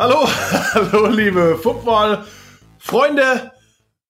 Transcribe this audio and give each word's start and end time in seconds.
Hallo, 0.00 0.26
hallo, 0.72 1.08
liebe 1.08 1.58
Football-Freunde. 1.58 3.52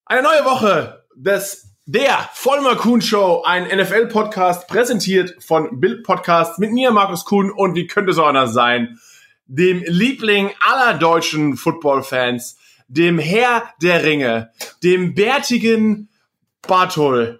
Eine 0.04 0.22
neue 0.22 0.44
Woche 0.44 1.02
des 1.16 1.74
der 1.84 2.30
Vollmer 2.32 2.76
Kuhn 2.76 3.02
Show, 3.02 3.42
ein 3.44 3.64
NFL-Podcast, 3.64 4.68
präsentiert 4.68 5.34
von 5.42 5.80
Bild 5.80 6.04
Podcast 6.04 6.60
mit 6.60 6.70
mir, 6.70 6.92
Markus 6.92 7.24
Kuhn, 7.24 7.50
und 7.50 7.74
wie 7.74 7.88
könnte 7.88 8.12
es 8.12 8.18
auch 8.18 8.28
anders 8.28 8.52
sein, 8.52 9.00
dem 9.46 9.82
Liebling 9.84 10.52
aller 10.60 10.96
deutschen 10.96 11.56
Football-Fans, 11.56 12.56
dem 12.86 13.18
Herr 13.18 13.64
der 13.82 14.04
Ringe, 14.04 14.52
dem 14.84 15.16
bärtigen 15.16 16.08
Bartol. 16.68 17.39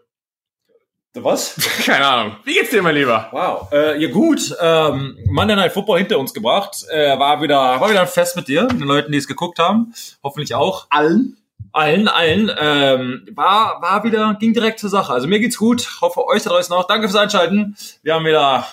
Was? 1.15 1.57
Keine 1.85 2.07
Ahnung. 2.07 2.37
Wie 2.45 2.55
geht's 2.55 2.71
dir, 2.71 2.83
mein 2.83 2.95
Lieber? 2.95 3.29
Wow. 3.33 3.73
Äh, 3.73 4.01
ja 4.01 4.09
gut, 4.11 4.55
ähm, 4.61 5.19
Monday 5.27 5.57
Night 5.57 5.73
Football 5.73 5.99
hinter 5.99 6.21
uns 6.21 6.33
gebracht. 6.33 6.85
Äh, 6.89 7.19
war 7.19 7.43
wieder 7.43 7.81
war 7.81 7.91
wieder 7.91 8.03
ein 8.03 8.07
Fest 8.07 8.37
mit 8.37 8.47
dir, 8.47 8.63
mit 8.63 8.81
den 8.81 8.87
Leuten, 8.87 9.11
die 9.11 9.19
es 9.19 9.27
geguckt 9.27 9.59
haben. 9.59 9.93
Hoffentlich 10.23 10.55
auch. 10.55 10.87
Allen? 10.89 11.37
Allen, 11.73 12.07
allen. 12.07 12.53
Ähm, 12.57 13.27
war, 13.35 13.83
war 13.83 14.05
wieder, 14.05 14.37
ging 14.39 14.53
direkt 14.53 14.79
zur 14.79 14.89
Sache. 14.89 15.13
Also 15.13 15.27
mir 15.27 15.41
geht's 15.41 15.57
gut. 15.57 16.01
Hoffe 16.01 16.25
euch 16.27 16.45
da 16.45 16.51
draußen 16.51 16.75
auch. 16.75 16.87
Danke 16.87 17.09
fürs 17.09 17.21
Einschalten. 17.21 17.77
Wir 18.05 18.15
haben 18.15 18.25
wieder 18.25 18.67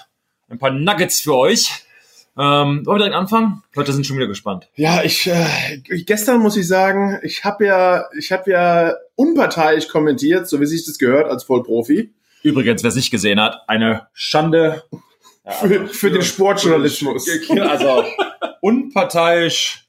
ein 0.48 0.60
paar 0.60 0.72
Nuggets 0.72 1.22
für 1.22 1.36
euch. 1.36 1.72
Ähm, 2.38 2.86
wollen 2.86 2.86
wir 2.86 2.98
direkt 2.98 3.16
anfangen? 3.16 3.64
Leute 3.74 3.94
sind 3.94 4.06
schon 4.06 4.18
wieder 4.18 4.28
gespannt. 4.28 4.70
Ja, 4.76 5.02
ich 5.02 5.26
äh, 5.26 5.80
gestern 5.82 6.40
muss 6.42 6.56
ich 6.56 6.68
sagen, 6.68 7.20
ich 7.24 7.44
habe 7.44 7.66
ja, 7.66 8.06
ich 8.16 8.32
habe 8.32 8.52
ja 8.52 8.94
unparteiisch 9.16 9.88
kommentiert, 9.88 10.48
so 10.48 10.62
wie 10.62 10.68
sich 10.68 10.86
das 10.86 11.00
gehört 11.00 11.32
als 11.32 11.44
Vollprofi. 11.44 12.14
Übrigens, 12.48 12.84
wer 12.84 12.90
es 12.90 12.96
nicht 12.96 13.12
gesehen 13.12 13.40
hat, 13.42 13.68
eine 13.68 14.08
Schande. 14.14 14.84
Ja, 15.46 15.52
Für, 15.52 15.80
also 15.82 15.94
für 15.94 16.12
den 16.12 16.22
Sportjournalismus. 16.22 17.28
Also 17.62 18.04
unparteiisch. 18.62 19.84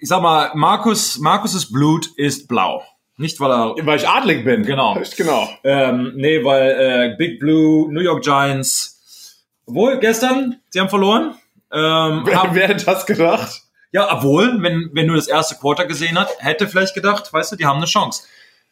Ich 0.00 0.08
sag 0.08 0.22
mal, 0.22 0.52
Markus, 0.54 1.18
Markus' 1.18 1.70
Blut 1.70 2.08
ist 2.16 2.46
blau. 2.48 2.84
Nicht, 3.16 3.40
weil 3.40 3.50
er 3.50 3.74
Weil 3.84 3.98
ich 3.98 4.08
adlig 4.08 4.44
bin. 4.44 4.62
Genau. 4.62 4.96
Genau. 5.16 5.48
Ähm, 5.64 6.12
nee, 6.14 6.44
weil 6.44 6.70
äh, 6.70 7.16
Big 7.16 7.40
Blue, 7.40 7.92
New 7.92 8.00
York 8.00 8.22
Giants, 8.22 9.44
obwohl 9.66 9.98
gestern, 9.98 10.60
sie 10.70 10.78
haben 10.78 10.88
verloren. 10.88 11.34
Ähm, 11.72 12.22
Wer, 12.24 12.42
haben, 12.42 12.54
wer 12.54 12.68
hätte 12.68 12.84
das 12.86 13.04
gedacht? 13.06 13.62
ja, 13.90 14.12
obwohl, 14.16 14.62
wenn, 14.62 14.90
wenn 14.92 15.06
nur 15.06 15.16
das 15.16 15.26
erste 15.26 15.56
Quarter 15.56 15.86
gesehen 15.86 16.18
hat, 16.18 16.28
hätte 16.38 16.68
vielleicht 16.68 16.94
gedacht, 16.94 17.32
weißt 17.32 17.52
du, 17.52 17.56
die 17.56 17.66
haben 17.66 17.78
eine 17.78 17.86
Chance. 17.86 18.22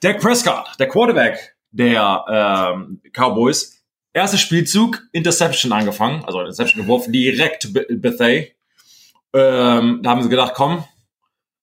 Dak 0.01 0.21
Prescott, 0.21 0.67
der 0.79 0.89
Quarterback 0.89 1.56
der 1.77 2.25
ähm, 2.75 3.01
Cowboys, 3.13 3.83
erster 4.13 4.39
Spielzug, 4.39 5.03
Interception 5.13 5.73
angefangen, 5.73 6.25
also 6.25 6.41
Interception 6.41 6.83
geworfen, 6.83 7.13
direkt 7.13 7.73
Be- 7.73 7.87
Bethea. 7.91 8.47
Ähm, 9.33 10.01
da 10.03 10.11
haben 10.11 10.23
sie 10.23 10.29
gedacht, 10.29 10.53
komm, 10.55 10.85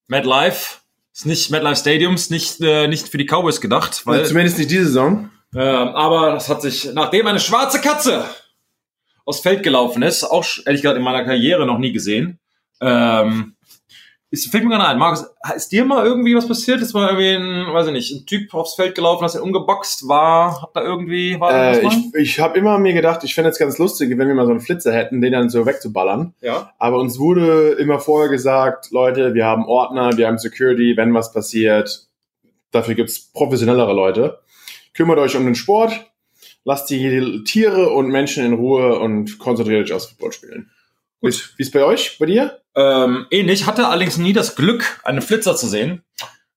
MetLife, 0.07 0.77
ist 1.13 1.25
nicht 1.25 1.49
MetLife 1.49 1.77
Stadium, 1.77 2.13
ist 2.15 2.31
nicht, 2.31 2.59
äh, 2.61 2.87
nicht 2.87 3.07
für 3.07 3.17
die 3.17 3.25
Cowboys 3.25 3.61
gedacht, 3.61 4.05
weil 4.05 4.19
Also 4.19 4.29
zumindest 4.29 4.57
nicht 4.59 4.69
diese 4.71 4.85
Saison. 4.85 5.29
ähm, 5.55 5.87
aber 5.89 6.31
das 6.33 6.49
hat 6.49 6.61
sich, 6.61 6.91
nachdem 6.93 7.27
eine 7.27 7.39
schwarze 7.39 7.79
Katze 7.81 8.25
aufs 9.25 9.39
Feld 9.39 9.63
gelaufen 9.63 10.03
ist, 10.03 10.23
auch 10.23 10.45
ehrlich 10.65 10.81
gesagt 10.81 10.97
in 10.97 11.03
meiner 11.03 11.23
Karriere 11.23 11.65
noch 11.65 11.77
nie 11.79 11.91
gesehen, 11.93 12.39
ähm, 12.81 13.52
ist, 14.33 14.49
fällt 14.49 14.63
mir 14.63 14.71
gerade 14.71 14.87
ein, 14.87 14.97
Markus, 14.97 15.27
ist 15.55 15.71
dir 15.71 15.85
mal 15.85 16.03
irgendwie 16.03 16.35
was 16.35 16.47
passiert? 16.47 16.81
Ist 16.81 16.95
mal 16.95 17.07
irgendwie 17.07 17.35
ein, 17.35 17.71
weiß 17.71 17.85
ich 17.85 17.93
nicht, 17.93 18.11
ein 18.11 18.25
Typ 18.25 18.51
aufs 18.55 18.73
Feld 18.73 18.95
gelaufen, 18.95 19.23
hast 19.23 19.35
ihn 19.35 19.41
umgeboxt, 19.41 20.07
war, 20.07 20.59
hat 20.59 20.71
da 20.73 20.81
irgendwie, 20.81 21.39
war 21.39 21.53
Äh, 21.53 21.83
was 21.83 21.93
ich 21.93 22.15
ich 22.15 22.39
habe 22.39 22.57
immer 22.57 22.79
mir 22.79 22.93
gedacht, 22.93 23.23
ich 23.23 23.35
fände 23.35 23.51
es 23.51 23.59
ganz 23.59 23.77
lustig, 23.77 24.09
wenn 24.17 24.27
wir 24.27 24.33
mal 24.33 24.47
so 24.47 24.51
einen 24.51 24.59
Flitzer 24.59 24.91
hätten, 24.91 25.21
den 25.21 25.33
dann 25.33 25.49
so 25.51 25.67
wegzuballern. 25.67 26.33
Ja. 26.41 26.73
Aber 26.79 26.97
uns 26.97 27.19
wurde 27.19 27.73
immer 27.73 27.99
vorher 27.99 28.31
gesagt, 28.31 28.89
Leute, 28.89 29.35
wir 29.35 29.45
haben 29.45 29.65
Ordner, 29.65 30.17
wir 30.17 30.25
haben 30.25 30.39
Security, 30.39 30.97
wenn 30.97 31.13
was 31.13 31.31
passiert, 31.31 32.07
dafür 32.71 32.95
gibt's 32.95 33.31
professionellere 33.33 33.93
Leute. 33.93 34.39
Kümmert 34.95 35.19
euch 35.19 35.35
um 35.35 35.45
den 35.45 35.53
Sport, 35.53 36.07
lasst 36.63 36.89
die 36.89 37.43
Tiere 37.43 37.91
und 37.91 38.09
Menschen 38.09 38.43
in 38.43 38.53
Ruhe 38.53 38.97
und 38.97 39.37
konzentriert 39.37 39.85
euch 39.85 39.93
aufs 39.93 40.07
Footballspielen. 40.07 40.71
Gut. 41.23 41.53
Wie 41.57 41.63
ist 41.63 41.71
bei 41.71 41.83
euch, 41.83 42.17
bei 42.19 42.25
dir? 42.25 42.59
Ähm, 42.75 43.27
ähnlich, 43.31 43.65
hatte 43.65 43.87
allerdings 43.87 44.17
nie 44.17 44.33
das 44.33 44.55
Glück, 44.57 44.99
einen 45.03 45.21
Flitzer 45.21 45.55
zu 45.55 45.67
sehen. 45.67 46.03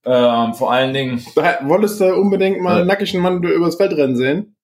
Ähm, 0.04 0.54
vor 0.54 0.72
allen 0.72 0.92
Dingen, 0.92 1.24
Da, 1.36 1.60
wolltest 1.62 2.00
du 2.00 2.12
unbedingt 2.14 2.60
mal 2.60 2.78
einen 2.78 2.88
nackigen 2.88 3.20
Mann 3.22 3.42
übers 3.42 3.76
Feld 3.76 3.92
rennen 3.92 4.16
sehen? 4.16 4.56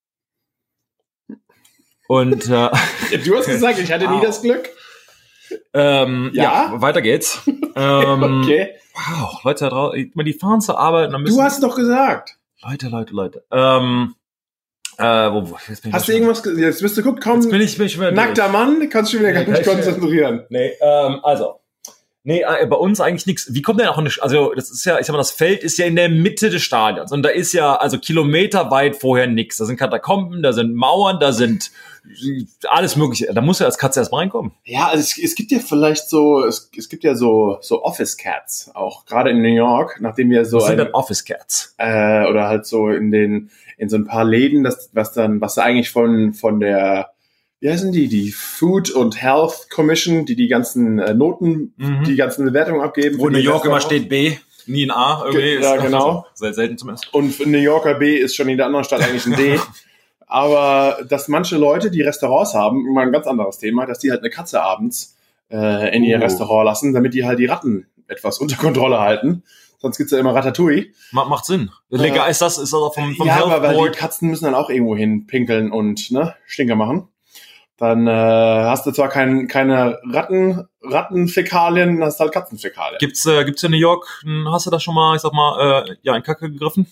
und 2.08 2.48
äh, 2.48 2.68
Du 3.24 3.36
hast 3.36 3.46
gesagt, 3.46 3.78
ich 3.78 3.90
hatte 3.92 4.08
nie 4.08 4.18
Au. 4.18 4.22
das 4.22 4.42
Glück. 4.42 4.68
ähm, 5.72 6.30
ja? 6.34 6.42
Ja? 6.72 6.80
weiter 6.80 7.00
geht's. 7.02 7.40
Ähm, 7.74 8.42
Okay. 8.42 8.74
Wow, 8.94 9.42
Leute 9.44 9.64
da 9.64 9.70
draußen, 9.70 10.12
die 10.26 10.32
fahren 10.34 10.60
zur 10.60 10.78
Arbeit 10.78 11.10
dann 11.10 11.22
müssen 11.22 11.38
Du 11.38 11.42
hast 11.42 11.62
doch 11.62 11.74
gesagt. 11.74 12.36
Leute, 12.62 12.88
Leute, 12.88 13.14
Leute. 13.14 13.44
Ähm, 13.50 14.14
äh, 14.98 15.02
wo, 15.04 15.56
Hast 15.92 16.08
du 16.08 16.12
irgendwas, 16.12 16.42
ge- 16.42 16.58
jetzt 16.60 16.82
bist 16.82 16.96
du, 16.96 17.02
guck, 17.02 17.20
komm, 17.20 17.40
Jetzt 17.40 17.50
bin 17.50 17.60
ich, 17.60 17.76
bin 17.78 17.86
ich 17.86 17.96
nackter 17.98 18.42
durch. 18.48 18.52
Mann, 18.52 18.88
kannst 18.90 19.12
du 19.12 19.16
schon 19.18 19.26
wieder 19.26 19.38
Nee, 19.40 19.44
gar 19.46 19.52
nicht 19.52 19.64
konzentrieren. 19.66 20.44
Nee, 20.50 20.72
ähm, 20.80 21.20
also. 21.22 21.58
Nee, 22.24 22.42
äh, 22.42 22.66
bei 22.66 22.76
uns 22.76 23.00
eigentlich 23.00 23.26
nichts. 23.26 23.52
Wie 23.52 23.62
kommt 23.62 23.80
denn 23.80 23.88
auch 23.88 23.98
eine, 23.98 24.08
also 24.20 24.52
das 24.54 24.70
ist 24.70 24.84
ja, 24.84 25.00
ich 25.00 25.06
sag 25.06 25.12
mal, 25.12 25.18
das 25.18 25.32
Feld 25.32 25.64
ist 25.64 25.76
ja 25.78 25.86
in 25.86 25.96
der 25.96 26.08
Mitte 26.08 26.50
des 26.50 26.62
Stadions 26.62 27.10
und 27.10 27.24
da 27.24 27.30
ist 27.30 27.52
ja 27.52 27.74
also 27.74 27.98
kilometerweit 27.98 28.94
vorher 28.94 29.26
nichts. 29.26 29.56
Da 29.56 29.64
sind 29.64 29.76
Katakomben, 29.76 30.40
da 30.40 30.52
sind 30.52 30.72
Mauern, 30.72 31.18
da 31.18 31.32
sind 31.32 31.72
alles 32.68 32.94
mögliche. 32.94 33.26
Da 33.32 33.40
muss 33.40 33.58
ja 33.58 33.66
als 33.66 33.76
Katze 33.76 33.98
erst 33.98 34.12
mal 34.12 34.18
reinkommen. 34.18 34.52
Ja, 34.64 34.86
also 34.88 35.00
es, 35.00 35.18
es 35.18 35.34
gibt 35.34 35.50
ja 35.50 35.58
vielleicht 35.58 36.08
so, 36.08 36.44
es, 36.44 36.70
es 36.76 36.88
gibt 36.88 37.02
ja 37.02 37.16
so, 37.16 37.58
so 37.60 37.82
Office 37.82 38.16
Cats, 38.16 38.70
auch 38.74 39.04
gerade 39.04 39.30
in 39.30 39.42
New 39.42 39.54
York, 39.54 39.98
nachdem 40.00 40.30
wir 40.30 40.44
so 40.44 40.58
Das 40.58 40.66
sind 40.68 40.78
ein, 40.80 40.86
dann 40.86 40.94
Office 40.94 41.24
Cats. 41.24 41.74
äh, 41.78 42.24
oder 42.28 42.46
halt 42.46 42.66
so 42.66 42.88
in 42.88 43.10
den, 43.10 43.50
in 43.82 43.88
so 43.88 43.96
ein 43.96 44.04
paar 44.06 44.24
Läden, 44.24 44.62
das, 44.62 44.90
was 44.92 45.12
dann, 45.12 45.40
was 45.40 45.56
da 45.56 45.62
eigentlich 45.62 45.90
von, 45.90 46.34
von 46.34 46.60
der, 46.60 47.10
wie 47.58 47.68
heißen 47.68 47.90
die, 47.90 48.06
die 48.06 48.30
Food 48.30 48.90
und 48.92 49.20
Health 49.20 49.70
Commission, 49.70 50.24
die 50.24 50.36
die 50.36 50.46
ganzen 50.46 51.00
äh, 51.00 51.14
Noten, 51.14 51.74
Mhm. 51.76 52.04
die 52.04 52.14
ganzen 52.14 52.44
Bewertungen 52.44 52.80
abgeben. 52.80 53.18
Wo 53.18 53.28
New 53.28 53.38
York 53.38 53.64
immer 53.64 53.80
steht 53.80 54.08
B, 54.08 54.36
nie 54.66 54.86
ein 54.86 54.92
A 54.92 55.24
irgendwie. 55.26 55.60
Ja, 55.60 55.76
genau. 55.78 56.24
Sehr 56.34 56.54
selten 56.54 56.78
zumindest. 56.78 57.12
Und 57.12 57.32
für 57.32 57.48
New 57.48 57.58
Yorker 57.58 57.94
B 57.94 58.16
ist 58.16 58.36
schon 58.36 58.48
in 58.48 58.56
der 58.56 58.66
anderen 58.66 58.84
Stadt 58.84 59.02
eigentlich 59.02 59.26
ein 59.26 59.34
D. 59.34 59.58
Aber 60.28 61.04
dass 61.08 61.26
manche 61.26 61.56
Leute, 61.58 61.90
die 61.90 62.02
Restaurants 62.02 62.54
haben, 62.54 62.92
mal 62.94 63.04
ein 63.04 63.12
ganz 63.12 63.26
anderes 63.26 63.58
Thema, 63.58 63.84
dass 63.86 63.98
die 63.98 64.12
halt 64.12 64.20
eine 64.20 64.30
Katze 64.30 64.62
abends 64.62 65.16
äh, 65.50 65.94
in 65.96 66.04
ihr 66.04 66.18
Uh. 66.18 66.22
Restaurant 66.22 66.64
lassen, 66.66 66.92
damit 66.94 67.14
die 67.14 67.24
halt 67.24 67.40
die 67.40 67.46
Ratten 67.46 67.86
etwas 68.06 68.38
unter 68.38 68.56
Kontrolle 68.56 69.00
halten. 69.00 69.42
Sonst 69.82 69.98
gibt's 69.98 70.12
ja 70.12 70.18
immer 70.20 70.32
Ratatouille. 70.32 70.92
Ma 71.10 71.24
macht 71.24 71.44
Sinn. 71.44 71.70
Legal 71.90 72.30
ist 72.30 72.40
das, 72.40 72.56
ist 72.56 72.72
das 72.72 72.80
auch 72.80 72.94
vom, 72.94 73.16
vom 73.16 73.26
ja, 73.26 73.34
Health 73.34 73.46
aber 73.46 73.62
weil 73.62 73.74
Board. 73.74 73.94
die 73.94 73.98
Katzen 73.98 74.30
müssen 74.30 74.44
dann 74.44 74.54
auch 74.54 74.70
irgendwo 74.70 74.96
hin 74.96 75.26
pinkeln 75.26 75.72
und 75.72 76.12
ne, 76.12 76.36
Stinker 76.46 76.76
machen. 76.76 77.08
Dann 77.78 78.06
äh, 78.06 78.10
hast 78.12 78.86
du 78.86 78.92
zwar 78.92 79.08
kein, 79.08 79.48
keine 79.48 79.98
Ratten, 80.08 80.68
Rattenfäkalien, 80.82 82.00
hast 82.04 82.20
halt 82.20 82.30
Katzenfäkalien. 82.30 82.98
Gibt's, 83.00 83.26
äh, 83.26 83.44
gibt's 83.44 83.64
in 83.64 83.72
New 83.72 83.76
York, 83.76 84.22
hast 84.46 84.66
du 84.66 84.70
da 84.70 84.78
schon 84.78 84.94
mal, 84.94 85.16
ich 85.16 85.22
sag 85.22 85.32
mal, 85.32 85.84
äh, 85.88 85.96
ja, 86.02 86.14
in 86.14 86.22
Kacke 86.22 86.48
gegriffen? 86.48 86.86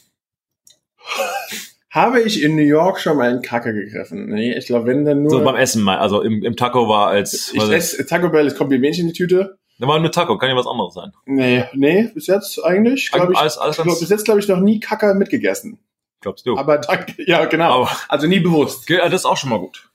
Habe 1.91 2.21
ich 2.23 2.43
in 2.43 2.57
New 2.57 2.63
York 2.63 2.99
schon 2.99 3.19
mal 3.19 3.31
in 3.31 3.41
Kacke 3.41 3.73
gegriffen? 3.73 4.31
Nee, 4.31 4.59
ich 4.59 4.67
glaube, 4.67 4.87
wenn 4.87 5.05
dann 5.05 5.23
nur... 5.23 5.31
So 5.31 5.45
beim 5.45 5.55
Essen 5.55 5.83
mal, 5.83 5.99
also 5.99 6.23
im, 6.23 6.43
im 6.43 6.57
Taco 6.57 6.89
war 6.89 7.07
als, 7.07 7.53
ich 7.55 7.63
esse 7.63 8.05
Taco 8.05 8.29
Bell, 8.31 8.49
es 8.49 8.57
kommt 8.57 8.73
wie 8.73 8.79
Mädchen 8.79 9.07
in 9.07 9.13
die 9.13 9.17
Tüte. 9.17 9.60
Da 9.81 9.89
war 9.89 9.99
nur 9.99 10.13
Taco, 10.13 10.37
kann 10.37 10.51
ja 10.51 10.57
was 10.57 10.67
anderes 10.67 10.95
sein. 10.95 11.13
Nee, 11.25 11.65
nee, 11.73 12.11
bis 12.15 12.27
jetzt 12.27 12.63
eigentlich, 12.63 13.11
glaube 13.11 13.33
ich, 13.33 13.39
alles, 13.39 13.57
alles 13.57 13.79
ich 13.79 13.83
glaub, 13.83 13.99
bis 13.99 14.11
jetzt, 14.11 14.25
glaube 14.27 14.41
ich, 14.41 14.47
noch 14.47 14.61
nie 14.61 14.79
Kacke 14.79 15.15
mitgegessen. 15.15 15.79
glaubst 16.21 16.47
du. 16.47 16.57
Aber 16.59 16.79
danke, 16.79 17.15
ja, 17.27 17.47
genau. 17.47 17.85
Aber, 17.85 17.91
Also 18.09 18.27
nie 18.27 18.41
bewusst. 18.41 18.89
Das 18.91 19.13
ist 19.13 19.25
auch 19.25 19.39
schon 19.39 19.51
mal 19.51 19.59
gut. 19.59 19.89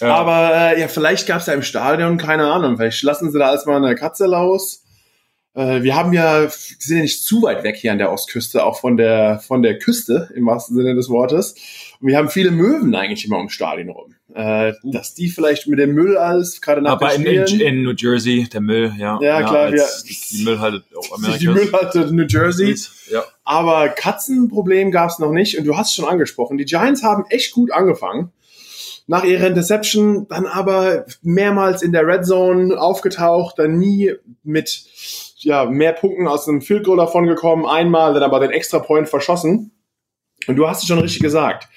Ja. 0.00 0.14
Aber 0.14 0.54
äh, 0.54 0.80
ja, 0.80 0.88
vielleicht 0.88 1.26
gab 1.26 1.40
es 1.40 1.46
ja 1.46 1.54
im 1.54 1.62
Stadion, 1.62 2.18
keine 2.18 2.50
Ahnung, 2.52 2.76
vielleicht 2.76 3.02
lassen 3.02 3.32
sie 3.32 3.38
da 3.38 3.50
erstmal 3.52 3.76
eine 3.76 3.94
Katze 3.96 4.30
raus. 4.30 4.84
Äh, 5.54 5.82
wir 5.82 5.96
haben 5.96 6.12
ja, 6.12 6.42
wir 6.42 6.50
sind 6.50 6.96
ja 6.96 7.02
nicht 7.02 7.24
zu 7.24 7.42
weit 7.42 7.64
weg 7.64 7.76
hier 7.76 7.92
an 7.92 7.98
der 7.98 8.12
Ostküste, 8.12 8.64
auch 8.64 8.78
von 8.78 8.96
der, 8.96 9.40
von 9.40 9.62
der 9.62 9.78
Küste, 9.78 10.30
im 10.34 10.46
wahrsten 10.46 10.76
Sinne 10.76 10.94
des 10.94 11.08
Wortes. 11.08 11.54
Und 12.00 12.08
wir 12.08 12.16
haben 12.16 12.30
viele 12.30 12.52
Möwen 12.52 12.94
eigentlich 12.94 13.24
immer 13.24 13.38
ums 13.38 13.52
Stadion 13.52 13.90
rum. 13.90 14.14
Äh, 14.34 14.72
dass 14.82 15.12
die 15.12 15.28
vielleicht 15.28 15.66
mit 15.66 15.78
dem 15.78 15.92
Müll 15.92 16.16
alles, 16.16 16.60
gerade 16.62 16.80
nach 16.80 16.92
aber 16.92 17.14
in, 17.14 17.24
in, 17.26 17.82
New 17.82 17.92
Jersey, 17.96 18.48
der 18.48 18.62
Müll, 18.62 18.92
ja. 18.98 19.18
Ja, 19.20 19.42
klar, 19.42 19.56
als 19.64 20.04
wir- 20.06 20.38
Die 20.38 20.44
Müllhalde 20.44 20.82
die 20.90 21.12
Amerikas. 21.12 21.42
Müllhalde 21.42 22.14
New 22.14 22.24
Jersey. 22.26 22.74
Ja. 23.10 23.24
Aber 23.44 23.88
Katzenproblem 23.90 24.90
gab 24.90 25.10
es 25.10 25.18
noch 25.18 25.32
nicht. 25.32 25.58
Und 25.58 25.64
du 25.66 25.76
hast 25.76 25.88
es 25.90 25.94
schon 25.96 26.06
angesprochen. 26.08 26.56
Die 26.56 26.64
Giants 26.64 27.02
haben 27.02 27.24
echt 27.28 27.52
gut 27.52 27.70
angefangen. 27.72 28.32
Nach 29.06 29.24
ihrer 29.24 29.48
Interception 29.48 30.26
dann 30.28 30.46
aber 30.46 31.04
mehrmals 31.22 31.82
in 31.82 31.92
der 31.92 32.06
Red 32.06 32.24
Zone 32.24 32.80
aufgetaucht, 32.80 33.58
dann 33.58 33.76
nie 33.76 34.12
mit 34.44 34.84
ja, 35.38 35.64
mehr 35.66 35.92
Punkten 35.92 36.26
aus 36.28 36.48
einem 36.48 36.62
Field 36.62 36.84
Goal 36.84 36.96
davon 36.96 37.26
gekommen, 37.26 37.66
einmal 37.66 38.14
dann 38.14 38.22
aber 38.22 38.40
den 38.40 38.50
Extra 38.52 38.78
Point 38.78 39.08
verschossen. 39.08 39.72
Und 40.46 40.56
du 40.56 40.68
hast 40.68 40.82
es 40.82 40.88
schon 40.88 41.00
richtig 41.00 41.20
gesagt. 41.20 41.68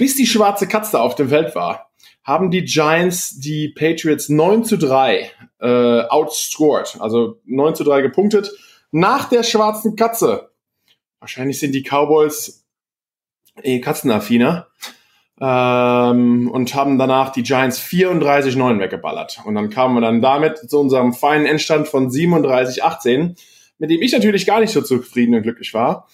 Bis 0.00 0.16
die 0.16 0.26
schwarze 0.26 0.66
Katze 0.66 0.98
auf 0.98 1.14
dem 1.14 1.28
Feld 1.28 1.54
war, 1.54 1.90
haben 2.24 2.50
die 2.50 2.64
Giants 2.64 3.38
die 3.38 3.68
Patriots 3.68 4.30
9 4.30 4.64
zu 4.64 4.78
3 4.78 5.30
äh, 5.60 6.00
outscored. 6.08 6.96
Also 7.00 7.38
9 7.44 7.74
zu 7.74 7.84
3 7.84 8.00
gepunktet. 8.00 8.50
Nach 8.92 9.28
der 9.28 9.42
schwarzen 9.42 9.96
Katze. 9.96 10.52
Wahrscheinlich 11.18 11.60
sind 11.60 11.72
die 11.72 11.82
Cowboys 11.82 12.64
eh 13.62 13.82
katzenaffiner. 13.82 14.68
Ähm, 15.38 16.50
und 16.50 16.74
haben 16.74 16.96
danach 16.96 17.28
die 17.32 17.42
Giants 17.42 17.78
34-9 17.78 18.80
weggeballert. 18.80 19.42
Und 19.44 19.54
dann 19.54 19.68
kamen 19.68 19.96
wir 19.96 20.00
dann 20.00 20.22
damit 20.22 20.70
zu 20.70 20.80
unserem 20.80 21.12
feinen 21.12 21.44
Endstand 21.44 21.88
von 21.88 22.08
37-18, 22.08 23.38
mit 23.76 23.90
dem 23.90 24.00
ich 24.00 24.12
natürlich 24.12 24.46
gar 24.46 24.60
nicht 24.60 24.72
so 24.72 24.80
zufrieden 24.80 25.34
und 25.34 25.42
glücklich 25.42 25.74
war. 25.74 26.08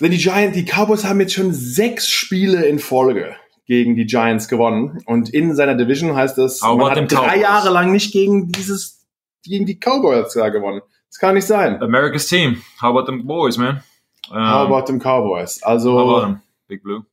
Denn 0.00 0.10
die 0.10 0.18
Giants, 0.18 0.56
die 0.56 0.64
Cowboys 0.64 1.04
haben 1.04 1.20
jetzt 1.20 1.34
schon 1.34 1.52
sechs 1.52 2.08
Spiele 2.08 2.64
in 2.66 2.78
Folge 2.78 3.34
gegen 3.66 3.96
die 3.96 4.06
Giants 4.06 4.48
gewonnen. 4.48 5.02
Und 5.06 5.28
in 5.28 5.54
seiner 5.54 5.74
Division 5.74 6.14
heißt 6.14 6.38
es, 6.38 6.62
How 6.62 6.78
man 6.78 6.90
hat 6.90 7.12
drei 7.12 7.28
Cowboys? 7.28 7.42
Jahre 7.42 7.70
lang 7.70 7.92
nicht 7.92 8.12
gegen 8.12 8.48
dieses, 8.48 9.06
gegen 9.44 9.66
die 9.66 9.78
Cowboys 9.78 10.32
gewonnen. 10.34 10.80
Das 11.10 11.18
kann 11.18 11.34
nicht 11.34 11.46
sein. 11.46 11.80
America's 11.82 12.26
team. 12.26 12.62
How 12.80 12.90
about 12.90 13.06
them 13.06 13.26
boys, 13.26 13.56
man? 13.56 13.82
Um, 14.30 14.36
How 14.36 14.66
about 14.66 14.86
them 14.86 14.98
Cowboys? 14.98 15.62
Also, 15.62 15.92
how 15.98 16.08
about 16.08 16.20
them? 16.26 16.40
Big 16.68 16.82
Blue. 16.82 17.04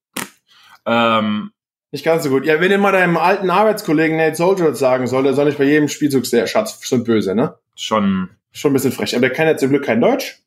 Ähm, 0.85 1.51
nicht 1.91 2.03
ganz 2.03 2.23
so 2.23 2.29
gut. 2.29 2.45
Ja, 2.45 2.59
wenn 2.59 2.71
ihr 2.71 2.77
mal 2.77 2.91
deinem 2.91 3.15
alten 3.15 3.49
Arbeitskollegen 3.49 4.17
Nate 4.17 4.35
Soldier 4.35 4.75
sagen 4.75 5.07
soll, 5.07 5.23
der 5.23 5.33
soll 5.33 5.45
nicht 5.45 5.57
bei 5.57 5.63
jedem 5.63 5.87
Spielzug 5.87 6.25
sehr 6.25 6.45
Schatz, 6.45 6.79
schon 6.85 7.03
böse, 7.03 7.35
ne? 7.35 7.55
schon. 7.75 8.29
Schon 8.51 8.71
ein 8.71 8.73
bisschen 8.73 8.93
frech. 8.93 9.13
Aber 9.15 9.27
der 9.27 9.35
kann 9.35 9.47
ja 9.47 9.57
zum 9.57 9.69
Glück 9.69 9.83
kein 9.83 9.99
Deutsch. 9.99 10.41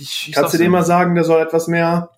Ich, 0.00 0.28
ich 0.28 0.34
Kannst 0.34 0.54
du 0.54 0.58
dem 0.58 0.66
dir. 0.66 0.70
mal 0.78 0.84
sagen, 0.84 1.14
der 1.14 1.24
soll 1.24 1.40
etwas 1.40 1.68
mehr 1.68 2.10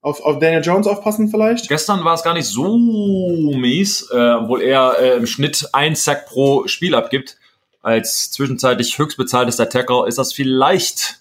auf, 0.00 0.20
auf 0.20 0.38
Daniel 0.38 0.62
Jones 0.62 0.86
aufpassen 0.86 1.28
vielleicht? 1.28 1.68
Gestern 1.68 2.04
war 2.04 2.14
es 2.14 2.22
gar 2.22 2.34
nicht 2.34 2.46
so 2.46 2.78
mies, 2.78 4.08
äh, 4.10 4.32
obwohl 4.40 4.62
er 4.62 4.98
äh, 4.98 5.16
im 5.16 5.26
Schnitt 5.26 5.68
ein 5.72 5.94
Sack 5.94 6.26
pro 6.26 6.66
Spiel 6.68 6.94
abgibt. 6.94 7.36
Als 7.82 8.30
zwischenzeitlich 8.30 8.98
höchstbezahltester 8.98 9.68
Tackle 9.68 10.06
ist 10.06 10.18
das 10.18 10.32
vielleicht 10.32 11.20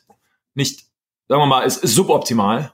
nicht, 0.54 0.81
sagen 1.27 1.42
wir 1.42 1.45
mal, 1.45 1.62
ist, 1.62 1.83
ist 1.83 1.95
suboptimal. 1.95 2.74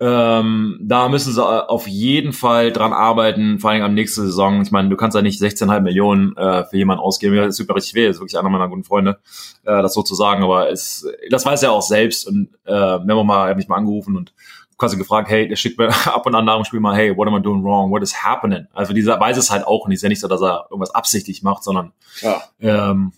Ähm, 0.00 0.78
da 0.80 1.08
müssen 1.08 1.32
sie 1.32 1.44
auf 1.44 1.88
jeden 1.88 2.32
Fall 2.32 2.72
dran 2.72 2.92
arbeiten, 2.92 3.58
vor 3.58 3.70
allem 3.70 3.82
am 3.82 3.94
nächsten 3.94 4.22
Saison. 4.22 4.62
Ich 4.62 4.70
meine, 4.70 4.88
du 4.88 4.96
kannst 4.96 5.16
ja 5.16 5.22
nicht 5.22 5.40
16,5 5.42 5.80
Millionen 5.80 6.36
äh, 6.36 6.64
für 6.66 6.76
jemanden 6.76 7.02
ausgeben. 7.02 7.34
Das 7.36 7.48
ist 7.48 7.56
super 7.56 7.74
richtig 7.74 7.94
weh, 7.94 8.06
das 8.06 8.16
ist 8.16 8.20
wirklich 8.20 8.38
einer 8.38 8.48
meiner 8.48 8.68
guten 8.68 8.84
Freunde, 8.84 9.18
äh, 9.64 9.82
das 9.82 9.94
so 9.94 10.02
zu 10.02 10.14
sagen. 10.14 10.44
Aber 10.44 10.70
es, 10.70 11.04
das 11.30 11.44
weiß 11.44 11.62
er 11.64 11.72
auch 11.72 11.82
selbst. 11.82 12.28
Und 12.28 12.48
äh, 12.64 12.72
wenn 12.72 13.06
wir 13.16 13.24
mal, 13.24 13.46
er 13.46 13.50
hat 13.50 13.56
mich 13.56 13.66
mal 13.68 13.76
angerufen 13.76 14.16
und 14.16 14.32
quasi 14.76 14.96
gefragt, 14.96 15.28
hey, 15.28 15.48
der 15.48 15.56
schickt 15.56 15.78
mir 15.78 15.88
ab 16.06 16.24
und 16.26 16.34
an 16.36 16.44
nach 16.44 16.54
dem 16.54 16.64
Spiel 16.64 16.78
mal, 16.78 16.94
hey, 16.94 17.16
what 17.16 17.26
am 17.26 17.34
I 17.34 17.42
doing 17.42 17.64
wrong? 17.64 17.90
What 17.90 18.02
is 18.02 18.22
happening? 18.22 18.68
Also 18.72 18.92
dieser 18.92 19.18
weiß 19.18 19.36
es 19.36 19.50
halt 19.50 19.66
auch 19.66 19.88
nicht. 19.88 19.96
Ist 19.96 20.02
ja 20.02 20.08
nicht 20.08 20.20
so, 20.20 20.28
dass 20.28 20.40
er 20.40 20.66
irgendwas 20.70 20.94
absichtlich 20.94 21.42
macht, 21.42 21.64
sondern 21.64 21.92
Ja. 22.22 22.40
ähm, 22.60 23.12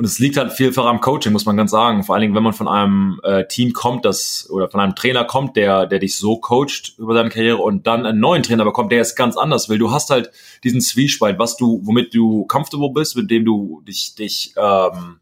und 0.00 0.06
es 0.06 0.18
liegt 0.18 0.38
halt 0.38 0.54
vielfach 0.54 0.86
am 0.86 1.02
Coaching, 1.02 1.30
muss 1.30 1.44
man 1.44 1.58
ganz 1.58 1.72
sagen. 1.72 2.04
Vor 2.04 2.14
allen 2.14 2.22
Dingen, 2.22 2.34
wenn 2.34 2.42
man 2.42 2.54
von 2.54 2.68
einem 2.68 3.20
äh, 3.22 3.46
Team 3.46 3.74
kommt, 3.74 4.06
das 4.06 4.48
oder 4.48 4.70
von 4.70 4.80
einem 4.80 4.94
Trainer 4.94 5.26
kommt, 5.26 5.56
der, 5.56 5.84
der 5.84 5.98
dich 5.98 6.16
so 6.16 6.38
coacht 6.38 6.94
über 6.96 7.12
deine 7.12 7.28
Karriere 7.28 7.58
und 7.58 7.86
dann 7.86 8.06
einen 8.06 8.18
neuen 8.18 8.42
Trainer 8.42 8.64
bekommt, 8.64 8.92
der 8.92 9.02
es 9.02 9.14
ganz 9.14 9.36
anders 9.36 9.68
will. 9.68 9.76
Du 9.76 9.90
hast 9.90 10.08
halt 10.08 10.30
diesen 10.64 10.80
Zwiespalt, 10.80 11.38
was 11.38 11.58
du, 11.58 11.82
womit 11.84 12.14
du 12.14 12.46
comfortable 12.46 12.92
bist, 12.94 13.14
mit 13.14 13.30
dem 13.30 13.44
du 13.44 13.82
dich, 13.86 14.14
dich 14.14 14.54
ähm, 14.56 15.20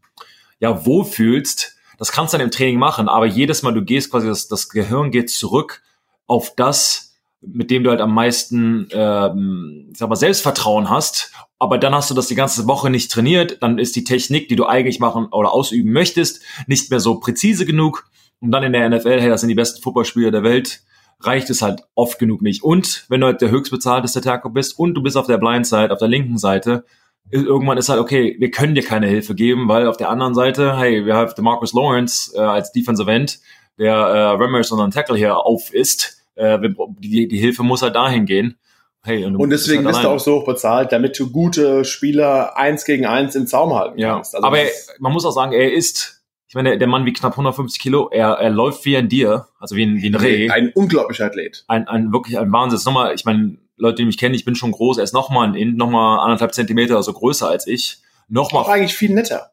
ja 0.61 0.85
wohlfühlst. 0.85 1.75
Das 1.97 2.13
kannst 2.13 2.33
du 2.33 2.37
dann 2.37 2.45
im 2.45 2.51
Training 2.51 2.79
machen, 2.79 3.09
aber 3.09 3.25
jedes 3.25 3.63
Mal 3.63 3.73
du 3.73 3.83
gehst 3.83 4.11
quasi, 4.11 4.27
das, 4.27 4.47
das 4.47 4.69
Gehirn 4.69 5.11
geht 5.11 5.29
zurück 5.29 5.81
auf 6.25 6.55
das, 6.55 7.17
mit 7.41 7.69
dem 7.69 7.83
du 7.83 7.89
halt 7.89 7.99
am 7.99 8.13
meisten, 8.13 8.87
ähm, 8.93 9.89
ich 9.91 9.97
sag 9.97 10.07
mal, 10.07 10.15
Selbstvertrauen 10.15 10.89
hast. 10.89 11.33
Aber 11.59 11.77
dann 11.77 11.93
hast 11.93 12.09
du 12.09 12.15
das 12.15 12.27
die 12.27 12.35
ganze 12.35 12.67
Woche 12.67 12.89
nicht 12.89 13.11
trainiert, 13.11 13.61
dann 13.61 13.77
ist 13.77 13.95
die 13.95 14.05
Technik, 14.05 14.47
die 14.47 14.55
du 14.55 14.65
eigentlich 14.65 14.99
machen 14.99 15.27
oder 15.31 15.51
ausüben 15.53 15.91
möchtest, 15.91 16.41
nicht 16.67 16.89
mehr 16.89 17.01
so 17.01 17.19
präzise 17.19 17.65
genug. 17.65 18.09
Und 18.39 18.51
dann 18.51 18.63
in 18.63 18.71
der 18.71 18.89
NFL, 18.89 19.19
hey, 19.19 19.29
das 19.29 19.41
sind 19.41 19.49
die 19.49 19.55
besten 19.55 19.81
Footballspieler 19.81 20.31
der 20.31 20.43
Welt, 20.43 20.81
reicht 21.19 21.49
es 21.49 21.61
halt 21.61 21.81
oft 21.95 22.17
genug 22.17 22.41
nicht. 22.41 22.63
Und 22.63 23.05
wenn 23.09 23.19
du 23.19 23.27
halt 23.27 23.41
der 23.41 23.51
höchstbezahlteste 23.51 24.21
Tackle 24.21 24.51
bist 24.51 24.79
und 24.79 24.93
du 24.93 25.03
bist 25.03 25.17
auf 25.17 25.27
der 25.27 25.37
Blind 25.37 25.67
Side, 25.67 25.91
auf 25.91 25.99
der 25.99 26.07
linken 26.07 26.37
Seite, 26.37 26.85
irgendwann 27.29 27.77
ist 27.77 27.89
halt, 27.89 27.99
okay, 27.99 28.37
wir 28.39 28.51
können 28.51 28.75
dir 28.75 28.83
keine 28.83 29.07
Hilfe 29.07 29.35
geben, 29.35 29.67
weil 29.67 29.87
auf 29.87 29.97
der 29.97 30.09
anderen 30.09 30.33
Seite, 30.33 30.77
hey, 30.77 31.05
wir 31.05 31.15
haben 31.15 31.43
Marcus 31.43 31.73
Lawrence 31.73 32.33
äh, 32.35 32.39
als 32.39 32.71
Defensive 32.71 33.11
End, 33.11 33.39
der 33.77 33.93
äh, 33.93 34.19
Rammers 34.31 34.71
unseren 34.71 34.91
Tackle 34.91 35.17
hier 35.17 35.37
auf 35.37 35.73
ist. 35.73 36.23
Äh, 36.35 36.57
die, 36.99 37.27
die 37.27 37.37
Hilfe 37.37 37.63
muss 37.63 37.81
halt 37.81 37.95
dahin 37.95 38.25
gehen. 38.25 38.57
Hey, 39.03 39.23
und, 39.23 39.33
du 39.33 39.39
Und 39.39 39.49
deswegen 39.49 39.83
bist 39.83 39.93
bist 39.95 40.03
du 40.03 40.09
halt 40.09 40.19
auch 40.19 40.23
so 40.23 40.39
hoch 40.41 40.45
bezahlt, 40.45 40.91
damit 40.91 41.17
du 41.17 41.31
gute 41.31 41.85
Spieler 41.85 42.57
eins 42.57 42.83
gegen 42.85 43.05
eins 43.05 43.35
im 43.35 43.47
Zaum 43.47 43.73
halten 43.73 43.97
Ja, 43.97 44.15
kannst. 44.15 44.35
Also 44.35 44.45
aber 44.45 44.59
er, 44.59 44.69
man 44.99 45.13
muss 45.13 45.25
auch 45.25 45.31
sagen, 45.31 45.53
er 45.53 45.71
ist, 45.71 46.21
ich 46.47 46.55
meine, 46.55 46.69
der, 46.69 46.79
der 46.79 46.87
Mann 46.87 47.05
wie 47.05 47.13
knapp 47.13 47.33
150 47.33 47.79
Kilo, 47.79 48.09
er, 48.11 48.31
er 48.33 48.49
läuft 48.49 48.83
wie 48.85 48.97
ein 48.97 49.07
Tier, 49.09 49.47
also 49.59 49.75
wie 49.75 49.83
ein, 49.85 50.01
wie 50.01 50.09
ein 50.09 50.15
Reh. 50.15 50.49
ein 50.49 50.71
unglaublicher 50.73 51.25
Athlet. 51.25 51.63
ein, 51.67 51.87
ein 51.87 52.11
wirklich 52.11 52.37
ein 52.37 52.51
Wahnsinn. 52.51 52.79
Nochmal, 52.85 53.13
ich 53.15 53.23
meine, 53.23 53.57
Leute, 53.77 53.95
die 53.97 54.05
mich 54.05 54.17
kennen, 54.17 54.35
ich 54.35 54.43
bin 54.43 54.55
schon 54.55 54.73
groß, 54.73 54.97
er 54.97 55.05
ist 55.05 55.13
nochmal 55.13 55.55
ein, 55.55 55.75
noch 55.75 55.89
mal 55.89 56.19
anderthalb 56.19 56.53
Zentimeter 56.53 57.01
so 57.01 57.13
größer 57.13 57.47
als 57.47 57.67
ich. 57.67 57.99
Auch 58.25 58.51
Nochmal 58.51 58.65
eigentlich 58.65 58.95
viel 58.95 59.13
netter. 59.13 59.51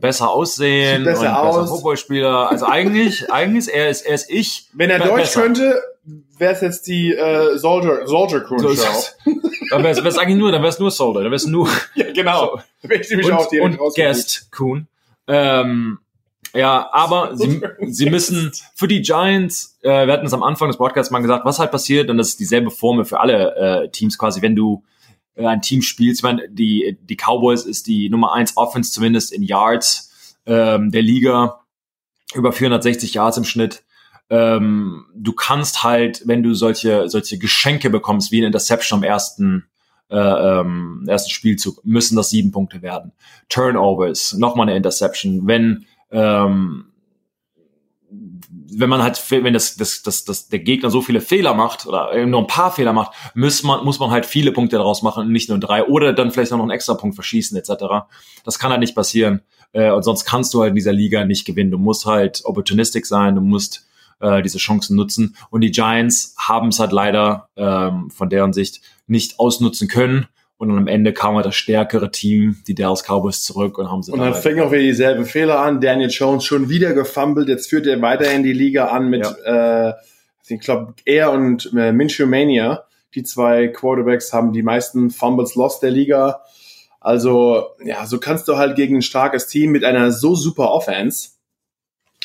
besser 0.00 0.30
aussehen, 0.30 0.96
Sieht 0.98 1.04
besser 1.04 1.20
und 1.42 1.46
besser 1.46 1.60
aus. 1.62 1.70
Footballspieler. 1.70 2.50
Also 2.50 2.66
eigentlich, 2.66 3.30
eigentlich 3.32 3.58
ist 3.58 3.68
er 3.68 3.88
ist, 3.90 4.02
er 4.02 4.14
ist 4.14 4.30
ich. 4.30 4.68
Wenn 4.72 4.88
er 4.88 4.98
Deutsch 4.98 5.20
besser. 5.20 5.42
könnte, 5.42 5.80
wäre 6.40 6.54
es 6.54 6.60
jetzt 6.60 6.86
die 6.86 7.14
äh, 7.14 7.56
Soldier, 7.58 8.06
Soldier 8.06 8.40
Crew 8.40 8.58
So 8.58 8.74
Show. 8.74 9.04
Dann 9.70 9.84
wäre 9.84 10.08
es 10.08 10.18
eigentlich 10.18 10.38
nur, 10.38 10.50
dann 10.50 10.62
wäre 10.62 10.70
es 10.70 10.78
nur 10.78 10.90
Soldier, 10.90 11.22
dann 11.22 11.30
wäre 11.30 11.36
es 11.36 11.46
nur 11.46 11.68
Ja, 11.94 12.12
genau. 12.12 12.60
Da 12.82 12.88
bin 12.88 13.00
ich 13.00 13.10
nämlich 13.10 13.28
und, 13.28 13.34
auch 13.34 13.48
direkt 13.48 13.78
und. 13.78 13.94
Guest 13.94 14.50
Kuhn. 14.50 14.88
Ähm, 15.28 15.98
ja, 16.54 16.88
aber 16.92 17.36
sie, 17.36 17.60
sie 17.86 18.10
müssen 18.10 18.52
für 18.74 18.88
die 18.88 19.02
Giants, 19.02 19.78
äh, 19.82 20.06
wir 20.06 20.12
hatten 20.12 20.26
es 20.26 20.32
am 20.32 20.42
Anfang 20.42 20.68
des 20.68 20.78
Podcasts 20.78 21.10
mal 21.12 21.20
gesagt, 21.20 21.44
was 21.44 21.58
halt 21.58 21.70
passiert, 21.70 22.10
und 22.10 22.18
das 22.18 22.30
ist 22.30 22.40
dieselbe 22.40 22.70
Formel 22.70 23.04
für 23.04 23.20
alle 23.20 23.54
äh, 23.56 23.90
Teams 23.90 24.18
quasi, 24.18 24.42
wenn 24.42 24.56
du 24.56 24.82
äh, 25.36 25.46
ein 25.46 25.62
Team 25.62 25.82
spielst. 25.82 26.20
Ich 26.20 26.24
meine, 26.24 26.48
die, 26.48 26.98
die 27.00 27.16
Cowboys 27.16 27.64
ist 27.64 27.86
die 27.86 28.08
Nummer 28.08 28.32
eins 28.32 28.56
Offense 28.56 28.92
zumindest 28.92 29.32
in 29.32 29.42
Yards 29.42 30.36
ähm, 30.46 30.90
der 30.90 31.02
Liga, 31.02 31.60
über 32.34 32.52
460 32.52 33.14
Yards 33.14 33.36
im 33.36 33.44
Schnitt. 33.44 33.84
Ähm, 34.30 35.06
du 35.14 35.32
kannst 35.32 35.82
halt, 35.82 36.22
wenn 36.24 36.44
du 36.44 36.54
solche, 36.54 37.08
solche 37.08 37.36
Geschenke 37.36 37.90
bekommst, 37.90 38.30
wie 38.30 38.40
ein 38.40 38.46
Interception 38.46 39.00
am 39.00 39.02
ersten, 39.02 39.66
äh, 40.08 40.16
ähm, 40.16 41.04
ersten 41.08 41.30
Spielzug, 41.30 41.84
müssen 41.84 42.14
das 42.14 42.30
sieben 42.30 42.52
Punkte 42.52 42.80
werden. 42.80 43.12
Turnovers, 43.48 44.34
nochmal 44.34 44.68
eine 44.68 44.76
Interception. 44.76 45.48
Wenn, 45.48 45.84
ähm, 46.12 46.86
wenn 48.72 48.88
man 48.88 49.02
halt, 49.02 49.20
wenn 49.30 49.52
das, 49.52 49.76
das, 49.76 50.02
das, 50.02 50.24
das, 50.24 50.48
der 50.48 50.60
Gegner 50.60 50.90
so 50.90 51.02
viele 51.02 51.20
Fehler 51.20 51.54
macht 51.54 51.86
oder 51.86 52.24
nur 52.26 52.40
ein 52.40 52.46
paar 52.46 52.72
Fehler 52.72 52.92
macht, 52.92 53.12
muss 53.34 53.64
man, 53.64 53.84
muss 53.84 53.98
man 53.98 54.10
halt 54.10 54.26
viele 54.26 54.52
Punkte 54.52 54.76
daraus 54.76 55.02
machen 55.02 55.26
und 55.26 55.32
nicht 55.32 55.48
nur 55.48 55.58
drei 55.58 55.84
oder 55.84 56.12
dann 56.12 56.30
vielleicht 56.30 56.52
noch 56.52 56.60
einen 56.60 56.70
extra 56.70 56.94
Punkt 56.94 57.16
verschießen 57.16 57.56
etc. 57.56 57.84
Das 58.44 58.58
kann 58.60 58.70
halt 58.70 58.80
nicht 58.80 58.94
passieren 58.94 59.42
äh, 59.72 59.90
und 59.90 60.02
sonst 60.02 60.24
kannst 60.24 60.54
du 60.54 60.60
halt 60.60 60.70
in 60.70 60.76
dieser 60.76 60.92
Liga 60.92 61.24
nicht 61.24 61.44
gewinnen. 61.44 61.70
Du 61.70 61.78
musst 61.78 62.06
halt 62.06 62.42
opportunistic 62.44 63.06
sein, 63.06 63.34
du 63.34 63.40
musst 63.40 63.86
äh, 64.20 64.42
diese 64.42 64.58
Chancen 64.58 64.96
nutzen 64.96 65.36
und 65.50 65.60
die 65.62 65.70
Giants 65.70 66.34
haben 66.38 66.68
es 66.68 66.78
halt 66.78 66.92
leider 66.92 67.48
ähm, 67.56 68.10
von 68.10 68.28
deren 68.30 68.52
Sicht 68.52 68.80
nicht 69.06 69.38
ausnutzen 69.38 69.88
können 69.88 70.26
und 70.56 70.68
dann 70.68 70.78
am 70.78 70.86
Ende 70.86 71.12
kam 71.12 71.36
halt 71.36 71.46
das 71.46 71.54
stärkere 71.56 72.10
Team, 72.10 72.58
die 72.66 72.74
Dallas 72.74 73.02
Cowboys 73.02 73.42
zurück 73.42 73.78
und 73.78 73.90
haben 73.90 74.02
sie 74.02 74.12
Und 74.12 74.18
dann 74.18 74.34
halt- 74.34 74.42
fängt 74.42 74.60
auch 74.60 74.70
wieder 74.70 74.82
dieselben 74.82 75.24
Fehler 75.24 75.60
an. 75.60 75.80
Daniel 75.80 76.10
Jones 76.10 76.44
schon 76.44 76.68
wieder 76.68 76.92
gefummelt. 76.92 77.48
Jetzt 77.48 77.70
führt 77.70 77.86
er 77.86 78.00
weiterhin 78.02 78.42
die 78.42 78.52
Liga 78.52 78.88
an 78.88 79.08
mit, 79.08 79.26
äh, 79.44 79.92
ich 80.46 80.60
glaube, 80.60 80.94
er 81.06 81.32
und 81.32 81.70
äh, 81.74 81.92
Minshew 81.92 82.26
Mania. 82.26 82.84
Die 83.14 83.22
zwei 83.22 83.68
Quarterbacks 83.68 84.32
haben 84.32 84.52
die 84.52 84.62
meisten 84.62 85.10
Fumbles 85.10 85.54
lost 85.54 85.82
der 85.82 85.90
Liga. 85.92 86.42
Also, 87.00 87.68
ja, 87.82 88.04
so 88.06 88.18
kannst 88.20 88.46
du 88.46 88.56
halt 88.56 88.76
gegen 88.76 88.96
ein 88.96 89.02
starkes 89.02 89.46
Team 89.46 89.70
mit 89.72 89.84
einer 89.84 90.12
so 90.12 90.34
super 90.34 90.70
Offense, 90.72 91.30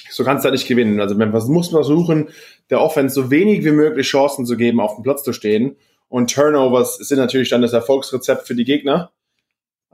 so 0.09 0.23
kannst 0.23 0.43
du 0.43 0.47
halt 0.47 0.53
nicht 0.53 0.67
gewinnen. 0.67 0.99
Also, 0.99 1.15
man 1.15 1.31
muss 1.31 1.49
man 1.49 1.65
versuchen, 1.65 2.29
der 2.69 2.81
Offense 2.81 3.15
so 3.15 3.31
wenig 3.31 3.63
wie 3.63 3.71
möglich 3.71 4.07
Chancen 4.07 4.45
zu 4.45 4.57
geben, 4.57 4.79
auf 4.79 4.95
dem 4.95 5.03
Platz 5.03 5.23
zu 5.23 5.33
stehen. 5.33 5.75
Und 6.07 6.33
Turnovers 6.33 6.97
sind 6.97 7.17
natürlich 7.17 7.49
dann 7.49 7.61
das 7.61 7.73
Erfolgsrezept 7.73 8.47
für 8.47 8.55
die 8.55 8.63
Gegner. 8.63 9.11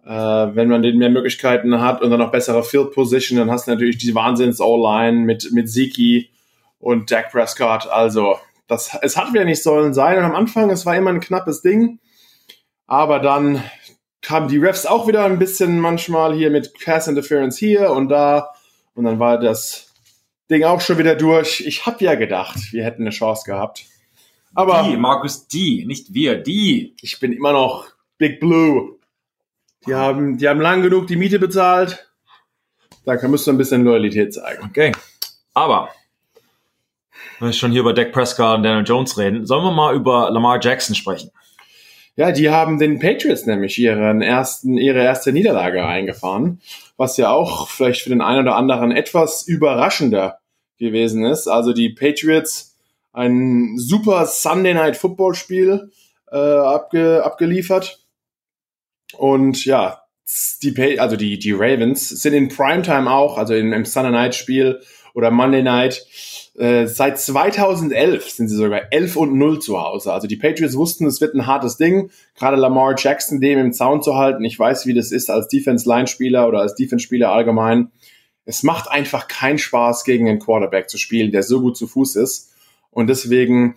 Äh, 0.06 0.10
wenn 0.10 0.68
man 0.68 0.82
den 0.82 0.98
mehr 0.98 1.10
Möglichkeiten 1.10 1.80
hat 1.80 2.02
und 2.02 2.10
dann 2.10 2.20
noch 2.20 2.32
bessere 2.32 2.64
Field 2.64 2.92
Position, 2.92 3.38
dann 3.38 3.52
hast 3.52 3.68
du 3.68 3.72
natürlich 3.72 3.98
die 3.98 4.16
Wahnsinns 4.16 4.60
O-Line 4.60 5.20
mit, 5.20 5.52
mit 5.52 5.70
Ziki 5.70 6.30
und 6.80 7.12
Dak 7.12 7.32
Prescott. 7.32 7.88
Also, 7.88 8.38
das, 8.68 8.98
es 9.02 9.18
hat 9.18 9.34
wieder 9.34 9.46
nicht 9.46 9.64
sollen 9.64 9.94
sein. 9.94 10.18
Und 10.18 10.24
am 10.24 10.36
Anfang, 10.36 10.70
es 10.70 10.86
war 10.86 10.96
immer 10.96 11.12
ein 11.12 11.20
knappes 11.20 11.62
Ding. 11.62 12.00
Aber 12.88 13.20
dann 13.20 13.64
kamen 14.22 14.48
die 14.48 14.58
Refs 14.58 14.86
auch 14.86 15.08
wieder 15.08 15.26
ein 15.26 15.40
bisschen 15.40 15.80
manchmal 15.80 16.34
hier 16.34 16.50
mit 16.50 16.74
Pass 16.74 17.08
Interference 17.08 17.58
hier 17.58 17.92
und 17.92 18.10
da. 18.10 18.50
Und 18.94 19.06
dann 19.06 19.20
war 19.20 19.40
das 19.40 19.91
Ding 20.52 20.64
auch 20.66 20.82
schon 20.82 20.98
wieder 20.98 21.16
durch. 21.16 21.62
Ich 21.66 21.86
habe 21.86 22.04
ja 22.04 22.16
gedacht, 22.16 22.58
wir 22.72 22.84
hätten 22.84 23.04
eine 23.04 23.12
Chance 23.12 23.44
gehabt. 23.46 23.86
Aber 24.54 24.84
die, 24.84 24.98
Markus, 24.98 25.48
die, 25.48 25.86
nicht 25.86 26.14
wir, 26.14 26.36
die. 26.36 26.94
ich 27.02 27.20
bin 27.22 27.32
immer 27.32 27.54
noch 27.54 27.86
Big 28.18 28.42
Blue. 28.42 29.00
Die 29.88 29.96
haben, 29.96 30.38
die 30.38 30.48
haben 30.50 30.60
lang 30.60 30.82
genug 30.82 31.08
die 31.08 31.16
Miete 31.16 31.40
bezahlt. 31.40 32.12
Da 33.06 33.16
müsst 33.28 33.48
ihr 33.48 33.54
ein 33.54 33.58
bisschen 33.58 33.86
Loyalität 33.86 34.34
zeigen. 34.34 34.64
Okay. 34.66 34.92
Aber, 35.54 35.90
wenn 37.40 37.48
wir 37.48 37.54
schon 37.54 37.72
hier 37.72 37.82
über 37.82 37.94
Dak 37.94 38.12
Prescott 38.12 38.58
und 38.58 38.64
Daniel 38.64 38.86
Jones 38.86 39.18
reden, 39.18 39.46
sollen 39.46 39.64
wir 39.64 39.72
mal 39.72 39.96
über 39.96 40.30
Lamar 40.32 40.60
Jackson 40.62 40.96
sprechen? 40.96 41.32
Ja, 42.18 42.34
die 42.34 42.50
haben 42.50 42.78
den 42.78 43.00
Patriots 43.00 43.46
nämlich 43.46 43.80
ihren 43.80 44.22
ersten, 44.22 44.78
ihre 44.78 45.02
erste 45.02 45.32
Niederlage 45.32 45.86
eingefahren, 45.86 46.62
was 46.98 47.16
ja 47.16 47.32
auch 47.32 47.70
vielleicht 47.70 48.02
für 48.02 48.10
den 48.10 48.22
einen 48.22 48.42
oder 48.42 48.58
anderen 48.58 48.92
etwas 48.92 49.48
überraschender 49.48 50.41
gewesen 50.82 51.24
ist. 51.24 51.48
Also 51.48 51.72
die 51.72 51.90
Patriots 51.90 52.76
ein 53.14 53.78
super 53.78 54.26
Sunday 54.26 54.74
Night 54.74 54.98
Football 54.98 55.36
Spiel 55.36 55.92
äh, 56.32 56.38
abge, 56.38 57.24
abgeliefert. 57.24 58.00
Und 59.18 59.66
ja, 59.66 60.02
die, 60.64 61.00
also 61.00 61.16
die, 61.16 61.38
die 61.40 61.52
Ravens 61.52 62.10
sind 62.10 62.34
in 62.34 62.48
Primetime 62.48 63.12
auch, 63.12 63.38
also 63.38 63.54
in, 63.54 63.74
im 63.74 63.86
Sunday 63.86 64.12
Night 64.12 64.36
Spiel 64.36 64.82
oder 65.14 65.32
Monday 65.32 65.62
Night. 65.62 66.06
Äh, 66.58 66.88
seit 66.88 67.20
2011 67.20 68.30
sind 68.30 68.48
sie 68.48 68.56
sogar 68.56 68.92
11 68.92 69.16
und 69.16 69.38
0 69.38 69.60
zu 69.60 69.82
Hause. 69.82 70.12
Also 70.14 70.28
die 70.28 70.36
Patriots 70.36 70.76
wussten, 70.76 71.06
es 71.06 71.22
wird 71.22 71.34
ein 71.34 71.48
hartes 71.48 71.78
Ding. 71.78 72.12
Gerade 72.36 72.58
Lamar 72.58 72.96
Jackson 72.98 73.42
dem 73.42 73.60
im 73.60 73.74
Zaun 73.74 74.02
zu 74.02 74.16
halten. 74.16 74.44
Ich 74.44 74.58
weiß, 74.58 74.86
wie 74.86 74.94
das 74.94 75.12
ist 75.12 75.30
als 75.30 75.48
Defense-Line-Spieler 75.48 76.48
oder 76.48 76.60
als 76.60 76.76
Defense-Spieler 76.76 77.32
allgemein. 77.32 77.92
Es 78.52 78.64
macht 78.64 78.90
einfach 78.90 79.28
keinen 79.28 79.58
Spaß, 79.58 80.04
gegen 80.04 80.28
einen 80.28 80.40
Quarterback 80.40 80.90
zu 80.90 80.98
spielen, 80.98 81.32
der 81.32 81.42
so 81.42 81.62
gut 81.62 81.78
zu 81.78 81.88
Fuß 81.88 82.18
ist. 82.18 82.52
Und 82.90 83.08
deswegen 83.08 83.76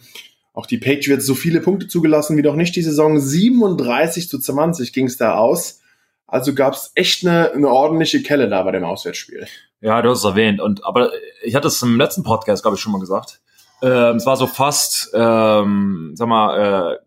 auch 0.52 0.66
die 0.66 0.78
Patriots 0.78 1.26
so 1.26 1.34
viele 1.34 1.60
Punkte 1.60 1.86
zugelassen 1.86 2.36
wie 2.36 2.42
noch 2.42 2.56
nicht 2.56 2.74
die 2.74 2.82
Saison. 2.82 3.18
37 3.18 4.28
zu 4.28 4.38
20 4.38 4.92
ging 4.92 5.06
es 5.06 5.16
da 5.16 5.36
aus. 5.36 5.80
Also 6.26 6.54
gab 6.54 6.74
es 6.74 6.90
echt 6.96 7.24
eine, 7.24 7.52
eine 7.52 7.68
ordentliche 7.68 8.22
Kelle 8.22 8.48
da 8.48 8.62
bei 8.64 8.72
dem 8.72 8.84
Auswärtsspiel. 8.84 9.46
Ja, 9.80 10.02
du 10.02 10.10
hast 10.10 10.18
es 10.18 10.24
erwähnt. 10.24 10.60
Und 10.60 10.84
aber 10.84 11.12
ich 11.42 11.54
hatte 11.54 11.68
es 11.68 11.80
im 11.82 11.96
letzten 11.96 12.24
Podcast, 12.24 12.62
glaube 12.62 12.76
ich, 12.76 12.80
schon 12.80 12.92
mal 12.92 13.00
gesagt. 13.00 13.40
Ähm, 13.80 14.16
es 14.16 14.26
war 14.26 14.36
so 14.36 14.48
fast, 14.48 15.10
ähm, 15.14 16.12
sag 16.14 16.26
mal, 16.26 16.94
äh, 16.94 16.98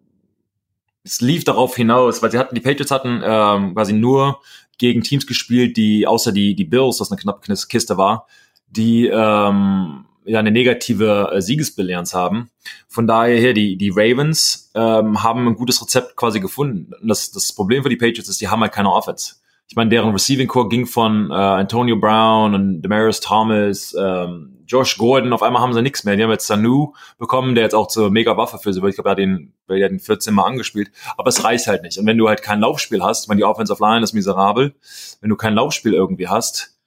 es 1.04 1.20
lief 1.22 1.44
darauf 1.44 1.76
hinaus, 1.76 2.22
weil 2.22 2.32
sie 2.32 2.38
hatten, 2.38 2.56
die 2.56 2.62
Patriots 2.62 2.92
hatten 2.92 3.22
ähm, 3.26 3.74
quasi 3.74 3.94
nur 3.94 4.40
gegen 4.78 5.02
Teams 5.02 5.28
gespielt, 5.28 5.78
die 5.78 6.08
außer 6.08 6.32
die 6.32 6.56
die 6.56 6.66
Bills, 6.66 6.98
das 6.98 7.12
eine 7.12 7.20
knappe 7.20 7.54
Kiste 7.68 7.98
war, 7.98 8.28
die 8.70 9.08
ähm, 9.08 10.06
ja 10.28 10.40
eine 10.40 10.52
negative 10.52 11.32
äh, 11.34 11.42
Siegesbilanz 11.42 12.14
haben. 12.14 12.50
Von 12.88 13.08
daher 13.08 13.38
her, 13.40 13.54
die, 13.54 13.78
die 13.78 13.90
Ravens 13.90 14.72
ähm, 14.76 15.24
haben 15.24 15.48
ein 15.48 15.56
gutes 15.56 15.82
Rezept 15.82 16.16
quasi 16.16 16.40
gefunden. 16.40 16.94
Und 17.02 17.08
das, 17.08 17.32
das 17.32 17.54
Problem 17.54 17.84
für 17.84 17.90
die 17.90 17.96
Patriots 17.96 18.30
ist, 18.30 18.42
die 18.42 18.48
haben 18.48 18.62
halt 18.62 18.74
keine 18.74 18.92
Offense. 18.92 19.36
Ich 19.70 19.76
meine, 19.76 19.90
deren 19.90 20.12
Receiving 20.12 20.48
Core 20.48 20.70
ging 20.70 20.86
von 20.86 21.30
äh, 21.30 21.34
Antonio 21.34 21.98
Brown 21.98 22.56
und 22.56 22.82
Demarius 22.82 23.20
Thomas, 23.20 23.94
ähm, 24.00 24.58
Josh 24.66 24.98
Gordon, 24.98 25.34
auf 25.34 25.44
einmal 25.44 25.62
haben 25.62 25.74
sie 25.74 25.82
nichts 25.82 26.04
mehr. 26.04 26.16
Die 26.16 26.24
haben 26.24 26.32
jetzt 26.32 26.48
Sanu 26.48 26.94
bekommen, 27.18 27.56
der 27.56 27.64
jetzt 27.64 27.74
auch 27.74 27.88
zur 27.88 28.10
Mega-Waffe 28.10 28.60
für 28.60 28.74
sie 28.74 28.82
wird. 28.82 28.92
Ich 28.92 28.96
glaube, 28.96 29.10
er 29.10 29.12
hat 29.12 29.20
den, 29.20 29.54
er 29.68 29.84
hat 29.84 29.92
den 29.92 30.00
14 30.00 30.34
Mal 30.34 30.46
angespielt. 30.46 30.92
Aber 31.18 31.30
es 31.30 31.44
reicht 31.44 31.68
halt 31.68 31.84
nicht. 31.84 31.98
Und 31.98 32.06
wenn 32.06 32.18
du 32.18 32.28
halt 32.28 32.42
kein 32.42 32.60
Laufspiel 32.60 33.04
hast, 33.04 33.24
ich 33.24 33.28
meine, 33.28 33.40
die 33.40 33.46
Offensive 33.46 33.82
Line 33.82 34.04
ist 34.04 34.14
miserabel, 34.14 34.76
wenn 35.22 35.30
du 35.30 35.36
kein 35.36 35.54
Laufspiel 35.54 35.94
irgendwie 35.94 36.28
hast, 36.28 36.78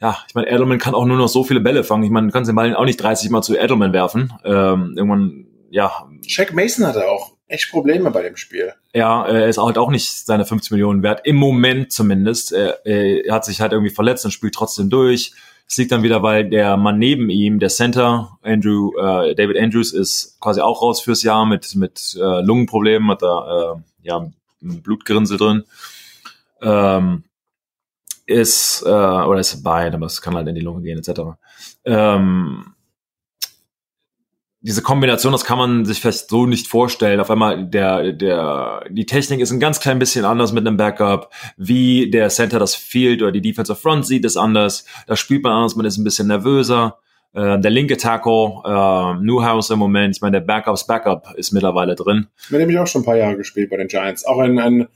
ja, 0.00 0.18
ich 0.28 0.34
meine, 0.34 0.48
Edelman 0.48 0.78
kann 0.78 0.94
auch 0.94 1.06
nur 1.06 1.16
noch 1.16 1.28
so 1.28 1.44
viele 1.44 1.60
Bälle 1.60 1.82
fangen. 1.82 2.04
Ich 2.04 2.10
meine, 2.10 2.28
du 2.28 2.32
kannst 2.32 2.48
den 2.48 2.54
Ball 2.54 2.74
auch 2.76 2.84
nicht 2.84 3.02
30 3.02 3.30
Mal 3.30 3.42
zu 3.42 3.56
Edelman 3.56 3.92
werfen. 3.92 4.32
Ähm, 4.44 4.94
irgendwann, 4.96 5.46
ja. 5.70 6.08
Jack 6.22 6.54
Mason 6.54 6.86
hatte 6.86 7.08
auch 7.08 7.37
echt 7.48 7.70
Probleme 7.70 8.10
bei 8.10 8.22
dem 8.22 8.36
Spiel. 8.36 8.72
Ja, 8.94 9.26
er 9.26 9.48
ist 9.48 9.58
halt 9.58 9.78
auch 9.78 9.90
nicht 9.90 10.26
seine 10.26 10.44
50 10.44 10.70
Millionen 10.70 11.02
wert. 11.02 11.22
Im 11.24 11.36
Moment 11.36 11.92
zumindest. 11.92 12.52
Er, 12.52 12.86
er 12.86 13.34
hat 13.34 13.44
sich 13.44 13.60
halt 13.60 13.72
irgendwie 13.72 13.92
verletzt 13.94 14.24
und 14.24 14.30
spielt 14.30 14.54
trotzdem 14.54 14.90
durch. 14.90 15.32
Es 15.66 15.76
liegt 15.76 15.92
dann 15.92 16.02
wieder, 16.02 16.22
weil 16.22 16.48
der 16.48 16.78
Mann 16.78 16.98
neben 16.98 17.28
ihm, 17.28 17.58
der 17.58 17.68
Center, 17.68 18.38
Andrew, 18.42 18.96
äh, 18.96 19.34
David 19.34 19.58
Andrews, 19.58 19.92
ist 19.92 20.38
quasi 20.40 20.62
auch 20.62 20.80
raus 20.80 21.02
fürs 21.02 21.22
Jahr 21.22 21.44
mit, 21.44 21.74
mit 21.74 22.16
äh, 22.18 22.40
Lungenproblemen, 22.40 23.10
hat 23.10 23.22
da 23.22 23.74
äh, 23.74 23.80
ja, 24.02 24.30
ein 24.62 24.82
Blutgrinsel 24.82 25.36
drin. 25.36 25.64
Ähm, 26.62 27.24
ist, 28.24 28.82
äh, 28.86 28.88
oder 28.88 29.40
ist 29.40 29.62
Bein, 29.62 29.94
aber 29.94 30.06
es 30.06 30.22
kann 30.22 30.34
halt 30.34 30.48
in 30.48 30.54
die 30.54 30.62
Lunge 30.62 30.82
gehen, 30.82 30.98
etc. 30.98 31.20
Ähm, 31.84 32.74
diese 34.60 34.82
Kombination, 34.82 35.32
das 35.32 35.44
kann 35.44 35.58
man 35.58 35.84
sich 35.84 36.00
vielleicht 36.00 36.28
so 36.28 36.46
nicht 36.46 36.66
vorstellen. 36.66 37.20
Auf 37.20 37.30
einmal 37.30 37.64
der, 37.64 38.12
der, 38.12 38.84
die 38.90 39.06
Technik 39.06 39.40
ist 39.40 39.52
ein 39.52 39.60
ganz 39.60 39.78
klein 39.78 39.98
bisschen 39.98 40.24
anders 40.24 40.52
mit 40.52 40.66
einem 40.66 40.76
Backup. 40.76 41.32
Wie 41.56 42.10
der 42.10 42.28
Center 42.28 42.58
das 42.58 42.74
Field 42.74 43.22
oder 43.22 43.30
die 43.30 43.40
Defensive 43.40 43.78
Front 43.78 44.06
sieht, 44.06 44.24
ist 44.24 44.36
anders. 44.36 44.84
Da 45.06 45.14
spielt 45.14 45.44
man 45.44 45.52
anders, 45.52 45.76
man 45.76 45.86
ist 45.86 45.96
ein 45.96 46.04
bisschen 46.04 46.26
nervöser. 46.26 46.98
Äh, 47.34 47.60
der 47.60 47.70
linke 47.70 47.96
Tackle, 47.96 48.62
äh, 48.64 49.22
Newhouse 49.22 49.70
im 49.70 49.78
Moment, 49.78 50.16
ich 50.16 50.22
meine, 50.22 50.40
der 50.40 50.46
Backups 50.46 50.86
Backup 50.86 51.34
ist 51.36 51.52
mittlerweile 51.52 51.94
drin. 51.94 52.26
Mit 52.50 52.60
dem 52.60 52.70
ich 52.70 52.78
auch 52.78 52.86
schon 52.86 53.02
ein 53.02 53.04
paar 53.04 53.16
Jahre 53.16 53.36
gespielt 53.36 53.70
bei 53.70 53.76
den 53.76 53.88
Giants. 53.88 54.24
Auch 54.24 54.38
ein, 54.38 54.58
ein 54.58 54.88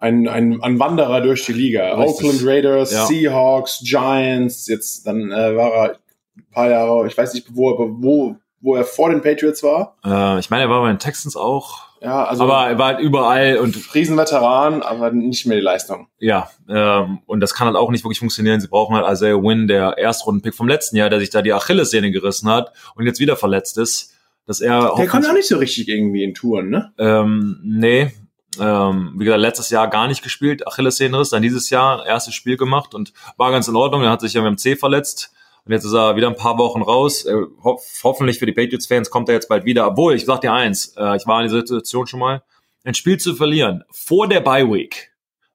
ein, 0.00 0.28
ein, 0.28 0.62
ein 0.62 0.78
Wanderer 0.78 1.20
durch 1.20 1.44
die 1.46 1.52
Liga. 1.52 1.94
Richtig. 1.94 2.24
Oakland 2.24 2.46
Raiders, 2.46 2.92
ja. 2.92 3.06
Seahawks, 3.06 3.80
Giants, 3.84 4.68
jetzt 4.68 5.06
dann 5.08 5.32
äh, 5.32 5.56
war 5.56 5.72
er 5.72 5.98
ein 6.36 6.46
paar 6.52 6.70
Jahre, 6.70 7.06
ich 7.08 7.18
weiß 7.18 7.34
nicht, 7.34 7.48
wo, 7.52 7.76
wo, 8.00 8.36
wo 8.60 8.74
er 8.76 8.84
vor 8.84 9.10
den 9.10 9.22
Patriots 9.22 9.62
war. 9.62 9.96
Äh, 10.04 10.38
ich 10.40 10.50
meine, 10.50 10.64
er 10.64 10.70
war 10.70 10.82
bei 10.82 10.88
den 10.88 10.98
Texans 10.98 11.36
auch. 11.36 11.88
Ja, 12.00 12.24
also 12.24 12.44
aber 12.44 12.68
er 12.68 12.78
war 12.78 12.86
halt 12.86 13.00
überall 13.00 13.58
und 13.58 13.94
Riesenveteran, 13.94 14.82
aber 14.82 15.10
nicht 15.10 15.46
mehr 15.46 15.56
die 15.56 15.64
Leistung. 15.64 16.08
Ja, 16.18 16.48
ähm, 16.68 17.18
und 17.26 17.40
das 17.40 17.54
kann 17.54 17.66
halt 17.66 17.76
auch 17.76 17.90
nicht 17.90 18.04
wirklich 18.04 18.20
funktionieren. 18.20 18.60
Sie 18.60 18.68
brauchen 18.68 18.94
halt 18.94 19.10
Isaiah 19.12 19.42
Wynn, 19.42 19.66
der 19.66 19.98
Erstrundenpick 19.98 20.54
vom 20.54 20.68
letzten 20.68 20.96
Jahr, 20.96 21.10
der 21.10 21.18
sich 21.18 21.30
da 21.30 21.42
die 21.42 21.52
Achillessehne 21.52 22.12
gerissen 22.12 22.48
hat 22.48 22.72
und 22.94 23.06
jetzt 23.06 23.18
wieder 23.18 23.36
verletzt 23.36 23.78
ist. 23.78 24.14
Dass 24.46 24.60
er 24.60 24.94
der 24.96 25.08
kommt 25.08 25.28
auch 25.28 25.34
nicht 25.34 25.48
so 25.48 25.58
richtig 25.58 25.88
irgendwie 25.88 26.24
in 26.24 26.34
Touren, 26.34 26.70
ne? 26.70 26.92
Ähm, 26.98 27.60
nee, 27.64 28.12
ähm, 28.58 29.12
wie 29.16 29.24
gesagt, 29.24 29.40
letztes 29.40 29.70
Jahr 29.70 29.88
gar 29.88 30.08
nicht 30.08 30.22
gespielt, 30.22 30.66
Achillessehnenriss, 30.66 31.30
dann 31.30 31.42
dieses 31.42 31.68
Jahr 31.70 32.06
erstes 32.06 32.34
Spiel 32.34 32.56
gemacht 32.56 32.94
und 32.94 33.12
war 33.36 33.50
ganz 33.50 33.68
in 33.68 33.76
Ordnung. 33.76 34.02
Er 34.02 34.10
hat 34.10 34.20
sich 34.20 34.32
ja 34.34 34.40
mit 34.40 34.50
dem 34.50 34.58
C 34.58 34.76
verletzt 34.76 35.32
und 35.68 35.74
jetzt 35.74 35.84
ist 35.84 35.92
er 35.92 36.16
wieder 36.16 36.28
ein 36.28 36.36
paar 36.36 36.58
Wochen 36.58 36.82
raus. 36.82 37.24
Äh, 37.24 37.34
ho 37.62 37.80
hoffentlich 38.02 38.38
für 38.38 38.46
die 38.46 38.52
Patriots-Fans 38.52 39.10
kommt 39.10 39.28
er 39.28 39.34
jetzt 39.34 39.48
bald 39.48 39.64
wieder. 39.64 39.86
Obwohl, 39.86 40.14
ich 40.14 40.24
sag 40.24 40.40
dir 40.40 40.52
eins, 40.52 40.94
äh, 40.96 41.16
ich 41.16 41.26
war 41.26 41.40
in 41.40 41.48
dieser 41.48 41.60
Situation 41.60 42.06
schon 42.06 42.20
mal, 42.20 42.42
ein 42.84 42.94
Spiel 42.94 43.18
zu 43.18 43.34
verlieren 43.34 43.84
vor 43.90 44.28
der 44.28 44.40
Bye 44.40 44.70
Week 44.70 45.12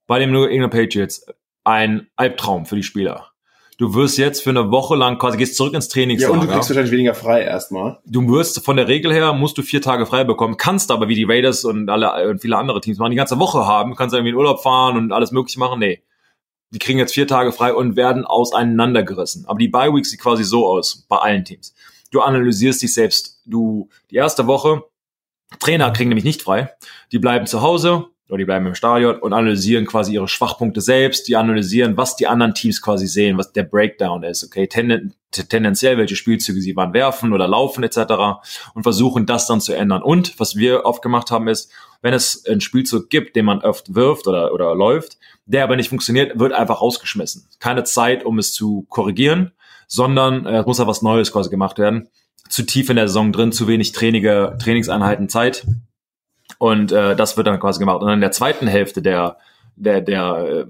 bei 0.07 0.19
dem 0.19 0.31
New 0.31 0.45
England 0.45 0.71
Patriots 0.71 1.25
ein 1.63 2.07
Albtraum 2.15 2.65
für 2.65 2.75
die 2.75 2.83
Spieler 2.83 3.33
du 3.77 3.93
wirst 3.93 4.17
jetzt 4.17 4.43
für 4.43 4.49
eine 4.51 4.71
Woche 4.71 4.95
lang 4.95 5.17
quasi 5.17 5.37
gehst 5.37 5.55
zurück 5.55 5.73
ins 5.73 5.89
Trainingslager. 5.89 6.33
Ja, 6.33 6.39
und 6.39 6.47
du 6.47 6.51
kriegst 6.53 6.69
wahrscheinlich 6.69 6.91
weniger 6.91 7.13
frei 7.13 7.41
erstmal. 7.41 7.99
Du 8.05 8.27
wirst 8.29 8.63
von 8.63 8.77
der 8.77 8.87
Regel 8.87 9.13
her 9.13 9.33
musst 9.33 9.57
du 9.57 9.61
vier 9.61 9.81
Tage 9.81 10.05
frei 10.05 10.23
bekommen, 10.23 10.57
kannst 10.57 10.91
aber 10.91 11.07
wie 11.07 11.15
die 11.15 11.25
Raiders 11.25 11.65
und 11.65 11.89
alle 11.89 12.29
und 12.29 12.41
viele 12.41 12.57
andere 12.57 12.81
Teams 12.81 12.97
machen 12.97 13.11
die 13.11 13.17
ganze 13.17 13.39
Woche 13.39 13.65
haben, 13.65 13.95
kannst 13.95 14.13
irgendwie 14.13 14.31
in 14.31 14.35
Urlaub 14.35 14.61
fahren 14.61 14.97
und 14.97 15.11
alles 15.11 15.31
mögliche 15.31 15.59
machen. 15.59 15.79
Nee. 15.79 16.01
Die 16.73 16.79
kriegen 16.79 16.99
jetzt 16.99 17.13
vier 17.13 17.27
Tage 17.27 17.51
frei 17.51 17.73
und 17.73 17.95
werden 17.95 18.25
auseinandergerissen. 18.25 19.45
Aber 19.45 19.59
die 19.59 19.67
Bye 19.67 19.93
Week 19.93 20.05
sieht 20.05 20.19
quasi 20.19 20.43
so 20.43 20.67
aus 20.67 21.05
bei 21.07 21.17
allen 21.17 21.45
Teams. 21.45 21.73
Du 22.11 22.21
analysierst 22.21 22.81
dich 22.81 22.93
selbst. 22.93 23.41
Du 23.45 23.89
die 24.09 24.15
erste 24.15 24.47
Woche 24.47 24.83
Trainer 25.59 25.91
kriegen 25.91 26.09
nämlich 26.09 26.25
nicht 26.25 26.41
frei. 26.41 26.73
Die 27.11 27.19
bleiben 27.19 27.47
zu 27.47 27.61
Hause, 27.61 28.07
oder 28.29 28.37
die 28.37 28.45
bleiben 28.45 28.65
im 28.65 28.75
Stadion 28.75 29.17
und 29.17 29.33
analysieren 29.33 29.85
quasi 29.85 30.13
ihre 30.13 30.27
Schwachpunkte 30.27 30.81
selbst, 30.81 31.27
die 31.27 31.35
analysieren, 31.35 31.97
was 31.97 32.15
die 32.15 32.27
anderen 32.27 32.53
Teams 32.53 32.81
quasi 32.81 33.07
sehen, 33.07 33.37
was 33.37 33.51
der 33.51 33.63
Breakdown 33.63 34.23
ist, 34.23 34.45
okay, 34.45 34.67
Tenden, 34.67 35.13
tendenziell, 35.31 35.97
welche 35.97 36.15
Spielzüge 36.15 36.61
sie 36.61 36.75
wann 36.75 36.93
werfen 36.93 37.33
oder 37.33 37.47
laufen 37.47 37.83
etc. 37.83 37.97
und 38.73 38.83
versuchen 38.83 39.25
das 39.25 39.47
dann 39.47 39.61
zu 39.61 39.73
ändern. 39.73 40.01
Und 40.01 40.39
was 40.39 40.55
wir 40.55 40.85
oft 40.85 41.01
gemacht 41.01 41.31
haben 41.31 41.47
ist, 41.47 41.71
wenn 42.01 42.13
es 42.13 42.45
einen 42.45 42.61
Spielzug 42.61 43.09
gibt, 43.09 43.35
den 43.35 43.45
man 43.45 43.59
oft 43.59 43.93
wirft 43.93 44.27
oder, 44.27 44.53
oder 44.53 44.73
läuft, 44.75 45.17
der 45.45 45.63
aber 45.63 45.75
nicht 45.75 45.89
funktioniert, 45.89 46.39
wird 46.39 46.53
einfach 46.53 46.81
rausgeschmissen. 46.81 47.47
Keine 47.59 47.83
Zeit, 47.83 48.25
um 48.25 48.39
es 48.39 48.53
zu 48.53 48.85
korrigieren, 48.89 49.51
sondern 49.87 50.45
äh, 50.45 50.59
es 50.59 50.65
muss 50.65 50.79
ja 50.79 50.87
was 50.87 51.01
Neues 51.01 51.31
quasi 51.31 51.49
gemacht 51.49 51.77
werden. 51.77 52.09
Zu 52.49 52.65
tief 52.65 52.89
in 52.89 52.95
der 52.95 53.07
Saison 53.07 53.31
drin, 53.31 53.51
zu 53.51 53.67
wenig 53.67 53.91
Trainige, 53.91 54.57
Trainingseinheiten 54.61 55.29
Zeit 55.29 55.65
und 56.63 56.93
äh, 56.93 57.13
das 57.13 57.35
wird 57.35 57.45
dann 57.45 57.59
quasi 57.59 57.77
gemacht. 57.77 57.99
Und 57.99 58.07
dann 58.07 58.13
in 58.13 58.21
der 58.21 58.31
zweiten 58.31 58.67
Hälfte 58.67 59.01
der, 59.01 59.35
der, 59.75 59.99
der 59.99 60.37
äh, 60.49 60.65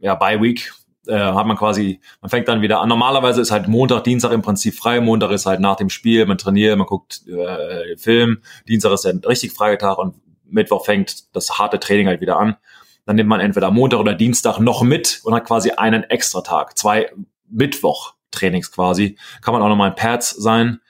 ja, 0.00 0.16
Bye 0.16 0.42
Week 0.42 0.72
äh, 1.06 1.16
hat 1.16 1.46
man 1.46 1.56
quasi, 1.56 2.00
man 2.20 2.28
fängt 2.28 2.48
dann 2.48 2.60
wieder 2.60 2.80
an. 2.80 2.88
Normalerweise 2.88 3.40
ist 3.40 3.52
halt 3.52 3.68
Montag, 3.68 4.02
Dienstag 4.02 4.32
im 4.32 4.42
Prinzip 4.42 4.74
frei. 4.74 5.00
Montag 5.00 5.30
ist 5.30 5.46
halt 5.46 5.60
nach 5.60 5.76
dem 5.76 5.90
Spiel, 5.90 6.26
man 6.26 6.38
trainiert, 6.38 6.76
man 6.76 6.88
guckt 6.88 7.22
äh, 7.28 7.96
Film. 7.96 8.42
Dienstag 8.66 8.90
ist 8.90 9.06
ein 9.06 9.20
richtig 9.20 9.52
freier 9.52 9.78
Tag 9.78 9.98
und 9.98 10.16
Mittwoch 10.44 10.84
fängt 10.84 11.32
das 11.36 11.56
harte 11.56 11.78
Training 11.78 12.08
halt 12.08 12.20
wieder 12.20 12.40
an. 12.40 12.56
Dann 13.06 13.14
nimmt 13.14 13.28
man 13.28 13.38
entweder 13.38 13.70
Montag 13.70 14.00
oder 14.00 14.14
Dienstag 14.14 14.58
noch 14.58 14.82
mit 14.82 15.20
und 15.22 15.34
hat 15.34 15.44
quasi 15.44 15.70
einen 15.70 16.02
extra 16.02 16.40
Tag. 16.40 16.76
Zwei 16.76 17.12
Mittwoch-Trainings 17.48 18.72
quasi. 18.72 19.16
Kann 19.40 19.54
man 19.54 19.62
auch 19.62 19.68
nochmal 19.68 19.90
in 19.90 19.94
Pads 19.94 20.30
sein. 20.30 20.80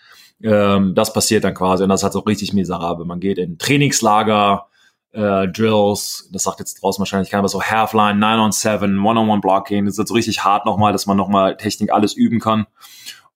Ähm, 0.42 0.94
das 0.94 1.12
passiert 1.12 1.44
dann 1.44 1.54
quasi 1.54 1.82
und 1.82 1.88
das 1.88 2.02
halt 2.02 2.12
so 2.12 2.20
richtig 2.20 2.52
miserabel. 2.52 3.04
Man 3.04 3.20
geht 3.20 3.38
in 3.38 3.58
Trainingslager, 3.58 4.66
äh, 5.12 5.48
Drills, 5.48 6.28
das 6.32 6.44
sagt 6.44 6.60
jetzt 6.60 6.82
draußen 6.82 7.00
wahrscheinlich 7.00 7.30
keiner, 7.30 7.40
aber 7.40 7.48
so 7.48 7.62
Halfline, 7.62 8.18
9 8.18 8.38
on 8.38 8.52
7, 8.52 9.04
One-on-One 9.04 9.40
Blocking, 9.40 9.86
das 9.86 9.94
ist 9.94 9.98
jetzt 9.98 10.08
so 10.08 10.14
richtig 10.14 10.44
hart 10.44 10.66
nochmal, 10.66 10.92
dass 10.92 11.06
man 11.06 11.16
nochmal 11.16 11.56
Technik 11.56 11.92
alles 11.92 12.12
üben 12.12 12.40
kann. 12.40 12.66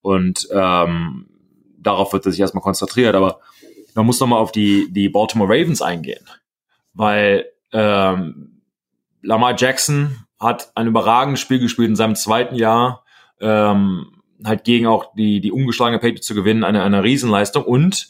Und 0.01 0.49
ähm, 0.53 1.27
darauf 1.79 2.13
wird 2.13 2.25
sich 2.25 2.39
erstmal 2.39 2.63
konzentriert, 2.63 3.15
aber 3.15 3.41
man 3.95 4.07
muss 4.07 4.21
nochmal 4.21 4.41
auf 4.41 4.53
die, 4.53 4.93
die 4.93 5.09
Baltimore 5.09 5.51
Ravens 5.51 5.83
eingehen. 5.83 6.25
Weil 6.95 7.47
ähm, 7.73 8.63
Lamar 9.23 9.55
Jackson 9.57 10.25
hat 10.39 10.73
ein 10.75 10.89
überragendes 10.89 11.41
Spiel 11.41 11.59
gespielt 11.59 11.89
in 11.89 11.97
seinem 11.97 12.17
zweiten 12.17 12.55
Jahr, 12.55 13.05
ähm, 13.41 14.12
halt 14.45 14.65
gegen 14.65 14.87
auch 14.87 15.15
die, 15.15 15.41
die 15.41 15.53
ungeschlagene 15.53 15.99
Patriots 15.99 16.27
zu 16.27 16.35
gewinnen, 16.35 16.65
eine, 16.65 16.83
eine 16.83 17.03
Riesenleistung 17.03 17.65
und 17.65 18.09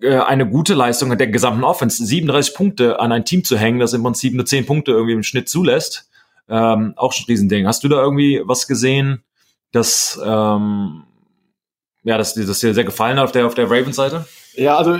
äh, 0.00 0.18
eine 0.18 0.48
gute 0.48 0.74
Leistung 0.74 1.16
der 1.16 1.26
gesamten 1.26 1.64
Offense, 1.64 2.04
37 2.04 2.54
Punkte 2.54 3.00
an 3.00 3.12
ein 3.12 3.24
Team 3.24 3.44
zu 3.44 3.58
hängen, 3.58 3.78
das 3.78 3.92
im 3.92 4.02
Prinzip 4.02 4.34
nur 4.34 4.46
10 4.46 4.66
Punkte 4.66 4.92
irgendwie 4.92 5.14
im 5.14 5.22
Schnitt 5.22 5.48
zulässt, 5.48 6.10
ähm, 6.48 6.94
auch 6.96 7.12
schon 7.12 7.24
ein 7.24 7.30
Riesending. 7.32 7.66
Hast 7.66 7.84
du 7.84 7.88
da 7.88 8.02
irgendwie 8.02 8.42
was 8.44 8.66
gesehen, 8.66 9.22
das 9.72 10.20
ähm, 10.24 11.04
ja, 12.02 12.16
das, 12.16 12.34
das 12.34 12.60
dir 12.60 12.74
sehr 12.74 12.84
gefallen 12.84 13.18
hat 13.18 13.26
auf 13.26 13.32
der 13.32 13.46
auf 13.46 13.54
der 13.54 13.66
Ravens-Seite? 13.66 14.26
Ja, 14.54 14.76
also 14.76 14.98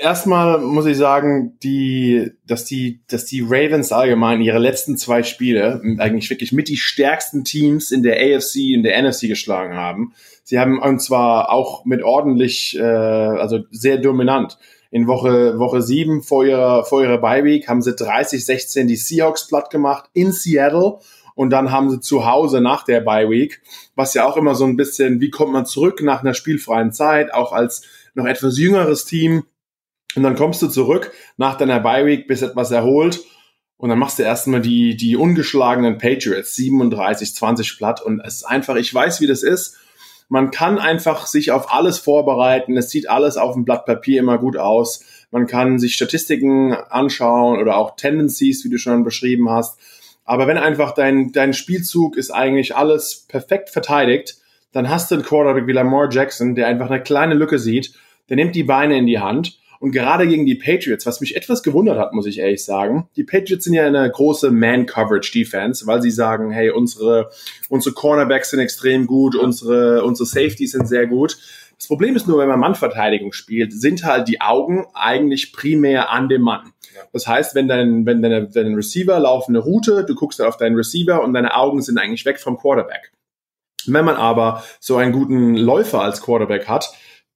erstmal 0.00 0.58
muss 0.58 0.86
ich 0.86 0.96
sagen, 0.96 1.58
die, 1.62 2.30
dass 2.46 2.64
die, 2.64 3.00
dass 3.08 3.24
die 3.24 3.40
Ravens 3.40 3.92
allgemein 3.92 4.40
ihre 4.40 4.58
letzten 4.58 4.96
zwei 4.96 5.22
Spiele 5.22 5.80
eigentlich 5.98 6.28
wirklich 6.30 6.52
mit 6.52 6.68
die 6.68 6.76
stärksten 6.76 7.44
Teams 7.44 7.90
in 7.90 8.02
der 8.02 8.16
AFC, 8.16 8.56
in 8.74 8.82
der 8.82 9.00
NFC 9.02 9.22
geschlagen 9.22 9.74
haben. 9.74 10.12
Sie 10.44 10.58
haben 10.58 10.80
und 10.80 11.00
zwar 11.00 11.50
auch 11.50 11.84
mit 11.84 12.02
ordentlich, 12.02 12.76
äh, 12.78 12.82
also 12.82 13.60
sehr 13.70 13.98
dominant. 13.98 14.58
In 14.90 15.06
Woche, 15.06 15.58
Woche 15.58 15.80
sieben 15.80 16.22
vor 16.22 16.44
ihrer, 16.44 16.84
vor 16.84 17.02
ihrer 17.02 17.18
Bye 17.18 17.44
Week 17.44 17.66
haben 17.66 17.80
sie 17.80 17.92
30-16 17.92 18.84
die 18.84 18.96
Seahawks 18.96 19.46
platt 19.46 19.70
gemacht 19.70 20.10
in 20.12 20.32
Seattle 20.32 20.98
und 21.34 21.50
dann 21.50 21.72
haben 21.72 21.88
sie 21.88 22.00
zu 22.00 22.26
Hause 22.26 22.60
nach 22.60 22.84
der 22.84 23.00
Bye 23.00 23.30
Week, 23.30 23.62
was 23.94 24.12
ja 24.12 24.26
auch 24.26 24.36
immer 24.36 24.54
so 24.54 24.66
ein 24.66 24.76
bisschen, 24.76 25.20
wie 25.20 25.30
kommt 25.30 25.52
man 25.52 25.64
zurück 25.64 26.02
nach 26.02 26.20
einer 26.20 26.34
spielfreien 26.34 26.92
Zeit, 26.92 27.32
auch 27.32 27.52
als 27.52 27.86
noch 28.14 28.26
etwas 28.26 28.58
jüngeres 28.58 29.04
Team, 29.04 29.44
und 30.14 30.22
dann 30.22 30.36
kommst 30.36 30.62
du 30.62 30.68
zurück 30.68 31.12
nach 31.36 31.56
deiner 31.56 31.80
Bye 31.80 32.06
Week, 32.06 32.26
bist 32.26 32.42
etwas 32.42 32.70
erholt 32.70 33.20
und 33.76 33.88
dann 33.88 33.98
machst 33.98 34.18
du 34.18 34.22
erstmal 34.22 34.60
die, 34.60 34.96
die 34.96 35.16
ungeschlagenen 35.16 35.98
Patriots 35.98 36.54
37, 36.54 37.34
20 37.34 37.78
platt 37.78 38.02
und 38.02 38.20
es 38.20 38.36
ist 38.36 38.44
einfach, 38.44 38.76
ich 38.76 38.92
weiß, 38.92 39.20
wie 39.20 39.26
das 39.26 39.42
ist. 39.42 39.78
Man 40.28 40.50
kann 40.50 40.78
einfach 40.78 41.26
sich 41.26 41.50
auf 41.50 41.72
alles 41.74 41.98
vorbereiten. 41.98 42.76
Es 42.76 42.88
sieht 42.88 43.10
alles 43.10 43.36
auf 43.36 43.54
dem 43.54 43.64
Blatt 43.64 43.84
Papier 43.84 44.20
immer 44.20 44.38
gut 44.38 44.56
aus. 44.56 45.04
Man 45.30 45.46
kann 45.46 45.78
sich 45.78 45.94
Statistiken 45.94 46.72
anschauen 46.72 47.60
oder 47.60 47.76
auch 47.76 47.96
Tendencies, 47.96 48.64
wie 48.64 48.70
du 48.70 48.78
schon 48.78 49.04
beschrieben 49.04 49.50
hast. 49.50 49.78
Aber 50.24 50.46
wenn 50.46 50.56
einfach 50.56 50.92
dein, 50.92 51.32
dein 51.32 51.52
Spielzug 51.52 52.16
ist 52.16 52.30
eigentlich 52.30 52.74
alles 52.74 53.26
perfekt 53.28 53.68
verteidigt, 53.68 54.36
dann 54.72 54.88
hast 54.88 55.10
du 55.10 55.16
einen 55.16 55.24
Quarterback 55.24 55.66
wie 55.66 55.72
Lamar 55.72 56.10
Jackson, 56.10 56.54
der 56.54 56.66
einfach 56.66 56.90
eine 56.90 57.02
kleine 57.02 57.34
Lücke 57.34 57.58
sieht, 57.58 57.94
der 58.28 58.36
nimmt 58.36 58.54
die 58.54 58.64
Beine 58.64 58.96
in 58.96 59.06
die 59.06 59.18
Hand 59.18 59.58
und 59.82 59.90
gerade 59.90 60.28
gegen 60.28 60.46
die 60.46 60.54
Patriots, 60.54 61.06
was 61.06 61.20
mich 61.20 61.34
etwas 61.34 61.64
gewundert 61.64 61.98
hat, 61.98 62.12
muss 62.12 62.26
ich 62.26 62.38
ehrlich 62.38 62.64
sagen, 62.64 63.08
die 63.16 63.24
Patriots 63.24 63.64
sind 63.64 63.74
ja 63.74 63.84
eine 63.84 64.08
große 64.08 64.52
Man-Coverage-Defense, 64.52 65.88
weil 65.88 66.00
sie 66.00 66.12
sagen, 66.12 66.52
hey, 66.52 66.70
unsere, 66.70 67.30
unsere 67.68 67.92
Cornerbacks 67.92 68.50
sind 68.50 68.60
extrem 68.60 69.08
gut, 69.08 69.34
unsere, 69.34 70.04
unsere 70.04 70.24
Safeties 70.24 70.70
sind 70.70 70.86
sehr 70.86 71.08
gut. 71.08 71.36
Das 71.76 71.88
Problem 71.88 72.14
ist 72.14 72.28
nur, 72.28 72.38
wenn 72.38 72.48
man 72.48 72.60
Mannverteidigung 72.60 73.32
spielt, 73.32 73.72
sind 73.72 74.04
halt 74.04 74.28
die 74.28 74.40
Augen 74.40 74.86
eigentlich 74.94 75.52
primär 75.52 76.10
an 76.10 76.28
dem 76.28 76.42
Mann. 76.42 76.72
Das 77.12 77.26
heißt, 77.26 77.56
wenn 77.56 77.66
dein, 77.66 78.06
wenn 78.06 78.22
deine, 78.22 78.48
dein 78.48 78.76
Receiver 78.76 79.18
laufende 79.18 79.58
Route, 79.58 80.04
du 80.04 80.14
guckst 80.14 80.40
auf 80.40 80.56
deinen 80.56 80.76
Receiver 80.76 81.24
und 81.24 81.32
deine 81.32 81.56
Augen 81.56 81.82
sind 81.82 81.98
eigentlich 81.98 82.24
weg 82.24 82.38
vom 82.38 82.56
Quarterback. 82.56 83.10
Wenn 83.86 84.04
man 84.04 84.16
aber 84.16 84.64
so 84.80 84.96
einen 84.96 85.12
guten 85.12 85.54
Läufer 85.56 86.02
als 86.02 86.22
Quarterback 86.22 86.68
hat, 86.68 86.92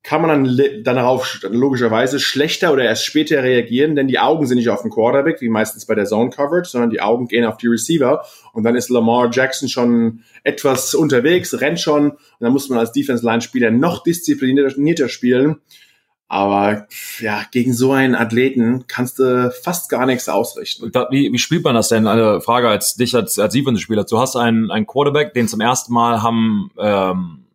kann 0.07 0.23
man 0.23 0.45
dann, 0.45 0.85
dann 0.85 0.97
darauf 0.97 1.41
logischerweise 1.43 2.21
schlechter 2.21 2.73
oder 2.73 2.85
erst 2.85 3.05
später 3.05 3.43
reagieren, 3.43 3.97
denn 3.97 4.07
die 4.07 4.21
Augen 4.21 4.47
sind 4.47 4.59
nicht 4.59 4.69
auf 4.69 4.83
dem 4.83 4.93
Quarterback, 4.93 5.41
wie 5.41 5.49
meistens 5.49 5.85
bei 5.85 5.97
der 5.97 6.05
Zone 6.05 6.31
Coverage, 6.31 6.71
sondern 6.71 6.91
die 6.91 7.01
Augen 7.01 7.27
gehen 7.27 7.45
auf 7.45 7.57
die 7.57 7.67
Receiver 7.67 8.25
und 8.53 8.63
dann 8.63 8.77
ist 8.77 8.89
Lamar 8.89 9.31
Jackson 9.33 9.69
schon 9.69 10.23
etwas 10.45 10.95
unterwegs, 10.95 11.61
rennt 11.61 11.81
schon 11.81 12.13
und 12.13 12.21
dann 12.39 12.53
muss 12.53 12.69
man 12.69 12.79
als 12.79 12.93
Defense-Line-Spieler 12.93 13.73
noch 13.73 14.05
disziplinierter 14.05 15.09
spielen. 15.09 15.57
Aber 16.29 16.89
ja, 17.21 17.43
gegen 17.53 17.73
so 17.73 17.93
einen 17.93 18.17
Athleten 18.17 18.87
kannst 18.89 19.21
du 19.21 19.53
fast 19.63 19.89
gar 19.89 20.07
nichts 20.07 20.29
ausrichten. 20.29 20.91
Wie, 21.11 21.33
wie 21.33 21.39
spielt 21.39 21.63
man 21.63 21.77
das 21.77 21.89
denn? 21.89 22.09
Eine 22.09 22.41
Frage 22.41 22.69
als 22.69 22.97
dich 22.97 23.15
als, 23.15 23.39
als 23.39 23.53
Defense-Spieler. 23.53 24.05
Du 24.05 24.19
hast 24.19 24.35
einen, 24.35 24.71
einen 24.73 24.87
Quarterback, 24.87 25.35
den 25.35 25.47
zum 25.47 25.61
ersten 25.61 25.93
Mal 25.93 26.23
haben 26.23 26.71
ähm, 26.79 27.47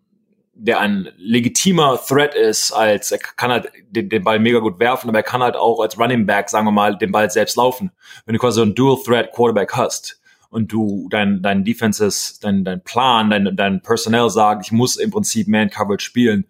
der 0.61 0.79
ein 0.79 1.09
legitimer 1.17 1.99
Threat 2.07 2.35
ist, 2.35 2.71
als 2.71 3.11
er 3.11 3.17
kann 3.17 3.51
halt 3.51 3.71
den, 3.89 4.09
den, 4.09 4.23
Ball 4.23 4.37
mega 4.39 4.59
gut 4.59 4.79
werfen, 4.79 5.09
aber 5.09 5.19
er 5.19 5.23
kann 5.23 5.41
halt 5.41 5.55
auch 5.55 5.81
als 5.81 5.97
Running 5.97 6.27
Back, 6.27 6.49
sagen 6.49 6.67
wir 6.67 6.71
mal, 6.71 6.95
den 6.97 7.11
Ball 7.11 7.31
selbst 7.31 7.57
laufen. 7.57 7.91
Wenn 8.25 8.33
du 8.33 8.39
quasi 8.39 8.57
so 8.57 8.61
einen 8.61 8.75
Dual 8.75 8.97
Threat 9.03 9.31
Quarterback 9.31 9.73
hast 9.73 10.21
und 10.51 10.71
du 10.71 11.07
dein 11.09 11.41
dein 11.41 11.65
Defenses, 11.65 12.39
dein 12.39 12.63
dein 12.63 12.83
Plan, 12.83 13.31
dein 13.31 13.55
dein 13.55 13.81
Personnel 13.81 14.29
sagt, 14.29 14.65
ich 14.65 14.71
muss 14.71 14.97
im 14.97 15.09
Prinzip 15.09 15.47
Man 15.47 15.71
Coverage 15.71 16.05
spielen. 16.05 16.45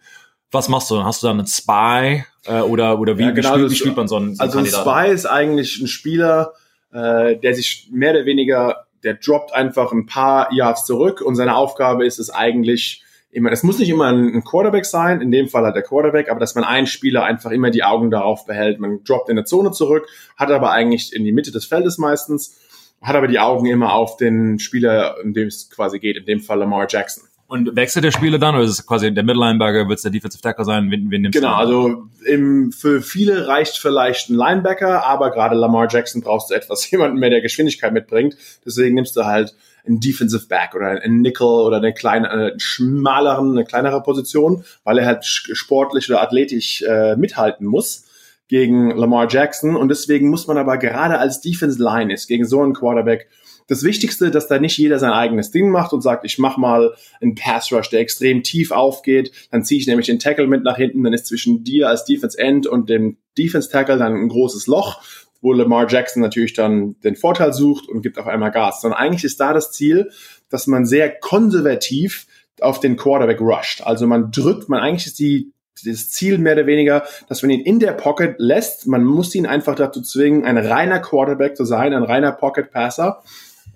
Was 0.52 0.70
machst 0.70 0.92
du 0.92 0.96
dann? 0.96 1.06
Hast 1.06 1.24
du 1.24 1.28
dann 1.28 1.40
einen 1.40 1.48
Spy 1.48 2.24
äh, 2.46 2.62
oder 2.62 3.00
oder 3.00 3.18
wie, 3.18 3.24
ja, 3.24 3.32
genau, 3.32 3.50
wie, 3.50 3.54
spielt, 3.54 3.72
wie 3.72 3.76
spielt 3.76 3.96
man 3.98 4.08
so 4.08 4.18
einen, 4.18 4.36
so 4.36 4.44
einen 4.44 4.52
Also 4.52 4.60
ein 4.60 4.66
Spy 4.66 5.14
ist 5.14 5.26
eigentlich 5.26 5.80
ein 5.80 5.88
Spieler, 5.88 6.54
äh, 6.92 7.38
der 7.38 7.56
sich 7.56 7.90
mehr 7.92 8.12
oder 8.12 8.26
weniger, 8.26 8.86
der 9.04 9.16
droppt 9.16 9.54
einfach 9.54 9.92
ein 9.92 10.06
paar 10.06 10.52
Yards 10.54 10.86
zurück 10.86 11.22
und 11.22 11.36
seine 11.36 11.56
Aufgabe 11.56 12.06
ist 12.06 12.20
es 12.20 12.30
eigentlich 12.30 13.04
immer, 13.32 13.52
es 13.52 13.64
muss 13.64 13.80
nicht 13.80 13.90
immer 13.90 14.12
ein, 14.12 14.44
Quarterback 14.44 14.86
sein, 14.86 15.22
in 15.22 15.32
dem 15.32 15.48
Fall 15.48 15.64
halt 15.64 15.76
der 15.76 15.84
Quarterback, 15.84 16.30
aber 16.30 16.40
dass 16.40 16.56
man 16.56 16.64
einen 16.64 16.88
Spieler 16.88 17.24
einfach 17.24 17.52
immer 17.52 17.72
die 17.72 17.84
Augen 17.84 18.12
darauf 18.12 18.46
behält. 18.46 18.80
Man 18.80 19.04
droppt 19.04 19.30
in 19.30 19.38
der 19.38 19.46
Zone 19.46 19.72
zurück, 19.72 20.08
hat 20.38 20.52
aber 20.52 20.72
eigentlich 20.72 21.14
in 21.14 21.24
die 21.24 21.32
Mitte 21.32 21.52
des 21.52 21.66
Feldes 21.66 21.98
meistens, 21.98 22.60
hat 23.02 23.16
aber 23.16 23.28
die 23.28 23.40
Augen 23.40 23.66
immer 23.66 23.94
auf 23.94 24.18
den 24.18 24.60
Spieler, 24.60 25.16
in 25.24 25.34
dem 25.34 25.48
es 25.48 25.70
quasi 25.70 26.00
geht, 26.00 26.18
in 26.18 26.26
dem 26.26 26.40
Fall 26.42 26.60
Lamar 26.60 26.88
Jackson. 26.90 27.24
Und 27.52 27.76
wechselt 27.76 28.06
der 28.06 28.12
Spieler 28.12 28.40
dann 28.40 28.56
oder 28.56 28.64
ist 28.64 28.70
es 28.70 28.88
quasi 28.88 29.14
der 29.14 29.26
Middle-Linebacker, 29.26 29.90
wird 29.90 29.98
es 29.98 30.04
der 30.04 30.12
Defensive 30.12 30.42
Tackle 30.42 30.64
sein? 30.64 30.90
Wen, 30.90 31.12
wen 31.12 31.24
nimmst 31.24 31.38
genau, 31.38 31.56
also 31.56 32.08
im, 32.26 32.72
für 32.72 33.02
viele 33.02 33.46
reicht 33.46 33.78
vielleicht 33.78 34.30
ein 34.30 34.36
Linebacker, 34.36 35.04
aber 35.04 35.32
gerade 35.32 35.58
Lamar 35.58 35.90
Jackson 35.92 36.22
brauchst 36.22 36.50
du 36.50 36.54
etwas 36.54 36.90
jemanden 36.92 37.20
mehr, 37.20 37.30
der 37.30 37.42
Geschwindigkeit 37.42 37.92
mitbringt. 37.92 38.38
Deswegen 38.66 38.96
nimmst 38.96 39.18
du 39.18 39.26
halt 39.26 39.54
ein 39.86 40.00
Defensive 40.00 40.48
Back 40.48 40.76
oder 40.76 41.02
ein 41.02 41.20
Nickel 41.20 41.46
oder 41.46 41.76
eine 41.76 41.94
kleine, 41.94 42.32
eine 42.32 42.54
schmaleren, 42.58 43.52
eine 43.52 43.66
kleinere 43.66 44.02
Position, 44.02 44.64
weil 44.86 45.00
er 45.00 45.06
halt 45.06 45.26
sportlich 45.26 46.10
oder 46.10 46.22
athletisch 46.22 46.84
äh, 46.84 47.18
mithalten 47.18 47.68
muss 47.68 48.06
gegen 48.48 48.92
Lamar 48.92 49.28
Jackson. 49.30 49.76
Und 49.76 49.90
deswegen 49.90 50.30
muss 50.30 50.48
man 50.48 50.58
aber 50.58 50.78
gerade 50.78 51.20
als 51.20 51.42
Defense 51.42 51.84
Line 51.84 52.14
ist, 52.14 52.28
gegen 52.28 52.46
so 52.46 52.62
einen 52.62 52.74
Quarterback, 52.74 53.28
das 53.68 53.84
Wichtigste, 53.84 54.32
dass 54.32 54.48
da 54.48 54.60
nicht 54.60 54.78
jeder 54.78 55.00
sein 55.00 55.12
eigenes 55.12 55.52
Ding 55.52 55.70
macht 55.70 55.94
und 55.94 56.02
sagt, 56.02 56.26
ich 56.26 56.38
mach 56.38 56.58
mal 56.58 56.94
einen 57.22 57.36
Pass 57.36 57.72
Rush, 57.72 57.90
der 57.90 58.00
extrem 58.00 58.44
tief 58.44 58.72
aufgeht, 58.72 59.32
dann 59.52 59.64
ziehe 59.64 59.80
ich 59.80 59.88
nämlich 59.88 60.08
den 60.08 60.20
Tackle 60.20 60.48
mit 60.48 60.64
nach 60.64 60.78
hinten, 60.78 61.04
dann 61.04 61.14
ist 61.14 61.28
zwischen 61.28 61.64
dir 61.64 61.90
als 61.90 62.06
Defense 62.06 62.38
End 62.38 62.68
und 62.68 62.90
dem 62.90 63.18
Defense 63.38 63.70
Tackle 63.70 63.98
dann 63.98 64.16
ein 64.16 64.30
großes 64.30 64.68
Loch 64.68 65.02
wo 65.42 65.54
Lamar 65.54 65.90
Jackson 65.90 66.22
natürlich 66.22 66.54
dann 66.54 67.00
den 67.02 67.16
Vorteil 67.16 67.52
sucht 67.52 67.90
und 67.90 68.04
gibt 68.04 68.20
auf 68.20 68.28
einmal 68.28 68.52
Gas. 68.52 68.82
Sondern 68.82 69.00
eigentlich 69.00 69.24
ist 69.24 69.40
da 69.40 69.54
das 69.54 69.72
Ziel, 69.72 70.12
dass 70.50 70.68
man 70.68 70.86
sehr 70.86 71.10
konservativ 71.10 72.28
auf 72.62 72.80
den 72.80 72.96
Quarterback 72.96 73.42
rusht. 73.42 73.82
Also 73.82 74.06
man 74.08 74.32
drückt, 74.32 74.70
man 74.70 74.80
eigentlich 74.80 75.08
ist 75.08 75.20
die 75.20 75.52
das 75.84 76.10
Ziel 76.12 76.38
mehr 76.38 76.54
oder 76.54 76.68
weniger, 76.68 77.04
dass 77.28 77.42
man 77.42 77.50
ihn 77.50 77.62
in 77.62 77.80
der 77.80 77.94
Pocket 77.94 78.36
lässt. 78.38 78.86
Man 78.86 79.04
muss 79.04 79.34
ihn 79.34 79.48
einfach 79.48 79.74
dazu 79.74 80.02
zwingen, 80.02 80.46
ein 80.46 80.58
reiner 80.58 81.00
Quarterback 81.00 81.58
zu 81.58 81.66
sein, 81.66 81.94
ein 81.94 82.04
reiner 82.04 82.34
Pocket 82.34 82.70
Passer 82.70 83.24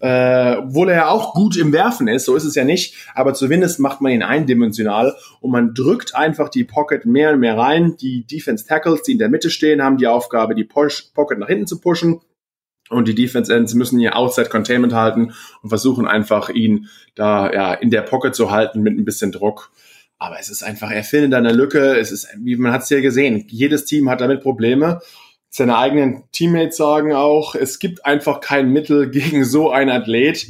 äh, 0.06 0.58
obwohl 0.58 0.89
er 0.89 0.96
ja 0.96 1.08
auch 1.08 1.34
gut 1.34 1.58
im 1.58 1.74
Werfen 1.74 2.08
ist, 2.08 2.26
so 2.26 2.36
ist 2.36 2.44
es 2.44 2.54
ja 2.54 2.63
nicht, 2.63 2.94
aber 3.15 3.34
zumindest 3.34 3.80
macht 3.80 4.02
man 4.02 4.12
ihn 4.12 4.22
eindimensional 4.22 5.15
und 5.41 5.50
man 5.50 5.74
drückt 5.74 6.13
einfach 6.13 6.50
die 6.50 6.63
Pocket 6.63 7.08
mehr 7.08 7.34
und 7.34 7.39
mehr 7.39 7.58
rein. 7.58 7.98
Die 7.98 8.24
Defense 8.24 8.68
Tackles, 8.68 9.02
die 9.02 9.13
in 9.13 9.18
der 9.18 9.30
Mitte 9.30 9.50
stehen, 9.50 9.82
haben 9.82 9.98
die 9.98 10.06
Aufgabe, 10.06 10.54
die 10.54 10.63
Push 10.63 11.10
Pocket 11.15 11.39
nach 11.39 11.48
hinten 11.48 11.65
zu 11.65 11.82
pushen. 11.82 12.22
Und 12.91 13.08
die 13.08 13.15
Defense 13.15 13.52
Ends 13.52 13.74
müssen 13.74 14.00
ihr 14.00 14.15
Outside 14.15 14.50
Containment 14.50 14.94
halten 14.94 15.34
und 15.63 15.70
versuchen 15.70 16.08
einfach 16.08 16.50
ihn 16.50 16.88
da 17.15 17.52
ja 17.52 17.74
in 17.74 17.89
der 17.89 18.04
Pocket 18.04 18.36
zu 18.36 18.52
halten 18.52 18.84
mit 18.84 18.96
ein 18.96 19.06
bisschen 19.06 19.32
Druck. 19.32 19.72
Aber 20.20 20.39
es 20.39 20.52
ist 20.52 20.62
einfach, 20.62 20.91
er 20.91 21.04
findet 21.04 21.34
eine 21.34 21.52
Lücke. 21.52 21.98
Es 21.98 22.12
ist, 22.12 22.28
wie 22.38 22.58
man 22.58 22.74
hat 22.74 22.84
es 22.84 22.91
ja 22.91 23.02
gesehen, 23.02 23.46
jedes 23.48 23.86
Team 23.86 24.08
hat 24.08 24.22
damit 24.22 24.41
Probleme 24.41 25.02
seine 25.56 25.78
eigenen 25.78 26.24
Teammates 26.34 26.76
sagen 26.76 27.13
auch, 27.13 27.56
es 27.56 27.80
gibt 27.80 28.06
einfach 28.06 28.41
kein 28.41 28.72
Mittel 28.72 29.10
gegen 29.10 29.46
so 29.46 29.72
einen 29.72 29.89
Athlet. 29.89 30.48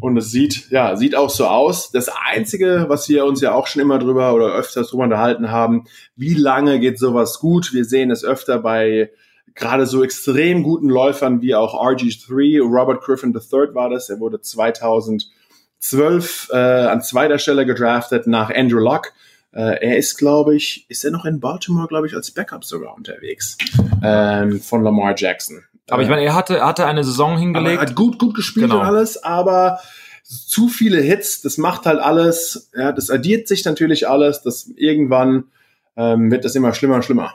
Und 0.00 0.16
es 0.16 0.30
sieht, 0.30 0.70
ja, 0.70 0.94
sieht 0.94 1.16
auch 1.16 1.30
so 1.30 1.46
aus. 1.46 1.90
Das 1.90 2.08
Einzige, 2.08 2.84
was 2.88 3.08
wir 3.08 3.24
uns 3.24 3.40
ja 3.40 3.54
auch 3.54 3.66
schon 3.66 3.82
immer 3.82 3.98
drüber 3.98 4.34
oder 4.34 4.54
öfters 4.54 4.90
drüber 4.90 5.02
unterhalten 5.02 5.50
haben, 5.50 5.86
wie 6.14 6.34
lange 6.34 6.78
geht 6.78 6.96
sowas 6.96 7.40
gut? 7.40 7.72
Wir 7.72 7.84
sehen 7.84 8.12
es 8.12 8.22
öfter 8.22 8.60
bei 8.60 9.10
gerade 9.56 9.84
so 9.84 10.04
extrem 10.04 10.62
guten 10.62 10.90
Läufern 10.90 11.42
wie 11.42 11.56
auch 11.56 11.74
RG3, 11.74 12.62
Robert 12.62 13.02
Griffin 13.02 13.34
III 13.34 13.74
war 13.74 13.90
das, 13.90 14.10
er 14.10 14.20
wurde 14.20 14.40
2012 14.40 16.50
äh, 16.52 16.56
an 16.56 17.02
zweiter 17.02 17.40
Stelle 17.40 17.66
gedraftet 17.66 18.28
nach 18.28 18.54
Andrew 18.54 18.78
Locke. 18.78 19.10
Äh, 19.56 19.78
er 19.80 19.96
ist, 19.96 20.18
glaube 20.18 20.54
ich, 20.54 20.84
ist 20.90 21.02
er 21.02 21.10
noch 21.10 21.24
in 21.24 21.40
Baltimore, 21.40 21.88
glaube 21.88 22.06
ich, 22.06 22.14
als 22.14 22.30
Backup 22.30 22.62
sogar 22.62 22.94
unterwegs 22.94 23.56
ähm, 24.04 24.60
von 24.60 24.82
Lamar 24.82 25.14
Jackson. 25.16 25.64
Aber 25.88 26.02
ich 26.02 26.10
meine, 26.10 26.22
er 26.24 26.34
hatte, 26.34 26.58
er 26.58 26.66
hatte 26.66 26.84
eine 26.86 27.04
Saison 27.04 27.38
hingelegt. 27.38 27.76
Er 27.76 27.80
hat 27.88 27.94
gut, 27.94 28.18
gut 28.18 28.34
gespielt 28.34 28.66
Genau. 28.66 28.80
und 28.80 28.86
alles, 28.86 29.22
aber 29.24 29.80
zu 30.24 30.68
viele 30.68 31.00
Hits, 31.00 31.40
das 31.40 31.56
macht 31.56 31.86
halt 31.86 32.00
alles, 32.00 32.70
ja, 32.76 32.92
das 32.92 33.08
addiert 33.08 33.48
sich 33.48 33.64
natürlich 33.64 34.06
alles, 34.06 34.42
das 34.42 34.70
irgendwann 34.76 35.44
ähm, 35.96 36.30
wird 36.30 36.44
das 36.44 36.54
immer 36.54 36.74
schlimmer 36.74 36.96
und 36.96 37.04
schlimmer. 37.06 37.32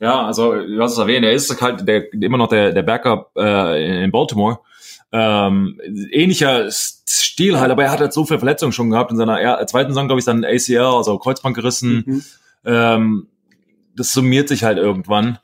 Ja, 0.00 0.26
also 0.26 0.54
du 0.54 0.80
hast 0.82 0.92
es 0.92 0.98
erwähnt, 0.98 1.24
er 1.24 1.32
ist 1.32 1.60
halt 1.60 1.86
der, 1.86 2.12
immer 2.12 2.38
noch 2.38 2.48
der, 2.48 2.72
der 2.72 2.82
Backup 2.82 3.32
äh, 3.36 4.04
in 4.04 4.10
Baltimore. 4.10 4.60
Ähm, 5.12 5.80
ähnlicher 6.10 6.68
Stil 6.70 7.60
halt, 7.60 7.70
aber 7.70 7.84
er 7.84 7.92
hat 7.92 8.00
halt 8.00 8.12
so 8.12 8.24
viele 8.24 8.40
Verletzungen 8.40 8.72
schon 8.72 8.90
gehabt. 8.90 9.12
In 9.12 9.16
seiner 9.16 9.40
er 9.40 9.64
zweiten 9.66 9.90
Saison, 9.90 10.08
glaube 10.08 10.18
ich, 10.18 10.24
dann 10.24 10.44
ACL, 10.44 10.78
also 10.78 11.18
Kreuzband 11.18 11.54
gerissen. 11.54 12.02
Mhm. 12.06 12.24
Ähm, 12.64 13.28
das 13.94 14.12
summiert 14.12 14.48
sich 14.48 14.64
halt 14.64 14.78
irgendwann. 14.78 15.38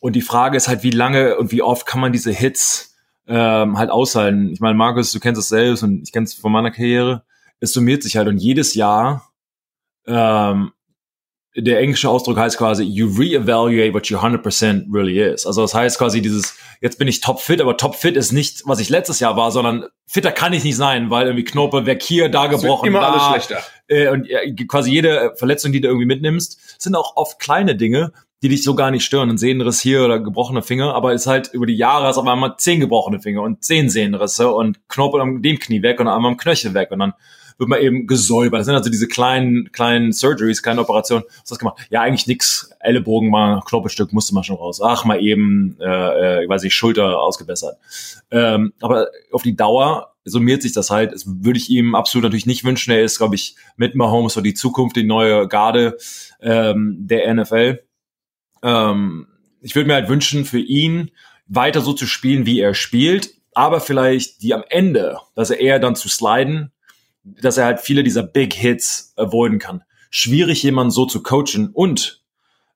Und 0.00 0.14
die 0.14 0.22
Frage 0.22 0.56
ist 0.56 0.68
halt, 0.68 0.84
wie 0.84 0.90
lange 0.90 1.36
und 1.36 1.50
wie 1.50 1.62
oft 1.62 1.86
kann 1.86 2.00
man 2.00 2.12
diese 2.12 2.30
Hits 2.30 2.96
ähm, 3.26 3.76
halt 3.76 3.90
aushalten? 3.90 4.50
Ich 4.52 4.60
meine, 4.60 4.76
Markus, 4.76 5.10
du 5.10 5.18
kennst 5.18 5.40
es 5.40 5.48
selbst 5.48 5.82
und 5.82 6.02
ich 6.02 6.12
kenne 6.12 6.24
es 6.24 6.34
von 6.34 6.52
meiner 6.52 6.70
Karriere. 6.70 7.24
Es 7.60 7.72
summiert 7.72 8.04
sich 8.04 8.16
halt 8.16 8.28
und 8.28 8.38
jedes 8.38 8.74
Jahr 8.74 9.32
ähm, 10.06 10.70
der 11.60 11.80
englische 11.80 12.08
Ausdruck 12.08 12.36
heißt 12.36 12.58
quasi, 12.58 12.84
you 12.84 13.08
reevaluate 13.08 13.92
what 13.92 14.10
your 14.10 14.22
100% 14.22 14.92
really 14.92 15.20
is. 15.20 15.46
Also 15.46 15.62
das 15.62 15.74
heißt 15.74 15.98
quasi 15.98 16.22
dieses, 16.22 16.56
jetzt 16.80 16.98
bin 16.98 17.08
ich 17.08 17.20
topfit, 17.20 17.60
aber 17.60 17.76
topfit 17.76 18.16
ist 18.16 18.32
nicht, 18.32 18.62
was 18.64 18.80
ich 18.80 18.88
letztes 18.88 19.20
Jahr 19.20 19.36
war, 19.36 19.50
sondern 19.50 19.86
fitter 20.06 20.32
kann 20.32 20.52
ich 20.52 20.64
nicht 20.64 20.76
sein, 20.76 21.10
weil 21.10 21.26
irgendwie 21.26 21.44
Knorpel 21.44 21.86
weg 21.86 22.02
hier, 22.02 22.28
da 22.28 22.46
gebrochen, 22.46 22.88
immer 22.88 23.00
da, 23.00 23.12
alles 23.12 23.44
schlechter. 23.44 23.62
äh, 23.88 24.08
und 24.08 24.28
äh, 24.28 24.54
quasi 24.66 24.92
jede 24.92 25.32
Verletzung, 25.36 25.72
die 25.72 25.80
du 25.80 25.88
irgendwie 25.88 26.06
mitnimmst, 26.06 26.80
sind 26.80 26.94
auch 26.94 27.16
oft 27.16 27.38
kleine 27.38 27.74
Dinge, 27.76 28.12
die 28.42 28.48
dich 28.48 28.62
so 28.62 28.74
gar 28.74 28.90
nicht 28.90 29.04
stören. 29.04 29.30
Ein 29.30 29.38
Sehnenriss 29.38 29.80
hier 29.80 30.04
oder 30.04 30.20
gebrochene 30.20 30.62
Finger, 30.62 30.94
aber 30.94 31.12
ist 31.12 31.26
halt 31.26 31.50
über 31.52 31.66
die 31.66 31.76
Jahre 31.76 32.06
hast 32.06 32.16
du 32.16 32.20
auf 32.20 32.28
einmal 32.28 32.54
zehn 32.58 32.78
gebrochene 32.78 33.20
Finger 33.20 33.42
und 33.42 33.64
zehn 33.64 33.90
Sehnenrisse 33.90 34.52
und 34.52 34.88
Knorpel 34.88 35.20
am 35.20 35.42
dem 35.42 35.58
Knie 35.58 35.82
weg 35.82 35.98
und 35.98 36.06
einmal 36.08 36.30
am 36.30 36.36
Knöchel 36.36 36.74
weg 36.74 36.90
und 36.92 37.00
dann 37.00 37.14
wird 37.58 37.68
man 37.68 37.80
eben 37.80 38.06
gesäubert. 38.06 38.60
Das 38.60 38.66
sind 38.66 38.76
also 38.76 38.88
diese 38.88 39.08
kleinen, 39.08 39.70
kleinen 39.72 40.12
Surgeries, 40.12 40.62
kleine 40.62 40.80
Operationen. 40.80 41.24
Was 41.28 41.38
hast 41.42 41.52
du 41.52 41.56
gemacht? 41.58 41.86
Ja, 41.90 42.02
eigentlich 42.02 42.26
nix. 42.26 42.70
Ellenbogen 42.80 43.30
mal, 43.30 43.60
Knorpelstück 43.66 44.12
musste 44.12 44.34
man 44.34 44.44
schon 44.44 44.56
raus. 44.56 44.80
Ach, 44.80 45.04
mal 45.04 45.20
eben, 45.20 45.76
äh, 45.80 46.44
äh, 46.44 46.48
weiß 46.48 46.62
ich, 46.64 46.74
Schulter 46.74 47.18
ausgebessert. 47.20 47.76
Ähm, 48.30 48.72
aber 48.80 49.08
auf 49.32 49.42
die 49.42 49.56
Dauer 49.56 50.14
summiert 50.24 50.62
sich 50.62 50.72
das 50.72 50.90
halt. 50.90 51.12
Das 51.12 51.24
würde 51.26 51.58
ich 51.58 51.68
ihm 51.68 51.94
absolut 51.94 52.24
natürlich 52.24 52.46
nicht 52.46 52.64
wünschen. 52.64 52.92
Er 52.92 53.02
ist, 53.02 53.18
glaube 53.18 53.34
ich, 53.34 53.56
mit 53.76 53.96
Mahomes 53.96 54.34
so 54.34 54.40
die 54.40 54.54
Zukunft, 54.54 54.96
die 54.96 55.04
neue 55.04 55.48
Garde 55.48 55.98
ähm, 56.40 56.96
der 57.00 57.34
NFL. 57.34 57.80
Ähm, 58.62 59.26
ich 59.60 59.74
würde 59.74 59.88
mir 59.88 59.94
halt 59.94 60.08
wünschen, 60.08 60.44
für 60.44 60.60
ihn 60.60 61.10
weiter 61.48 61.80
so 61.80 61.92
zu 61.92 62.06
spielen, 62.06 62.46
wie 62.46 62.60
er 62.60 62.74
spielt, 62.74 63.30
aber 63.54 63.80
vielleicht 63.80 64.42
die 64.42 64.54
am 64.54 64.62
Ende, 64.68 65.18
dass 65.34 65.50
er 65.50 65.58
eher 65.58 65.78
dann 65.80 65.96
zu 65.96 66.08
sliden, 66.08 66.70
dass 67.40 67.58
er 67.58 67.66
halt 67.66 67.80
viele 67.80 68.02
dieser 68.02 68.22
Big 68.22 68.54
Hits 68.54 69.12
avoiden 69.16 69.58
kann. 69.58 69.82
Schwierig, 70.10 70.62
jemanden 70.62 70.90
so 70.90 71.06
zu 71.06 71.22
coachen 71.22 71.70
und 71.72 72.22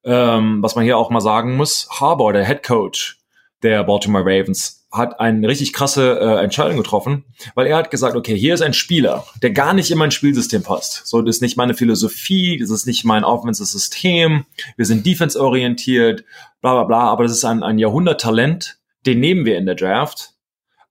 ähm, 0.05 0.63
was 0.63 0.75
man 0.75 0.85
hier 0.85 0.99
auch 0.99 1.11
mal 1.11 1.21
sagen 1.21 1.57
muss, 1.57 1.89
Harbour, 1.91 2.33
der 2.33 2.47
Head 2.47 2.63
Coach 2.63 3.19
der 3.63 3.85
Baltimore 3.85 4.25
Ravens, 4.25 4.83
hat 4.93 5.21
eine 5.21 5.49
richtig 5.49 5.73
krasse 5.73 6.19
äh, 6.21 6.45
Entscheidung 6.45 6.77
getroffen, 6.77 7.25
weil 7.55 7.67
er 7.67 7.77
hat 7.77 7.91
gesagt, 7.91 8.15
okay, 8.15 8.37
hier 8.37 8.53
ist 8.53 8.61
ein 8.61 8.75
Spieler, 8.75 9.25
der 9.41 9.51
gar 9.51 9.73
nicht 9.73 9.91
in 9.91 9.97
mein 9.97 10.11
Spielsystem 10.11 10.63
passt. 10.63 11.07
So, 11.07 11.23
das 11.23 11.37
ist 11.37 11.43
nicht 11.43 11.57
meine 11.57 11.75
Philosophie, 11.75 12.59
das 12.59 12.71
ist 12.71 12.87
nicht 12.87 13.05
mein 13.05 13.25
Offensive-System, 13.25 14.45
wir 14.77 14.85
sind 14.85 15.07
defense-orientiert, 15.07 16.25
bla 16.61 16.75
bla 16.75 16.85
bla, 16.85 17.01
aber 17.11 17.23
das 17.23 17.33
ist 17.33 17.45
ein, 17.45 17.63
ein 17.63 17.79
Jahrhunderttalent, 17.79 18.79
den 19.07 19.21
nehmen 19.21 19.47
wir 19.47 19.57
in 19.57 19.65
der 19.65 19.77
Draft, 19.77 20.35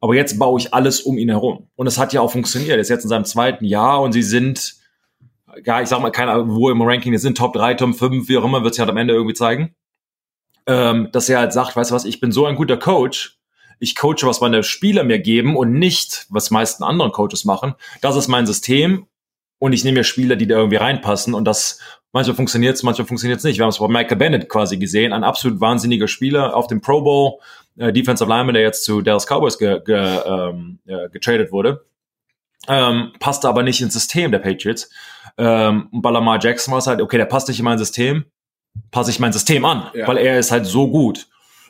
aber 0.02 0.16
jetzt 0.16 0.38
baue 0.40 0.60
ich 0.60 0.74
alles 0.74 1.02
um 1.02 1.18
ihn 1.18 1.30
herum. 1.30 1.68
Und 1.76 1.88
es 1.88 2.00
hat 2.00 2.12
ja 2.12 2.22
auch 2.22 2.32
funktioniert. 2.32 2.72
Er 2.72 2.80
ist 2.80 2.90
jetzt 2.90 3.04
in 3.04 3.10
seinem 3.10 3.26
zweiten 3.26 3.64
Jahr 3.66 4.02
und 4.02 4.12
sie 4.12 4.24
sind, 4.24 4.76
ja, 5.64 5.80
ich 5.80 5.90
sag 5.90 6.02
mal, 6.02 6.10
keine 6.10 6.32
Ahnung, 6.32 6.56
wo 6.56 6.72
im 6.72 6.82
Ranking 6.82 7.12
die 7.12 7.20
sind, 7.20 7.38
Top 7.38 7.54
3, 7.54 7.76
Top 7.76 7.96
5, 7.96 8.28
wie 8.28 8.38
auch 8.38 8.44
immer, 8.44 8.64
wird 8.64 8.74
sich 8.74 8.80
halt 8.80 8.90
am 8.90 8.98
Ende 8.98 9.14
irgendwie 9.14 9.36
zeigen. 9.36 9.76
Ähm, 10.66 11.10
dass 11.12 11.30
er 11.30 11.40
halt 11.40 11.54
sagt, 11.54 11.76
weißt 11.76 11.92
du 11.92 11.96
was, 11.96 12.06
ich 12.06 12.20
bin 12.20 12.32
so 12.32 12.46
ein 12.46 12.56
guter 12.56 12.78
Coach, 12.78 13.40
ich 13.80 13.96
coache, 13.96 14.24
was 14.24 14.42
meine 14.42 14.64
Spieler 14.64 15.04
mir 15.04 15.20
geben 15.20 15.56
und 15.56 15.74
nicht, 15.74 16.26
was 16.30 16.52
meisten 16.52 16.84
anderen 16.84 17.12
Coaches 17.12 17.46
machen. 17.46 17.76
Das 18.02 18.16
ist 18.16 18.28
mein 18.28 18.46
System 18.46 19.08
und 19.60 19.74
ich 19.74 19.84
nehme 19.84 20.00
mir 20.00 20.04
Spieler, 20.04 20.36
die 20.36 20.48
da 20.48 20.56
irgendwie 20.56 20.78
reinpassen 20.78 21.34
und 21.34 21.46
das 21.46 21.80
manchmal 22.12 22.36
funktioniert 22.36 22.76
es, 22.76 22.84
manchmal 22.84 23.08
funktioniert 23.08 23.40
es 23.40 23.44
nicht. 23.44 23.58
Wir 23.58 23.64
haben 23.64 23.70
es 23.70 23.80
bei 23.80 23.88
Michael 23.88 24.18
Bennett 24.18 24.50
quasi 24.50 24.78
gesehen, 24.78 25.14
ein 25.14 25.24
absolut 25.24 25.60
wahnsinniger 25.62 26.08
Spieler 26.08 26.56
auf 26.56 26.68
dem 26.68 26.82
Pro 26.82 27.02
Bowl, 27.02 27.40
äh, 27.82 27.92
Defensive 27.94 28.30
Lineman, 28.30 28.54
der 28.54 28.64
jetzt 28.64 28.84
zu 28.86 29.02
Dallas 29.02 29.26
Cowboys 29.26 29.58
ge, 29.58 29.82
ge, 29.86 30.20
ähm, 30.26 30.80
äh, 30.86 31.10
getradet 31.10 31.52
wurde. 31.52 31.86
Ähm, 32.68 33.12
passte 33.20 33.50
aber 33.50 33.64
nicht 33.64 33.82
ins 33.82 33.94
System 33.94 34.32
der 34.32 34.40
Patriots. 34.40 34.90
Ähm, 35.38 35.88
und 35.92 36.02
bei 36.02 36.12
Lamar 36.12 36.40
Jackson 36.42 36.72
war 36.72 36.80
es 36.80 36.88
halt, 36.88 37.02
okay, 37.02 37.18
der 37.18 37.26
passt 37.26 37.48
nicht 37.48 37.60
in 37.60 37.66
mein 37.66 37.78
System, 37.78 38.26
passe 38.92 39.10
ich 39.12 39.20
mein 39.20 39.34
System 39.34 39.66
an, 39.66 39.88
Ja. 39.94 40.08
weil 40.08 40.18
er 40.18 40.38
ist 40.40 40.52
halt 40.52 40.66
so 40.66 40.88
gut. 40.90 41.28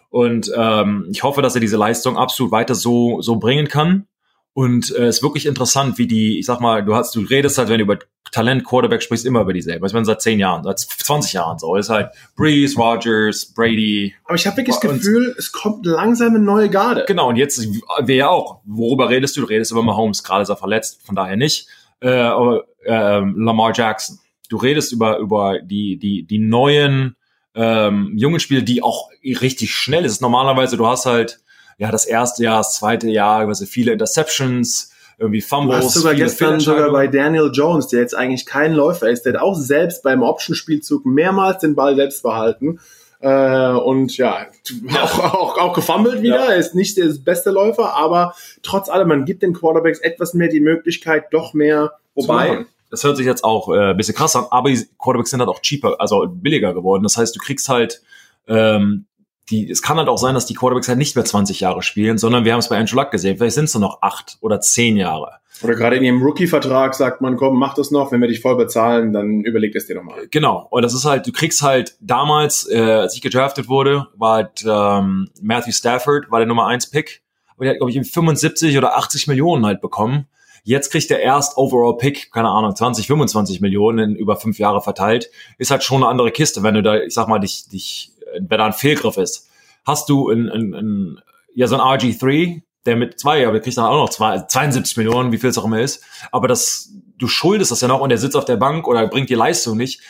Und 0.09 0.51
ähm, 0.55 1.07
ich 1.09 1.23
hoffe, 1.23 1.41
dass 1.41 1.55
er 1.55 1.61
diese 1.61 1.77
Leistung 1.77 2.17
absolut 2.17 2.51
weiter 2.51 2.75
so, 2.75 3.21
so 3.21 3.37
bringen 3.37 3.67
kann. 3.69 4.07
Und 4.53 4.93
äh, 4.95 5.05
es 5.05 5.17
ist 5.17 5.23
wirklich 5.23 5.45
interessant, 5.45 5.97
wie 5.97 6.07
die, 6.07 6.37
ich 6.39 6.45
sag 6.45 6.59
mal, 6.59 6.83
du 6.83 6.93
hast, 6.93 7.15
du 7.15 7.21
redest 7.21 7.57
halt, 7.57 7.69
wenn 7.69 7.77
du 7.77 7.85
über 7.85 7.99
Talent 8.31 8.65
Quarterback 8.65 9.01
sprichst, 9.01 9.25
immer 9.25 9.41
über 9.41 9.53
dieselben. 9.53 9.85
Ich 9.85 9.93
meine, 9.93 10.05
seit 10.05 10.21
zehn 10.21 10.39
Jahren, 10.39 10.63
seit 10.63 10.79
20 10.79 11.33
Jahren 11.33 11.59
so. 11.59 11.75
Es 11.75 11.87
ist 11.87 11.89
halt 11.89 12.11
Breeze, 12.35 12.77
Rogers, 12.77 13.53
Brady. 13.53 14.13
Aber 14.25 14.35
ich 14.35 14.45
habe 14.47 14.57
wirklich 14.57 14.75
das 14.75 14.81
Gefühl, 14.81 15.35
es 15.37 15.51
kommt 15.51 15.85
langsam 15.85 16.35
eine 16.35 16.39
neue 16.39 16.69
Garde. 16.69 17.05
Genau, 17.07 17.29
und 17.29 17.37
jetzt, 17.37 17.65
wir 18.01 18.15
ja 18.15 18.29
auch. 18.29 18.61
Worüber 18.65 19.09
redest 19.09 19.35
du? 19.35 19.41
Du 19.41 19.47
redest 19.47 19.71
über 19.71 19.83
Mahomes, 19.83 20.23
gerade 20.23 20.43
ist 20.43 20.49
er 20.49 20.57
verletzt, 20.57 21.01
von 21.05 21.15
daher 21.15 21.37
nicht. 21.37 21.67
Äh, 22.01 22.09
aber 22.09 22.65
ähm, 22.85 23.35
Lamar 23.37 23.73
Jackson. 23.73 24.19
Du 24.49 24.57
redest 24.57 24.91
über, 24.91 25.17
über 25.17 25.59
die, 25.61 25.97
die, 25.97 26.23
die 26.23 26.39
neuen 26.39 27.15
ähm, 27.55 28.13
jungen 28.15 28.39
Spieler, 28.39 28.61
die 28.61 28.83
auch 28.83 29.09
richtig 29.23 29.73
schnell 29.73 30.03
ist. 30.05 30.21
Normalerweise, 30.21 30.77
du 30.77 30.87
hast 30.87 31.05
halt 31.05 31.39
ja 31.77 31.91
das 31.91 32.05
erste 32.05 32.43
Jahr, 32.43 32.57
das 32.57 32.75
zweite 32.75 33.09
Jahr, 33.09 33.45
du, 33.61 33.65
viele 33.65 33.91
Interceptions, 33.91 34.91
irgendwie 35.17 35.39
Du 35.39 35.45
Fumbles. 35.45 35.85
hast 35.85 35.93
sogar 35.93 36.15
gestern 36.15 36.59
sogar 36.59 36.91
bei 36.91 37.07
Daniel 37.07 37.51
Jones, 37.53 37.87
der 37.87 37.99
jetzt 38.01 38.15
eigentlich 38.15 38.45
kein 38.45 38.73
Läufer 38.73 39.09
ist, 39.09 39.23
der 39.23 39.33
hat 39.33 39.41
auch 39.41 39.55
selbst 39.55 40.03
beim 40.03 40.23
Option-Spielzug 40.23 41.05
mehrmals 41.05 41.59
den 41.59 41.75
Ball 41.75 41.95
selbst 41.95 42.23
behalten. 42.23 42.79
Äh, 43.19 43.73
und 43.73 44.17
ja, 44.17 44.47
auch, 45.03 45.19
auch, 45.19 45.57
auch 45.59 45.73
gefummelt 45.73 46.23
wieder. 46.23 46.37
Ja. 46.37 46.51
Er 46.51 46.57
ist 46.57 46.73
nicht 46.73 46.97
der 46.97 47.13
beste 47.23 47.51
Läufer, 47.51 47.93
aber 47.93 48.33
trotz 48.63 48.89
allem, 48.89 49.09
man 49.09 49.25
gibt 49.25 49.43
den 49.43 49.53
Quarterbacks 49.53 49.99
etwas 49.99 50.33
mehr 50.33 50.47
die 50.47 50.59
Möglichkeit, 50.59 51.25
doch 51.31 51.53
mehr 51.53 51.93
Wobei, 52.15 52.65
das 52.89 53.03
hört 53.03 53.17
sich 53.17 53.25
jetzt 53.25 53.43
auch 53.43 53.69
äh, 53.69 53.91
ein 53.91 53.97
bisschen 53.97 54.15
krass 54.15 54.35
an, 54.35 54.45
aber 54.49 54.69
die 54.69 54.85
Quarterbacks 54.99 55.29
sind 55.29 55.39
halt 55.39 55.49
auch 55.49 55.61
cheaper, 55.61 55.95
also 55.99 56.27
billiger 56.27 56.73
geworden. 56.73 57.03
Das 57.03 57.15
heißt, 57.15 57.35
du 57.35 57.39
kriegst 57.39 57.69
halt, 57.69 58.01
ähm, 58.47 59.05
die, 59.51 59.69
es 59.69 59.81
kann 59.81 59.97
halt 59.97 60.07
auch 60.07 60.17
sein, 60.17 60.33
dass 60.33 60.45
die 60.45 60.53
Quarterbacks 60.53 60.87
halt 60.87 60.97
nicht 60.97 61.15
mehr 61.15 61.25
20 61.25 61.59
Jahre 61.59 61.83
spielen, 61.83 62.17
sondern 62.17 62.45
wir 62.45 62.53
haben 62.53 62.59
es 62.59 62.69
bei 62.69 62.77
Andrew 62.77 62.95
Luck 62.95 63.11
gesehen, 63.11 63.37
vielleicht 63.37 63.55
sind 63.55 63.65
es 63.65 63.73
nur 63.73 63.81
noch 63.81 64.01
acht 64.01 64.37
oder 64.41 64.61
zehn 64.61 64.97
Jahre. 64.97 65.41
Oder 65.63 65.75
gerade 65.75 65.97
in 65.97 66.03
ihrem 66.03 66.23
Rookie-Vertrag 66.23 66.95
sagt 66.95 67.21
man, 67.21 67.37
komm, 67.37 67.59
mach 67.59 67.75
das 67.75 67.91
noch, 67.91 68.11
wenn 68.11 68.21
wir 68.21 68.27
dich 68.27 68.41
voll 68.41 68.55
bezahlen, 68.55 69.13
dann 69.13 69.41
überleg 69.41 69.75
es 69.75 69.85
dir 69.85 69.95
nochmal. 69.95 70.27
Genau. 70.31 70.67
Und 70.71 70.81
das 70.81 70.93
ist 70.93 71.05
halt, 71.05 71.27
du 71.27 71.31
kriegst 71.31 71.61
halt 71.61 71.95
damals, 71.99 72.67
äh, 72.67 72.79
als 72.79 73.15
ich 73.15 73.21
gedraftet 73.21 73.69
wurde, 73.69 74.07
war 74.15 74.35
halt 74.35 74.65
ähm, 74.67 75.29
Matthew 75.39 75.73
Stafford, 75.73 76.31
war 76.31 76.39
der 76.39 76.47
Nummer 76.47 76.65
1 76.65 76.89
Pick. 76.89 77.21
Aber 77.55 77.65
der 77.65 77.73
hat, 77.73 77.77
glaube 77.77 77.91
ich, 77.91 78.11
75 78.11 78.75
oder 78.77 78.97
80 78.97 79.27
Millionen 79.27 79.65
halt 79.65 79.81
bekommen. 79.81 80.25
Jetzt 80.63 80.91
kriegt 80.91 81.09
der 81.09 81.21
erst 81.21 81.57
Overall 81.57 81.97
Pick, 81.97 82.31
keine 82.31 82.49
Ahnung, 82.49 82.75
20, 82.75 83.07
25 83.07 83.61
Millionen 83.61 84.11
in 84.11 84.15
über 84.15 84.35
fünf 84.35 84.59
Jahre 84.59 84.81
verteilt. 84.81 85.29
Ist 85.57 85.71
halt 85.71 85.83
schon 85.83 86.03
eine 86.03 86.07
andere 86.07 86.31
Kiste, 86.31 86.63
wenn 86.63 86.75
du 86.75 86.83
da, 86.83 86.97
ich 86.97 87.13
sag 87.13 87.27
mal, 87.27 87.39
dich, 87.39 87.67
dich, 87.67 88.11
wenn 88.33 88.47
da 88.57 88.65
ein 88.65 88.73
Fehlgriff 88.73 89.17
ist. 89.17 89.49
Hast 89.85 90.09
du 90.09 90.29
ein, 90.29 90.49
ein, 90.49 90.73
ein 90.73 91.21
ja, 91.53 91.67
so 91.67 91.75
ein 91.75 91.81
RG3, 91.81 92.61
der 92.85 92.95
mit 92.95 93.19
zwei, 93.19 93.43
aber 93.43 93.53
der 93.53 93.61
kriegt 93.61 93.77
dann 93.77 93.85
auch 93.85 94.03
noch 94.03 94.09
zwei, 94.09 94.39
72 94.39 94.97
Millionen, 94.97 95.31
wie 95.31 95.37
viel 95.37 95.49
es 95.49 95.57
auch 95.57 95.65
immer 95.65 95.81
ist. 95.81 96.03
Aber 96.31 96.47
das, 96.47 96.89
du 97.17 97.27
schuldest 97.27 97.71
das 97.71 97.81
ja 97.81 97.87
noch 97.87 98.01
und 98.01 98.09
der 98.09 98.17
sitzt 98.17 98.35
auf 98.35 98.45
der 98.45 98.57
Bank 98.57 98.87
oder 98.87 99.07
bringt 99.07 99.29
die 99.29 99.35
Leistung 99.35 99.77
nicht 99.77 100.01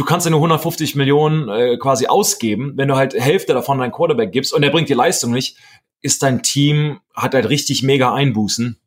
du 0.00 0.06
kannst 0.06 0.24
ja 0.24 0.30
nur 0.30 0.40
150 0.40 0.96
Millionen 0.96 1.50
äh, 1.50 1.76
quasi 1.76 2.06
ausgeben, 2.06 2.72
wenn 2.76 2.88
du 2.88 2.96
halt 2.96 3.12
Hälfte 3.12 3.52
davon 3.52 3.78
deinen 3.78 3.92
Quarterback 3.92 4.32
gibst 4.32 4.54
und 4.54 4.62
der 4.62 4.70
bringt 4.70 4.88
die 4.88 4.94
Leistung 4.94 5.30
nicht, 5.30 5.58
ist 6.00 6.22
dein 6.22 6.42
Team, 6.42 7.00
hat 7.14 7.34
halt 7.34 7.50
richtig 7.50 7.82
mega 7.82 8.14
Einbußen. 8.14 8.78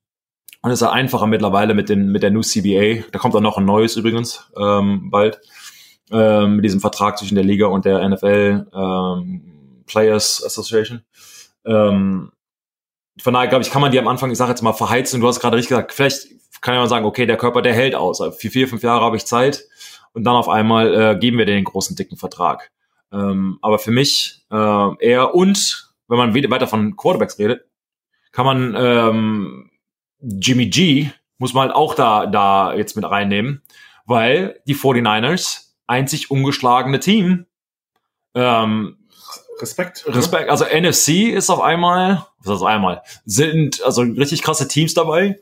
Und 0.63 0.71
es 0.71 0.81
ist 0.81 0.87
halt 0.87 0.95
einfacher 0.95 1.27
mittlerweile 1.27 1.75
mit, 1.75 1.89
den, 1.89 2.11
mit 2.11 2.23
der 2.23 2.31
New 2.31 2.41
CBA. 2.41 3.03
Da 3.11 3.19
kommt 3.19 3.35
auch 3.35 3.41
noch 3.41 3.59
ein 3.59 3.65
neues 3.65 3.95
übrigens 3.95 4.49
ähm, 4.57 5.11
bald. 5.11 5.39
Ähm, 6.11 6.57
mit 6.57 6.65
diesem 6.65 6.81
Vertrag 6.81 7.17
zwischen 7.17 7.35
der 7.35 7.43
Liga 7.43 7.67
und 7.67 7.85
der 7.85 8.07
NFL. 8.07 8.67
Ähm, 8.73 9.83
Players 9.85 10.43
Association. 10.45 11.03
Ähm, 11.65 12.31
von 13.21 13.33
daher, 13.33 13.47
glaube 13.47 13.63
ich, 13.63 13.71
kann 13.71 13.81
man 13.81 13.91
die 13.91 13.99
am 13.99 14.07
Anfang, 14.07 14.31
ich 14.31 14.37
sage 14.37 14.51
jetzt 14.51 14.61
mal, 14.61 14.73
verheizen. 14.73 15.21
Du 15.21 15.27
hast 15.27 15.39
gerade 15.39 15.57
richtig 15.57 15.69
gesagt, 15.69 15.93
vielleicht 15.93 16.27
kann 16.61 16.75
man 16.75 16.89
sagen, 16.89 17.05
okay, 17.05 17.25
der 17.25 17.37
Körper, 17.37 17.61
der 17.61 17.73
hält 17.73 17.95
aus. 17.95 18.19
Für 18.37 18.49
vier, 18.49 18.67
fünf 18.67 18.83
Jahre 18.83 19.03
habe 19.03 19.17
ich 19.17 19.25
Zeit 19.25 19.65
und 20.13 20.23
dann 20.23 20.35
auf 20.35 20.49
einmal 20.49 20.93
äh, 20.93 21.19
geben 21.19 21.37
wir 21.37 21.45
den 21.45 21.63
großen, 21.63 21.95
dicken 21.95 22.17
Vertrag. 22.17 22.71
Ähm, 23.11 23.59
aber 23.61 23.79
für 23.79 23.91
mich 23.91 24.41
äh, 24.51 24.97
eher 24.99 25.35
und, 25.35 25.91
wenn 26.07 26.17
man 26.17 26.33
weiter 26.33 26.67
von 26.67 26.95
Quarterbacks 26.95 27.37
redet, 27.37 27.65
kann 28.31 28.45
man 28.45 28.75
ähm, 28.77 29.71
Jimmy 30.19 30.67
G 30.67 31.11
muss 31.37 31.53
man 31.53 31.67
halt 31.67 31.75
auch 31.75 31.95
da, 31.95 32.25
da 32.25 32.73
jetzt 32.73 32.95
mit 32.95 33.05
reinnehmen, 33.05 33.61
weil 34.05 34.61
die 34.65 34.75
49ers 34.75 35.62
einzig 35.87 36.31
ungeschlagene 36.31 36.99
Team 36.99 37.45
ähm, 38.35 38.97
Respekt. 39.59 40.05
Respekt. 40.07 40.49
Also 40.49 40.65
NFC 40.65 41.33
ist 41.33 41.49
auf 41.49 41.61
einmal, 41.61 42.25
was 42.39 42.55
ist 42.55 42.61
auf 42.61 42.67
einmal, 42.67 43.01
sind 43.25 43.83
also 43.83 44.01
richtig 44.01 44.41
krasse 44.41 44.67
Teams 44.67 44.93
dabei 44.93 45.39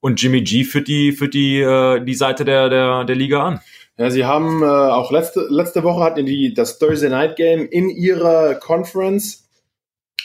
und 0.00 0.20
Jimmy 0.20 0.42
G 0.42 0.64
führt 0.64 0.88
die, 0.88 1.12
führt 1.12 1.34
die, 1.34 1.60
äh, 1.60 2.04
die 2.04 2.14
Seite 2.14 2.44
der, 2.44 2.68
der, 2.68 3.04
der 3.04 3.16
Liga 3.16 3.44
an. 3.44 3.60
Ja, 3.96 4.10
sie 4.10 4.24
haben 4.24 4.62
äh, 4.62 4.66
auch 4.66 5.12
letzte, 5.12 5.46
letzte 5.48 5.84
Woche 5.84 6.02
hatten 6.02 6.26
die 6.26 6.52
das 6.52 6.78
Thursday 6.78 7.10
Night 7.10 7.36
Game 7.36 7.66
in 7.68 7.88
ihrer 7.88 8.56
Conference, 8.56 9.48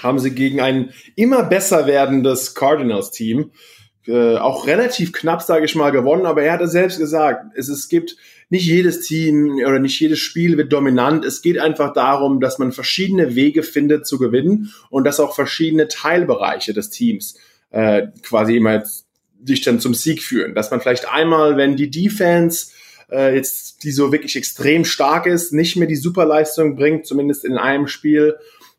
haben 0.02 0.17
sie 0.17 0.34
gegen 0.34 0.60
ein 0.60 0.91
immer 1.15 1.43
besser 1.43 1.86
werdendes 1.86 2.56
Cardinals 2.56 3.12
Team 3.12 3.52
äh, 4.08 4.38
auch 4.38 4.65
relativ 4.65 5.13
knapp, 5.13 5.43
sage 5.43 5.65
ich 5.65 5.76
mal, 5.76 5.91
gewonnen, 5.91 6.26
aber 6.26 6.41
er 6.41 6.54
hatte 6.54 6.67
selbst 6.67 6.98
gesagt, 6.98 7.45
es, 7.56 7.69
es 7.69 7.89
gibt 7.89 8.15
nicht 8.49 8.65
jedes 8.65 9.01
Team 9.01 9.57
oder 9.57 9.79
nicht 9.79 9.99
jedes 9.99 10.19
Spiel 10.19 10.57
wird 10.57 10.73
dominant. 10.73 11.23
Es 11.23 11.41
geht 11.41 11.59
einfach 11.59 11.93
darum, 11.93 12.39
dass 12.39 12.57
man 12.57 12.71
verschiedene 12.71 13.35
Wege 13.35 13.63
findet 13.63 14.07
zu 14.07 14.17
gewinnen 14.17 14.73
und 14.89 15.03
dass 15.03 15.19
auch 15.19 15.35
verschiedene 15.35 15.88
Teilbereiche 15.88 16.73
des 16.73 16.89
Teams 16.89 17.38
äh, 17.69 18.07
quasi 18.23 18.57
immer 18.57 18.83
dich 19.39 19.62
dann 19.62 19.79
zum 19.79 19.93
Sieg 19.93 20.23
führen. 20.23 20.55
Dass 20.55 20.71
man 20.71 20.81
vielleicht 20.81 21.07
einmal, 21.07 21.57
wenn 21.57 21.75
die 21.75 21.91
Defense 21.91 22.71
äh, 23.12 23.35
jetzt, 23.35 23.83
die 23.83 23.91
so 23.91 24.12
wirklich 24.12 24.35
extrem 24.35 24.83
stark 24.83 25.27
ist, 25.27 25.53
nicht 25.53 25.75
mehr 25.75 25.88
die 25.88 25.95
Superleistung 25.95 26.75
bringt, 26.75 27.05
zumindest 27.05 27.45
in 27.45 27.57
einem 27.57 27.88
Spiel, 27.88 28.38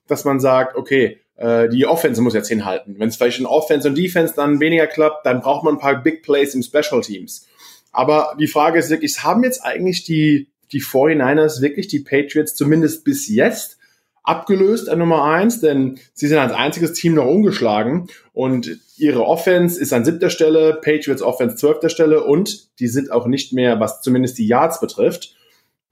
dass 0.08 0.24
man 0.24 0.40
sagt, 0.40 0.76
okay, 0.76 1.20
äh, 1.36 1.68
die 1.68 1.86
Offense 1.86 2.20
muss 2.20 2.34
jetzt 2.34 2.48
hinhalten. 2.48 2.96
Wenn 2.98 3.08
es 3.08 3.16
vielleicht 3.16 3.38
in 3.38 3.46
Offense 3.46 3.88
und 3.88 3.96
Defense 3.96 4.34
dann 4.34 4.60
weniger 4.60 4.88
klappt, 4.88 5.24
dann 5.24 5.40
braucht 5.40 5.64
man 5.64 5.74
ein 5.74 5.80
paar 5.80 6.02
Big 6.02 6.22
Plays 6.22 6.54
im 6.54 6.62
Special 6.62 7.00
Teams. 7.00 7.46
Aber 7.92 8.36
die 8.38 8.46
Frage 8.46 8.78
ist 8.78 8.90
wirklich, 8.90 9.22
haben 9.22 9.44
jetzt 9.44 9.64
eigentlich 9.64 10.04
die, 10.04 10.48
die 10.72 10.82
49ers 10.82 11.60
wirklich 11.60 11.88
die 11.88 12.00
Patriots 12.00 12.54
zumindest 12.54 13.04
bis 13.04 13.28
jetzt 13.28 13.78
abgelöst 14.22 14.88
an 14.88 14.98
Nummer 14.98 15.24
eins, 15.24 15.60
denn 15.60 15.98
sie 16.12 16.28
sind 16.28 16.38
als 16.38 16.52
einziges 16.52 16.92
Team 16.92 17.14
noch 17.14 17.26
ungeschlagen 17.26 18.08
und 18.32 18.78
ihre 18.96 19.24
Offense 19.24 19.80
ist 19.80 19.92
an 19.92 20.04
siebter 20.04 20.30
Stelle, 20.30 20.78
Patriots 20.82 21.22
Offense 21.22 21.56
zwölfter 21.56 21.88
Stelle 21.88 22.22
und 22.22 22.78
die 22.78 22.88
sind 22.88 23.10
auch 23.10 23.26
nicht 23.26 23.52
mehr, 23.52 23.80
was 23.80 24.02
zumindest 24.02 24.38
die 24.38 24.46
Yards 24.46 24.80
betrifft. 24.80 25.34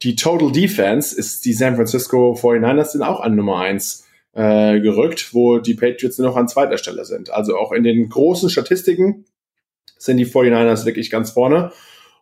Die 0.03 0.15
Total 0.15 0.53
Defense 0.53 1.17
ist 1.17 1.45
die 1.45 1.55
San 1.55 1.75
Francisco 1.77 2.35
49ers 2.35 2.93
sind 2.93 3.03
auch 3.03 3.21
an 3.21 3.35
Nummer 3.35 3.61
eins 3.61 4.07
äh, 4.35 4.79
gerückt, 4.81 5.35
wo 5.35 5.59
die 5.59 5.75
Patriots 5.75 6.19
noch 6.19 6.37
an 6.37 6.49
zweiter 6.49 6.79
Stelle 6.79 7.05
sind. 7.05 7.31
Also 7.31 7.57
auch 7.57 7.73
in 7.73 7.83
den 7.83 8.09
großen 8.09 8.51
Statistiken 8.51 9.25
sind 9.99 10.17
die 10.17 10.27
49ers 10.27 10.85
wirklich 10.85 11.11
ganz 11.11 11.31
vorne 11.31 11.73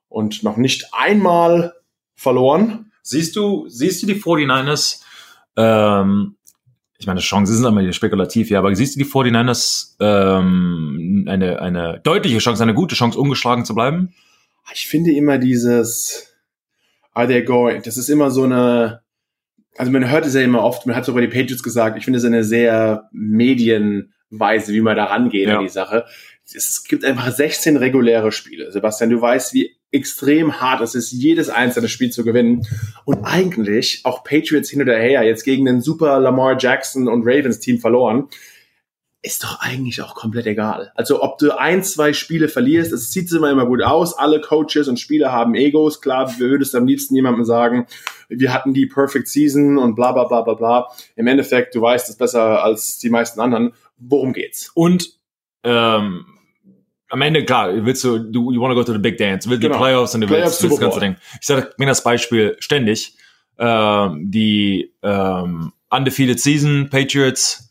und 0.09 0.43
noch 0.43 0.57
nicht 0.57 0.87
einmal 0.93 1.75
verloren. 2.15 2.93
Siehst 3.03 3.37
du, 3.37 3.69
siehst 3.69 4.03
du 4.03 4.07
die 4.07 4.21
49ers, 4.21 5.03
ähm, 5.57 6.37
ich 6.99 7.07
meine, 7.07 7.21
Chancen 7.21 7.55
sind 7.55 7.65
immer 7.65 7.93
spekulativ, 7.93 8.51
ja, 8.51 8.59
aber 8.59 8.75
siehst 8.75 8.97
du 8.97 8.99
die 8.99 9.11
49ers 9.11 9.97
ähm, 10.01 11.27
eine, 11.29 11.61
eine 11.61 12.01
deutliche 12.03 12.39
Chance, 12.39 12.63
eine 12.63 12.75
gute 12.75 12.95
Chance, 12.95 13.19
ungeschlagen 13.19 13.65
zu 13.65 13.75
bleiben? 13.75 14.15
Ich 14.73 14.87
finde 14.89 15.13
immer 15.13 15.39
dieses 15.39 16.35
Are 17.13 17.27
they 17.27 17.43
going? 17.43 17.83
Das 17.83 17.97
ist 17.97 18.09
immer 18.09 18.31
so 18.31 18.45
eine, 18.45 19.01
also 19.77 19.93
man 19.93 20.11
hört 20.11 20.27
es 20.27 20.35
ja 20.35 20.41
immer 20.41 20.63
oft, 20.63 20.87
man 20.87 20.97
hat 20.97 21.05
sogar 21.05 21.23
die 21.23 21.29
Patriots 21.29 21.63
gesagt, 21.63 21.97
ich 21.99 22.05
finde 22.05 22.19
es 22.19 22.25
eine 22.25 22.45
sehr 22.45 23.09
Medienweise, 23.13 24.73
wie 24.73 24.81
man 24.81 24.97
da 24.97 25.05
rangeht 25.05 25.49
ja. 25.49 25.59
an 25.59 25.63
die 25.65 25.71
Sache. 25.71 26.05
Es 26.55 26.85
gibt 26.85 27.05
einfach 27.05 27.33
16 27.33 27.77
reguläre 27.77 28.31
Spiele. 28.33 28.71
Sebastian, 28.71 29.11
du 29.11 29.21
weißt, 29.21 29.53
wie 29.53 29.77
extrem 29.91 30.61
hart 30.61 30.81
es 30.81 30.95
ist, 30.95 31.13
jedes 31.13 31.49
einzelne 31.49 31.89
Spiel 31.89 32.11
zu 32.11 32.25
gewinnen. 32.25 32.67
Und 33.05 33.25
eigentlich 33.25 34.03
auch 34.05 34.23
Patriots 34.23 34.71
hin 34.71 34.83
oder 34.83 34.97
her 34.97 35.23
jetzt 35.25 35.45
gegen 35.45 35.65
den 35.65 35.81
super 35.81 36.21
Lamar 36.21 36.57
Jackson 36.59 37.09
und 37.09 37.23
Ravens 37.27 37.59
Team 37.59 37.79
verloren 37.79 38.29
ist 39.27 39.43
doch 39.43 39.59
eigentlich 39.59 40.01
auch 40.03 40.15
komplett 40.15 40.47
egal. 40.47 40.93
Also 40.95 41.21
ob 41.21 41.39
du 41.39 41.59
ein, 41.59 41.83
zwei 41.83 42.13
Spiele 42.13 42.49
verlierst, 42.49 42.93
es 42.93 43.11
sieht 43.11 43.33
immer 43.33 43.51
immer 43.51 43.67
gut 43.67 43.83
aus. 43.83 44.17
Alle 44.17 44.41
Coaches 44.41 44.87
und 44.87 45.01
Spieler 45.01 45.33
haben 45.33 45.57
Egos. 45.57 46.01
Klar, 46.01 46.27
du 46.27 46.39
würdest 46.39 46.77
am 46.77 46.87
liebsten 46.87 47.17
jemandem 47.17 47.45
sagen, 47.45 47.89
wir 48.29 48.55
hatten 48.55 48.73
die 48.73 48.87
Perfect 48.87 49.27
Season 49.27 49.79
und 49.79 49.97
bla 49.97 50.13
bla 50.13 50.25
bla 50.25 50.43
bla 50.43 50.55
bla. 50.55 50.89
Im 51.17 51.27
Endeffekt, 51.27 51.75
du 51.75 51.83
weißt 51.83 52.09
es 52.09 52.17
besser 52.17 52.63
als 52.63 52.99
die 52.99 53.11
meisten 53.11 53.41
anderen. 53.41 53.73
Worum 53.99 54.33
geht's? 54.33 54.71
Und 54.75 55.15
ähm, 55.65 56.27
am 57.09 57.23
Ende, 57.23 57.45
klar, 57.45 57.71
willst 57.85 58.05
du, 58.05 58.19
du 58.19 58.53
you 58.53 58.61
want 58.61 58.73
to 58.73 58.75
go 58.75 58.83
to 58.83 58.93
the 58.93 58.99
big 58.99 59.17
dance, 59.17 59.49
willst 59.49 59.63
genau. 59.63 59.75
die 59.75 59.81
Playoffs 59.81 60.15
und 60.15 60.23
du 60.23 60.31
willst 60.31 60.63
das 60.63 60.81
ganze 60.81 61.01
Ding. 61.01 61.17
Ich 61.41 61.47
sage 61.47 61.73
mir 61.79 61.87
das 61.87 62.03
Beispiel 62.03 62.57
ständig. 62.59 63.17
Ähm, 63.59 64.31
die 64.31 64.93
ähm, 65.03 65.73
undefeated 65.91 66.39
Season 66.41 66.89
Patriots 66.91 67.71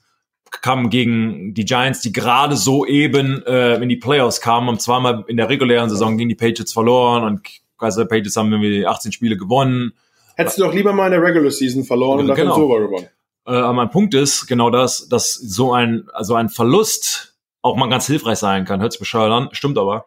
kamen 0.62 0.90
gegen 0.90 1.54
die 1.54 1.66
Giants, 1.66 2.02
die 2.02 2.12
gerade 2.12 2.56
so 2.56 2.86
eben 2.86 3.44
äh, 3.46 3.76
in 3.76 3.90
die 3.90 3.98
Playoffs 3.98 4.42
kamen, 4.42 4.70
und 4.70 4.82
zweimal 4.82 5.26
in 5.28 5.38
der 5.38 5.50
regulären 5.50 5.90
Saison 5.90 6.18
gegen 6.18 6.30
die 6.30 6.36
Patriots 6.36 6.74
verloren 6.74 7.24
und 7.24 7.42
also 7.78 8.02
die 8.02 8.08
Patriots 8.08 8.38
haben 8.38 8.52
irgendwie 8.52 8.88
18 8.88 9.12
Spiele 9.12 9.38
gewonnen. 9.38 9.94
Hättest 10.36 10.58
du 10.58 10.64
doch 10.64 10.74
lieber 10.74 10.94
mal 10.94 11.06
in 11.06 11.12
der 11.12 11.22
Regular 11.22 11.52
Season 11.52 11.84
verloren 11.84 12.22
und 12.22 12.28
dafür 12.28 12.46
genau. 12.46 12.56
Super 12.56 12.80
gewonnen. 12.80 13.08
Äh, 13.46 13.52
aber 13.52 13.74
mein 13.74 13.90
Punkt 13.90 14.14
ist 14.14 14.48
genau 14.48 14.70
das, 14.70 15.08
dass 15.08 15.34
so 15.34 15.74
ein, 15.74 16.06
also 16.14 16.36
ein 16.36 16.50
Verlust 16.50 17.35
auch 17.66 17.76
mal 17.76 17.90
ganz 17.90 18.08
hilfreich 18.08 18.38
sein 18.38 18.66
kann. 18.66 18.82
Hört 18.82 18.92
sich 18.92 19.00
bescheuert 19.00 19.32
an, 19.32 19.50
stimmt 19.52 19.78
aber 19.78 20.06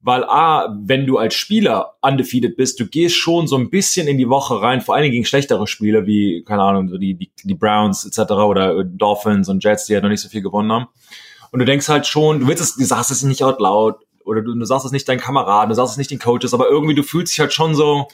weil 0.00 0.24
A, 0.24 0.74
wenn 0.80 1.06
du 1.06 1.18
als 1.18 1.34
Spieler 1.34 1.94
undefeated 2.02 2.56
bist, 2.56 2.78
du 2.78 2.86
gehst 2.86 3.16
schon 3.16 3.48
so 3.48 3.56
ein 3.56 3.68
bisschen 3.68 4.06
in 4.06 4.16
die 4.16 4.28
Woche 4.28 4.62
rein, 4.62 4.80
vor 4.80 4.94
allen 4.94 5.02
Dingen 5.02 5.14
gegen 5.14 5.24
schlechtere 5.24 5.66
Spiele 5.66 6.06
wie, 6.06 6.44
keine 6.44 6.62
Ahnung, 6.62 6.98
die, 7.00 7.14
die, 7.14 7.30
die 7.42 7.54
Browns 7.54 8.04
etc. 8.06 8.32
oder 8.32 8.84
Dolphins 8.84 9.48
und 9.48 9.62
Jets, 9.64 9.86
die 9.86 9.94
ja 9.94 10.00
noch 10.00 10.08
nicht 10.08 10.20
so 10.20 10.28
viel 10.28 10.42
gewonnen 10.42 10.70
haben. 10.70 10.86
Und 11.50 11.60
du 11.60 11.64
denkst 11.64 11.88
halt 11.88 12.06
schon, 12.06 12.40
du 12.40 12.46
willst 12.46 12.62
es, 12.62 12.76
du 12.76 12.84
sagst 12.84 13.10
es 13.10 13.22
nicht 13.22 13.42
out 13.42 13.60
laut 13.60 14.04
oder 14.28 14.42
du, 14.42 14.54
du 14.54 14.64
sagst 14.64 14.86
es 14.86 14.92
nicht 14.92 15.08
deinen 15.08 15.20
Kameraden, 15.20 15.70
du 15.70 15.74
sagst 15.74 15.92
es 15.92 15.98
nicht 15.98 16.10
den 16.10 16.18
Coaches, 16.18 16.52
aber 16.52 16.68
irgendwie 16.68 16.94
du 16.94 17.02
fühlst 17.02 17.32
dich 17.32 17.40
halt 17.40 17.52
schon 17.52 17.74
so, 17.74 18.08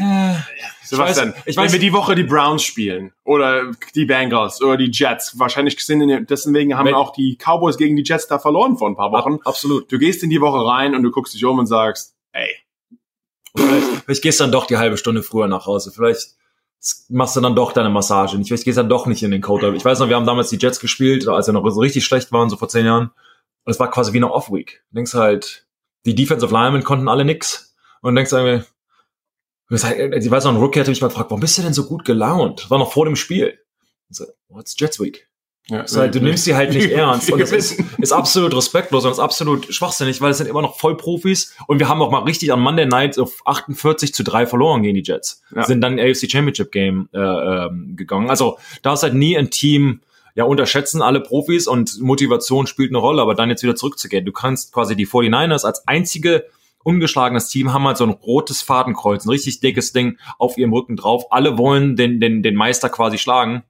äh, 0.00 0.34
Sebastian, 0.82 1.30
ich 1.30 1.34
weiß, 1.34 1.42
ich 1.46 1.56
weiß, 1.56 1.72
wenn 1.72 1.80
wir 1.80 1.86
die 1.86 1.92
Woche 1.92 2.14
die 2.14 2.24
Browns 2.24 2.62
spielen 2.62 3.12
oder 3.24 3.70
die 3.94 4.04
Bengals 4.06 4.62
oder 4.62 4.76
die 4.76 4.90
Jets, 4.90 5.38
wahrscheinlich 5.38 5.78
sind 5.84 6.00
in, 6.00 6.26
deswegen 6.26 6.76
haben 6.76 6.92
auch 6.94 7.12
die 7.12 7.36
Cowboys 7.36 7.76
gegen 7.76 7.96
die 7.96 8.04
Jets 8.04 8.26
da 8.26 8.38
verloren 8.38 8.76
vor 8.76 8.88
ein 8.88 8.96
paar 8.96 9.12
Wochen. 9.12 9.38
Absolut. 9.44 9.90
Du 9.92 9.98
gehst 9.98 10.22
in 10.22 10.30
die 10.30 10.40
Woche 10.40 10.66
rein 10.66 10.94
und 10.94 11.02
du 11.02 11.10
guckst 11.10 11.34
dich 11.34 11.44
um 11.44 11.58
und 11.58 11.66
sagst, 11.66 12.14
ey. 12.32 12.48
Vielleicht, 13.56 13.86
vielleicht 14.04 14.22
gehst 14.22 14.40
du 14.40 14.44
dann 14.44 14.52
doch 14.52 14.66
die 14.66 14.76
halbe 14.76 14.96
Stunde 14.96 15.22
früher 15.22 15.46
nach 15.46 15.66
Hause. 15.66 15.92
Vielleicht 15.92 16.34
machst 17.08 17.36
du 17.36 17.40
dann 17.40 17.54
doch 17.54 17.72
deine 17.72 17.90
Massage 17.90 18.36
nicht. 18.36 18.48
Vielleicht 18.48 18.64
gehst 18.64 18.78
dann 18.78 18.88
doch 18.88 19.06
nicht 19.06 19.22
in 19.22 19.30
den 19.30 19.40
Code. 19.40 19.74
Ich 19.76 19.84
weiß 19.84 20.00
noch, 20.00 20.08
wir 20.08 20.16
haben 20.16 20.26
damals 20.26 20.50
die 20.50 20.58
Jets 20.58 20.80
gespielt, 20.80 21.26
als 21.28 21.46
wir 21.46 21.54
noch 21.54 21.68
so 21.70 21.80
richtig 21.80 22.04
schlecht 22.04 22.32
waren, 22.32 22.50
so 22.50 22.56
vor 22.56 22.68
zehn 22.68 22.84
Jahren. 22.84 23.10
Und 23.64 23.70
es 23.70 23.80
war 23.80 23.90
quasi 23.90 24.12
wie 24.12 24.18
eine 24.18 24.30
Off-Week. 24.30 24.82
Du 24.90 24.96
denkst 24.96 25.14
halt, 25.14 25.66
die 26.04 26.14
Defensive 26.14 26.52
Linemen 26.52 26.84
konnten 26.84 27.08
alle 27.08 27.24
nix. 27.24 27.74
Und 28.02 28.14
denkst 28.14 28.32
irgendwie, 28.32 28.64
ich 29.70 30.30
weiß 30.30 30.44
noch, 30.44 30.52
ein 30.52 30.58
Rookie 30.58 30.78
hatte 30.78 30.90
mich 30.90 31.00
mal 31.00 31.08
gefragt, 31.08 31.30
warum 31.30 31.40
bist 31.40 31.56
du 31.56 31.62
denn 31.62 31.72
so 31.72 31.86
gut 31.86 32.04
gelaunt? 32.04 32.64
Das 32.64 32.70
war 32.70 32.78
noch 32.78 32.92
vor 32.92 33.06
dem 33.06 33.16
Spiel. 33.16 33.58
So, 34.10 34.26
what's 34.48 34.76
Jets 34.78 35.00
Week? 35.00 35.28
Ja, 35.68 35.80
das 35.80 35.96
halt, 35.96 36.14
du 36.14 36.20
nimmst 36.20 36.44
sie 36.44 36.54
halt 36.54 36.74
nicht 36.74 36.90
ernst. 36.92 37.32
Und 37.32 37.40
das 37.40 37.50
ist, 37.50 37.80
ist 37.98 38.12
absolut 38.12 38.54
respektlos 38.54 39.06
und 39.06 39.12
ist 39.12 39.18
absolut 39.18 39.72
schwachsinnig, 39.74 40.20
weil 40.20 40.32
es 40.32 40.38
sind 40.38 40.46
immer 40.46 40.60
noch 40.60 40.78
Vollprofis. 40.78 41.56
Und 41.66 41.78
wir 41.78 41.88
haben 41.88 42.02
auch 42.02 42.10
mal 42.10 42.24
richtig 42.24 42.52
an 42.52 42.60
Monday 42.60 42.84
Night 42.84 43.18
auf 43.18 43.40
48 43.46 44.12
zu 44.12 44.22
3 44.22 44.46
verloren 44.46 44.82
gegen 44.82 44.94
die 44.94 45.02
Jets. 45.02 45.42
Ja. 45.56 45.64
Sind 45.64 45.80
dann 45.80 45.98
AFC 45.98 46.30
Championship 46.30 46.70
Game 46.70 47.08
äh, 47.14 47.18
ähm, 47.18 47.96
gegangen. 47.96 48.28
Also 48.28 48.58
da 48.82 48.92
ist 48.92 49.02
halt 49.02 49.14
nie 49.14 49.38
ein 49.38 49.50
Team, 49.50 50.02
ja, 50.34 50.44
unterschätzen 50.44 51.02
alle 51.02 51.20
Profis 51.20 51.66
und 51.66 52.00
Motivation 52.00 52.66
spielt 52.66 52.90
eine 52.90 52.98
Rolle, 52.98 53.22
aber 53.22 53.34
dann 53.34 53.50
jetzt 53.50 53.62
wieder 53.62 53.76
zurückzugehen. 53.76 54.24
Du 54.24 54.32
kannst 54.32 54.72
quasi 54.72 54.96
die 54.96 55.06
49ers 55.06 55.64
als 55.64 55.86
einzige 55.86 56.46
ungeschlagenes 56.84 57.48
Team 57.48 57.72
haben 57.72 57.86
halt 57.86 57.96
so 57.96 58.04
ein 58.04 58.10
rotes 58.10 58.62
Fadenkreuz, 58.62 59.24
ein 59.24 59.30
richtig 59.30 59.60
dickes 59.60 59.92
Ding 59.92 60.18
auf 60.38 60.58
ihrem 60.58 60.72
Rücken 60.72 60.96
drauf. 60.96 61.24
Alle 61.30 61.58
wollen 61.58 61.96
den, 61.96 62.20
den, 62.20 62.42
den 62.42 62.54
Meister 62.54 62.88
quasi 62.90 63.18
schlagen. 63.18 63.64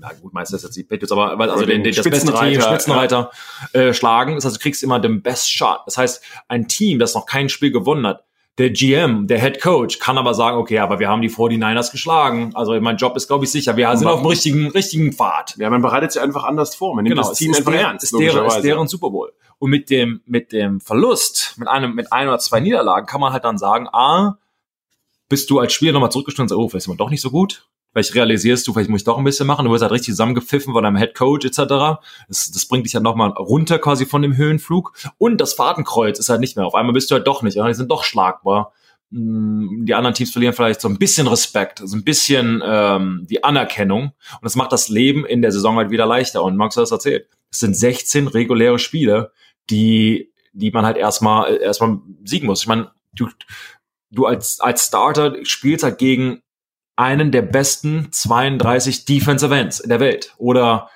Ja, 0.00 0.12
gut, 0.20 0.32
Meister 0.32 0.56
ist 0.56 0.62
jetzt 0.62 0.76
die 0.76 0.84
Patriots, 0.84 1.12
aber 1.12 1.38
also 1.38 1.66
den, 1.66 1.82
den, 1.82 1.94
das 1.94 2.08
beste 2.08 2.32
Team, 2.32 2.60
Spitzenreiter 2.60 3.30
ja. 3.74 3.80
äh, 3.80 3.94
schlagen. 3.94 4.34
Das 4.34 4.44
heißt, 4.44 4.56
du 4.56 4.60
kriegst 4.60 4.82
immer 4.82 5.00
den 5.00 5.22
Best 5.22 5.50
Shot. 5.50 5.80
Das 5.86 5.98
heißt, 5.98 6.22
ein 6.48 6.68
Team, 6.68 6.98
das 6.98 7.14
noch 7.14 7.26
kein 7.26 7.48
Spiel 7.48 7.70
gewonnen 7.70 8.06
hat, 8.06 8.24
der 8.60 8.68
GM, 8.70 9.26
der 9.26 9.40
Head 9.40 9.62
Coach, 9.62 9.98
kann 10.00 10.18
aber 10.18 10.34
sagen, 10.34 10.58
okay, 10.58 10.80
aber 10.80 10.98
wir 10.98 11.08
haben 11.08 11.22
die 11.22 11.30
49ers 11.30 11.90
geschlagen. 11.90 12.50
Also 12.54 12.78
mein 12.78 12.98
Job 12.98 13.16
ist, 13.16 13.26
glaube 13.26 13.46
ich, 13.46 13.50
sicher. 13.50 13.74
Wir 13.78 13.96
sind 13.96 14.06
auf 14.06 14.20
dem 14.20 14.26
richtigen, 14.26 14.70
richtigen 14.70 15.14
Pfad. 15.14 15.56
Ja, 15.56 15.70
man 15.70 15.80
bereitet 15.80 16.12
sich 16.12 16.20
einfach 16.20 16.44
anders 16.44 16.74
vor. 16.74 16.94
Man 16.94 17.04
nimmt 17.04 17.16
Genau, 17.16 17.26
das 17.26 17.38
Team 17.38 17.54
einfach 17.54 17.72
der, 17.72 17.80
ernst. 17.80 18.04
ist, 18.04 18.18
deren, 18.18 18.46
ist 18.46 18.60
deren 18.60 18.86
Super 18.86 19.08
Bowl. 19.08 19.32
Und 19.58 19.70
mit 19.70 19.88
dem, 19.88 20.20
mit 20.26 20.52
dem 20.52 20.80
Verlust, 20.80 21.54
mit 21.56 21.68
einem, 21.68 21.94
mit 21.94 22.12
ein 22.12 22.28
oder 22.28 22.38
zwei 22.38 22.60
Niederlagen, 22.60 23.06
kann 23.06 23.22
man 23.22 23.32
halt 23.32 23.44
dann 23.44 23.56
sagen, 23.56 23.88
ah, 23.88 24.36
bist 25.30 25.48
du 25.48 25.58
als 25.58 25.72
Spieler 25.72 25.92
nochmal 25.92 26.12
zurückgestellt 26.12 26.44
und 26.44 26.48
sagst, 26.50 26.58
oh, 26.58 26.68
vielleicht 26.68 26.84
ist 26.84 26.88
man 26.88 26.98
doch 26.98 27.08
nicht 27.08 27.22
so 27.22 27.30
gut. 27.30 27.66
Vielleicht 27.92 28.14
realisierst 28.14 28.66
du, 28.66 28.72
vielleicht 28.72 28.88
muss 28.88 29.00
ich 29.00 29.04
doch 29.04 29.18
ein 29.18 29.24
bisschen 29.24 29.46
machen. 29.46 29.64
Du 29.64 29.72
wirst 29.72 29.82
halt 29.82 29.92
richtig 29.92 30.12
zusammengepfiffen 30.12 30.72
von 30.72 30.84
deinem 30.84 30.96
Head 30.96 31.14
Coach 31.14 31.44
etc. 31.44 32.00
Das, 32.28 32.50
das 32.52 32.66
bringt 32.66 32.86
dich 32.86 32.94
halt 32.94 33.02
nochmal 33.02 33.30
runter 33.30 33.78
quasi 33.78 34.06
von 34.06 34.22
dem 34.22 34.36
Höhenflug. 34.36 34.92
Und 35.18 35.40
das 35.40 35.54
Fadenkreuz 35.54 36.18
ist 36.18 36.28
halt 36.28 36.40
nicht 36.40 36.56
mehr. 36.56 36.66
Auf 36.66 36.74
einmal 36.74 36.92
bist 36.92 37.10
du 37.10 37.16
halt 37.16 37.26
doch 37.26 37.42
nicht. 37.42 37.56
Die 37.56 37.74
sind 37.74 37.90
doch 37.90 38.04
schlagbar. 38.04 38.72
Mm, 39.10 39.84
Die 39.84 39.94
anderen 39.94 40.14
Teams 40.14 40.30
verlieren 40.30 40.54
vielleicht 40.54 40.80
so 40.80 40.88
ein 40.88 40.98
bisschen 40.98 41.26
Respekt, 41.26 41.80
so 41.84 41.96
ein 41.96 42.04
bisschen 42.04 42.62
ähm, 42.64 43.26
die 43.28 43.42
Anerkennung. 43.42 44.04
Und 44.04 44.44
das 44.44 44.54
macht 44.54 44.70
das 44.70 44.88
Leben 44.88 45.26
in 45.26 45.42
der 45.42 45.50
Saison 45.50 45.76
halt 45.76 45.90
wieder 45.90 46.06
leichter. 46.06 46.44
Und 46.44 46.56
Max 46.56 46.76
hat 46.76 46.82
das 46.82 46.92
erzählt. 46.92 47.28
Es 47.50 47.58
sind 47.58 47.76
16 47.76 48.28
reguläre 48.28 48.78
Spiele, 48.78 49.32
die, 49.68 50.32
die 50.52 50.70
man 50.70 50.86
halt 50.86 50.96
erstmal, 50.96 51.56
erstmal 51.56 51.98
siegen 52.24 52.46
muss. 52.46 52.62
Ich 52.62 52.68
meine, 52.68 52.92
du, 53.12 53.28
du 54.12 54.26
als, 54.26 54.60
als 54.60 54.86
Starter 54.86 55.34
spielst 55.42 55.82
halt 55.82 55.98
gegen 55.98 56.42
einen 57.00 57.32
der 57.32 57.42
besten 57.42 58.08
32 58.10 59.06
Defensive 59.06 59.54
Ends 59.54 59.80
in 59.80 59.88
der 59.88 60.00
Welt. 60.00 60.34
Oder 60.36 60.90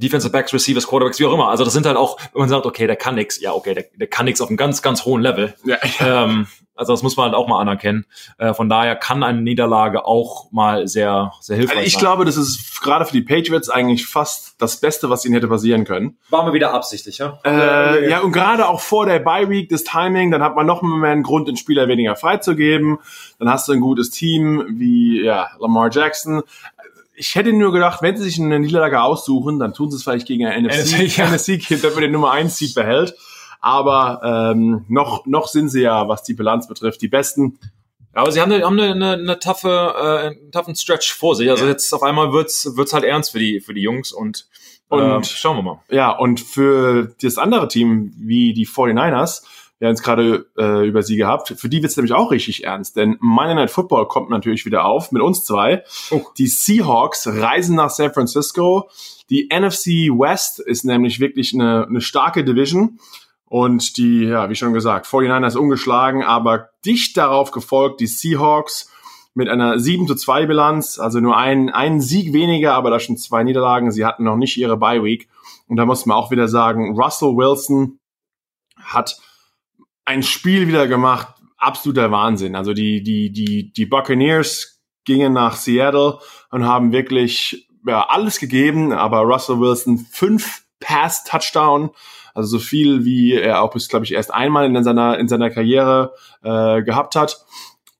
Defensive 0.00 0.32
Backs, 0.32 0.52
Receivers, 0.52 0.86
Quarterbacks, 0.86 1.20
wie 1.20 1.26
auch 1.26 1.32
immer. 1.32 1.48
Also 1.48 1.64
das 1.64 1.72
sind 1.72 1.86
halt 1.86 1.96
auch, 1.96 2.18
wenn 2.32 2.40
man 2.40 2.48
sagt, 2.48 2.66
okay, 2.66 2.86
der 2.86 2.96
kann 2.96 3.14
nix. 3.14 3.40
Ja, 3.40 3.52
okay, 3.52 3.74
der, 3.74 3.84
der 3.94 4.06
kann 4.08 4.26
nix 4.26 4.40
auf 4.40 4.48
einem 4.48 4.56
ganz, 4.56 4.82
ganz 4.82 5.04
hohen 5.04 5.22
Level. 5.22 5.54
Ja, 5.64 5.78
Ähm, 6.00 6.46
also 6.80 6.94
das 6.94 7.02
muss 7.02 7.14
man 7.18 7.26
halt 7.26 7.34
auch 7.34 7.46
mal 7.46 7.60
anerkennen. 7.60 8.06
Äh, 8.38 8.54
von 8.54 8.70
daher 8.70 8.96
kann 8.96 9.22
eine 9.22 9.42
Niederlage 9.42 10.06
auch 10.06 10.50
mal 10.50 10.88
sehr, 10.88 11.30
sehr 11.42 11.56
hilfreich 11.56 11.76
Also 11.76 11.86
ich 11.86 11.92
sein. 11.92 12.00
glaube, 12.00 12.24
das 12.24 12.38
ist 12.38 12.80
gerade 12.80 13.04
für 13.04 13.12
die 13.12 13.20
Patriots 13.20 13.68
eigentlich 13.68 14.06
fast 14.06 14.54
das 14.62 14.78
Beste, 14.78 15.10
was 15.10 15.26
ihnen 15.26 15.34
hätte 15.34 15.48
passieren 15.48 15.84
können. 15.84 16.16
War 16.30 16.42
mal 16.42 16.54
wieder 16.54 16.72
absichtlich, 16.72 17.18
ja? 17.18 17.38
Äh, 17.44 18.08
ja, 18.08 18.20
und 18.20 18.32
gerade 18.32 18.66
auch 18.66 18.80
vor 18.80 19.04
der 19.04 19.18
Bye 19.18 19.50
Week, 19.50 19.68
das 19.68 19.84
Timing, 19.84 20.30
dann 20.30 20.42
hat 20.42 20.56
man 20.56 20.64
noch 20.64 20.80
mehr 20.80 21.10
einen 21.10 21.22
Grund, 21.22 21.48
den 21.48 21.58
Spieler 21.58 21.86
weniger 21.86 22.16
freizugeben. 22.16 22.98
Dann 23.38 23.50
hast 23.50 23.68
du 23.68 23.72
ein 23.72 23.80
gutes 23.80 24.08
Team 24.10 24.64
wie 24.70 25.22
ja, 25.22 25.50
Lamar 25.60 25.90
Jackson. 25.92 26.42
Ich 27.20 27.34
hätte 27.34 27.52
nur 27.52 27.72
gedacht, 27.72 28.00
wenn 28.02 28.16
sie 28.16 28.24
sich 28.24 28.40
eine 28.40 28.58
Niederlage 28.58 29.02
aussuchen, 29.02 29.58
dann 29.58 29.74
tun 29.74 29.90
sie 29.90 29.96
es 29.96 30.02
vielleicht 30.02 30.26
gegen 30.26 30.46
ein 30.46 30.64
NFC, 30.64 30.92
NFC, 31.02 31.16
ja. 31.18 31.30
NFC-Kind, 31.30 31.84
damit 31.84 31.98
den 32.02 32.12
Nummer 32.12 32.30
1 32.32 32.56
Seed 32.56 32.74
behält. 32.74 33.14
Aber 33.60 34.52
ähm, 34.54 34.84
noch, 34.88 35.26
noch 35.26 35.46
sind 35.48 35.68
sie 35.68 35.82
ja, 35.82 36.08
was 36.08 36.22
die 36.22 36.32
Bilanz 36.34 36.66
betrifft, 36.66 37.02
die 37.02 37.08
Besten. 37.08 37.58
Aber 38.14 38.32
sie 38.32 38.40
haben 38.40 38.50
eine, 38.50 38.64
haben 38.64 38.80
eine, 38.80 38.92
eine, 38.92 39.12
eine 39.22 39.38
taffe, 39.38 39.68
äh, 39.96 40.26
einen 40.28 40.50
taffen 40.50 40.74
Stretch 40.74 41.12
vor 41.12 41.36
sich. 41.36 41.50
Also 41.50 41.64
Ja. 41.64 41.70
jetzt 41.70 41.92
auf 41.92 42.02
einmal 42.02 42.32
wird's, 42.32 42.74
wird's 42.76 42.92
halt 42.94 43.04
ernst 43.04 43.32
für 43.32 43.38
die, 43.38 43.60
für 43.60 43.74
die 43.74 43.82
Jungs 43.82 44.12
und, 44.12 44.48
Und- 44.88 45.02
ähm, 45.02 45.22
schauen 45.22 45.56
wir 45.58 45.62
mal. 45.62 45.80
Ja, 45.90 46.10
und 46.10 46.40
für 46.40 47.14
das 47.22 47.36
andere 47.38 47.68
Team, 47.68 48.12
wie 48.16 48.54
die 48.54 48.66
49ers, 48.66 49.42
wir 49.80 49.88
haben 49.88 49.94
es 49.94 50.02
gerade 50.02 50.46
äh, 50.58 50.86
über 50.86 51.02
sie 51.02 51.16
gehabt, 51.16 51.54
für 51.56 51.70
die 51.70 51.82
wird 51.82 51.90
es 51.90 51.96
nämlich 51.96 52.12
auch 52.12 52.30
richtig 52.30 52.64
ernst, 52.64 52.96
denn 52.96 53.16
Monday 53.20 53.54
Night 53.54 53.70
Football 53.70 54.08
kommt 54.08 54.28
natürlich 54.28 54.66
wieder 54.66 54.84
auf 54.84 55.10
mit 55.10 55.22
uns 55.22 55.42
zwei. 55.44 55.82
Oh. 56.10 56.20
Die 56.36 56.48
Seahawks 56.48 57.26
reisen 57.26 57.76
nach 57.76 57.88
San 57.88 58.12
Francisco. 58.12 58.90
Die 59.30 59.48
NFC 59.50 60.10
West 60.10 60.60
ist 60.60 60.84
nämlich 60.84 61.18
wirklich 61.18 61.54
eine, 61.54 61.86
eine 61.88 62.02
starke 62.02 62.44
Division. 62.44 62.98
Und 63.46 63.96
die, 63.96 64.24
ja, 64.24 64.50
wie 64.50 64.54
schon 64.54 64.74
gesagt, 64.74 65.06
49ers 65.06 65.56
ungeschlagen, 65.56 66.22
aber 66.22 66.68
dicht 66.84 67.16
darauf 67.16 67.50
gefolgt 67.50 68.00
die 68.00 68.06
Seahawks 68.06 68.92
mit 69.32 69.48
einer 69.48 69.78
7 69.78 70.06
zu 70.06 70.14
2 70.14 70.46
Bilanz, 70.46 70.98
also 70.98 71.20
nur 71.20 71.38
ein, 71.38 71.70
einen 71.70 72.02
Sieg 72.02 72.34
weniger, 72.34 72.74
aber 72.74 72.90
da 72.90 73.00
schon 73.00 73.16
zwei 73.16 73.44
Niederlagen. 73.44 73.90
Sie 73.90 74.04
hatten 74.04 74.24
noch 74.24 74.36
nicht 74.36 74.58
ihre 74.58 74.76
Bye 74.76 75.02
Week. 75.02 75.28
Und 75.68 75.76
da 75.76 75.86
muss 75.86 76.04
man 76.04 76.18
auch 76.18 76.30
wieder 76.30 76.48
sagen, 76.48 77.00
Russell 77.00 77.36
Wilson 77.36 77.98
hat 78.76 79.20
ein 80.10 80.24
Spiel 80.24 80.66
wieder 80.66 80.88
gemacht, 80.88 81.28
absoluter 81.56 82.10
Wahnsinn. 82.10 82.56
Also 82.56 82.74
die, 82.74 83.00
die, 83.04 83.30
die, 83.30 83.72
die 83.72 83.86
Buccaneers 83.86 84.80
gingen 85.04 85.32
nach 85.32 85.54
Seattle 85.54 86.18
und 86.50 86.66
haben 86.66 86.90
wirklich 86.90 87.68
ja, 87.86 88.08
alles 88.08 88.40
gegeben, 88.40 88.92
aber 88.92 89.20
Russell 89.20 89.60
Wilson 89.60 89.98
fünf 89.98 90.64
Pass-Touchdown, 90.80 91.90
also 92.34 92.58
so 92.58 92.58
viel 92.58 93.04
wie 93.04 93.34
er 93.34 93.62
auch 93.62 93.70
bis, 93.70 93.88
glaube 93.88 94.04
ich, 94.04 94.12
erst 94.12 94.34
einmal 94.34 94.66
in 94.66 94.82
seiner, 94.82 95.16
in 95.16 95.28
seiner 95.28 95.48
Karriere 95.48 96.14
äh, 96.42 96.82
gehabt 96.82 97.14
hat. 97.14 97.44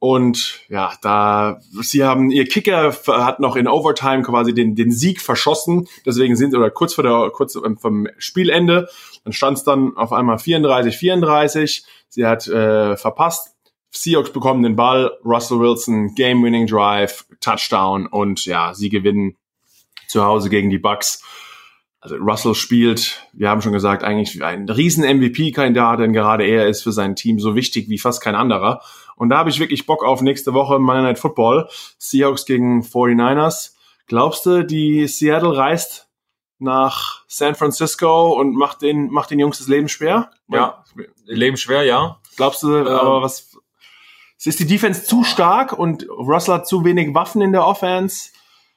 Und 0.01 0.62
ja, 0.68 0.94
da 1.03 1.61
sie 1.83 2.03
haben 2.05 2.31
ihr 2.31 2.46
Kicker 2.46 2.92
hat 3.07 3.38
noch 3.38 3.55
in 3.55 3.68
Overtime 3.68 4.23
quasi 4.23 4.55
den 4.55 4.75
den 4.75 4.90
Sieg 4.90 5.20
verschossen, 5.20 5.88
deswegen 6.07 6.37
sind 6.37 6.55
oder 6.55 6.70
kurz 6.70 6.94
vor 6.94 7.05
der 7.05 7.31
kurz 7.35 7.59
vom 7.79 8.09
Spielende, 8.16 8.88
dann 9.24 9.33
stand 9.33 9.59
es 9.59 9.64
dann 9.64 9.96
auf 9.96 10.12
einmal 10.12 10.38
34 10.38 10.96
34. 10.96 11.85
Sie 12.09 12.26
hat 12.26 12.46
äh, 12.48 12.96
verpasst. 12.96 13.54
Seahawks 13.92 14.33
bekommen 14.33 14.62
den 14.62 14.76
Ball, 14.76 15.11
Russell 15.24 15.59
Wilson 15.59 16.14
Game 16.14 16.42
Winning 16.42 16.66
Drive, 16.66 17.26
Touchdown 17.40 18.06
und 18.06 18.46
ja, 18.46 18.72
sie 18.72 18.88
gewinnen 18.88 19.37
zu 20.06 20.24
Hause 20.24 20.48
gegen 20.48 20.70
die 20.70 20.78
Bucks. 20.78 21.22
Also 22.00 22.16
Russell 22.16 22.54
spielt, 22.54 23.26
wir 23.33 23.50
haben 23.50 23.61
schon 23.61 23.72
gesagt, 23.72 24.04
eigentlich 24.04 24.42
ein 24.42 24.68
riesen 24.68 25.04
MVP-Kandidat, 25.04 26.00
denn 26.00 26.12
gerade 26.12 26.44
er 26.46 26.66
ist 26.66 26.83
für 26.83 26.92
sein 26.92 27.14
Team 27.14 27.40
so 27.40 27.54
wichtig 27.54 27.90
wie 27.90 27.98
fast 27.98 28.22
kein 28.22 28.35
anderer. 28.35 28.80
Und 29.16 29.28
da 29.28 29.38
habe 29.38 29.50
ich 29.50 29.61
wirklich 29.61 29.85
Bock 29.85 30.02
auf 30.02 30.22
nächste 30.22 30.54
Woche 30.54 30.78
Monday 30.78 31.02
Night 31.02 31.18
Football. 31.18 31.68
Seahawks 31.98 32.46
gegen 32.46 32.83
49ers. 32.83 33.74
Glaubst 34.06 34.46
du, 34.46 34.64
die 34.64 35.06
Seattle 35.09 35.56
reist 35.56 36.10
nach 36.61 37.25
San 37.27 37.55
Francisco 37.55 38.33
und 38.33 38.55
macht 38.55 38.83
den, 38.83 39.11
macht 39.11 39.31
den 39.31 39.38
Jungs 39.38 39.59
das 39.59 39.68
Leben 39.68 39.88
schwer? 39.88 40.31
Ja. 40.49 40.85
Leben 41.25 41.57
schwer, 41.57 41.83
ja. 41.85 42.18
Glaubst 42.37 42.62
du, 42.62 42.77
aber 42.77 43.23
was, 43.23 43.57
ist 44.44 44.61
die 44.61 44.66
Defense 44.66 45.05
zu 45.05 45.25
stark 45.25 45.73
und 45.73 46.09
Russell 46.09 46.55
hat 46.55 46.66
zu 46.66 46.85
wenig 46.85 47.14
Waffen 47.14 47.42
in 47.42 47.53
der 47.53 47.66
Offense? 47.66 48.31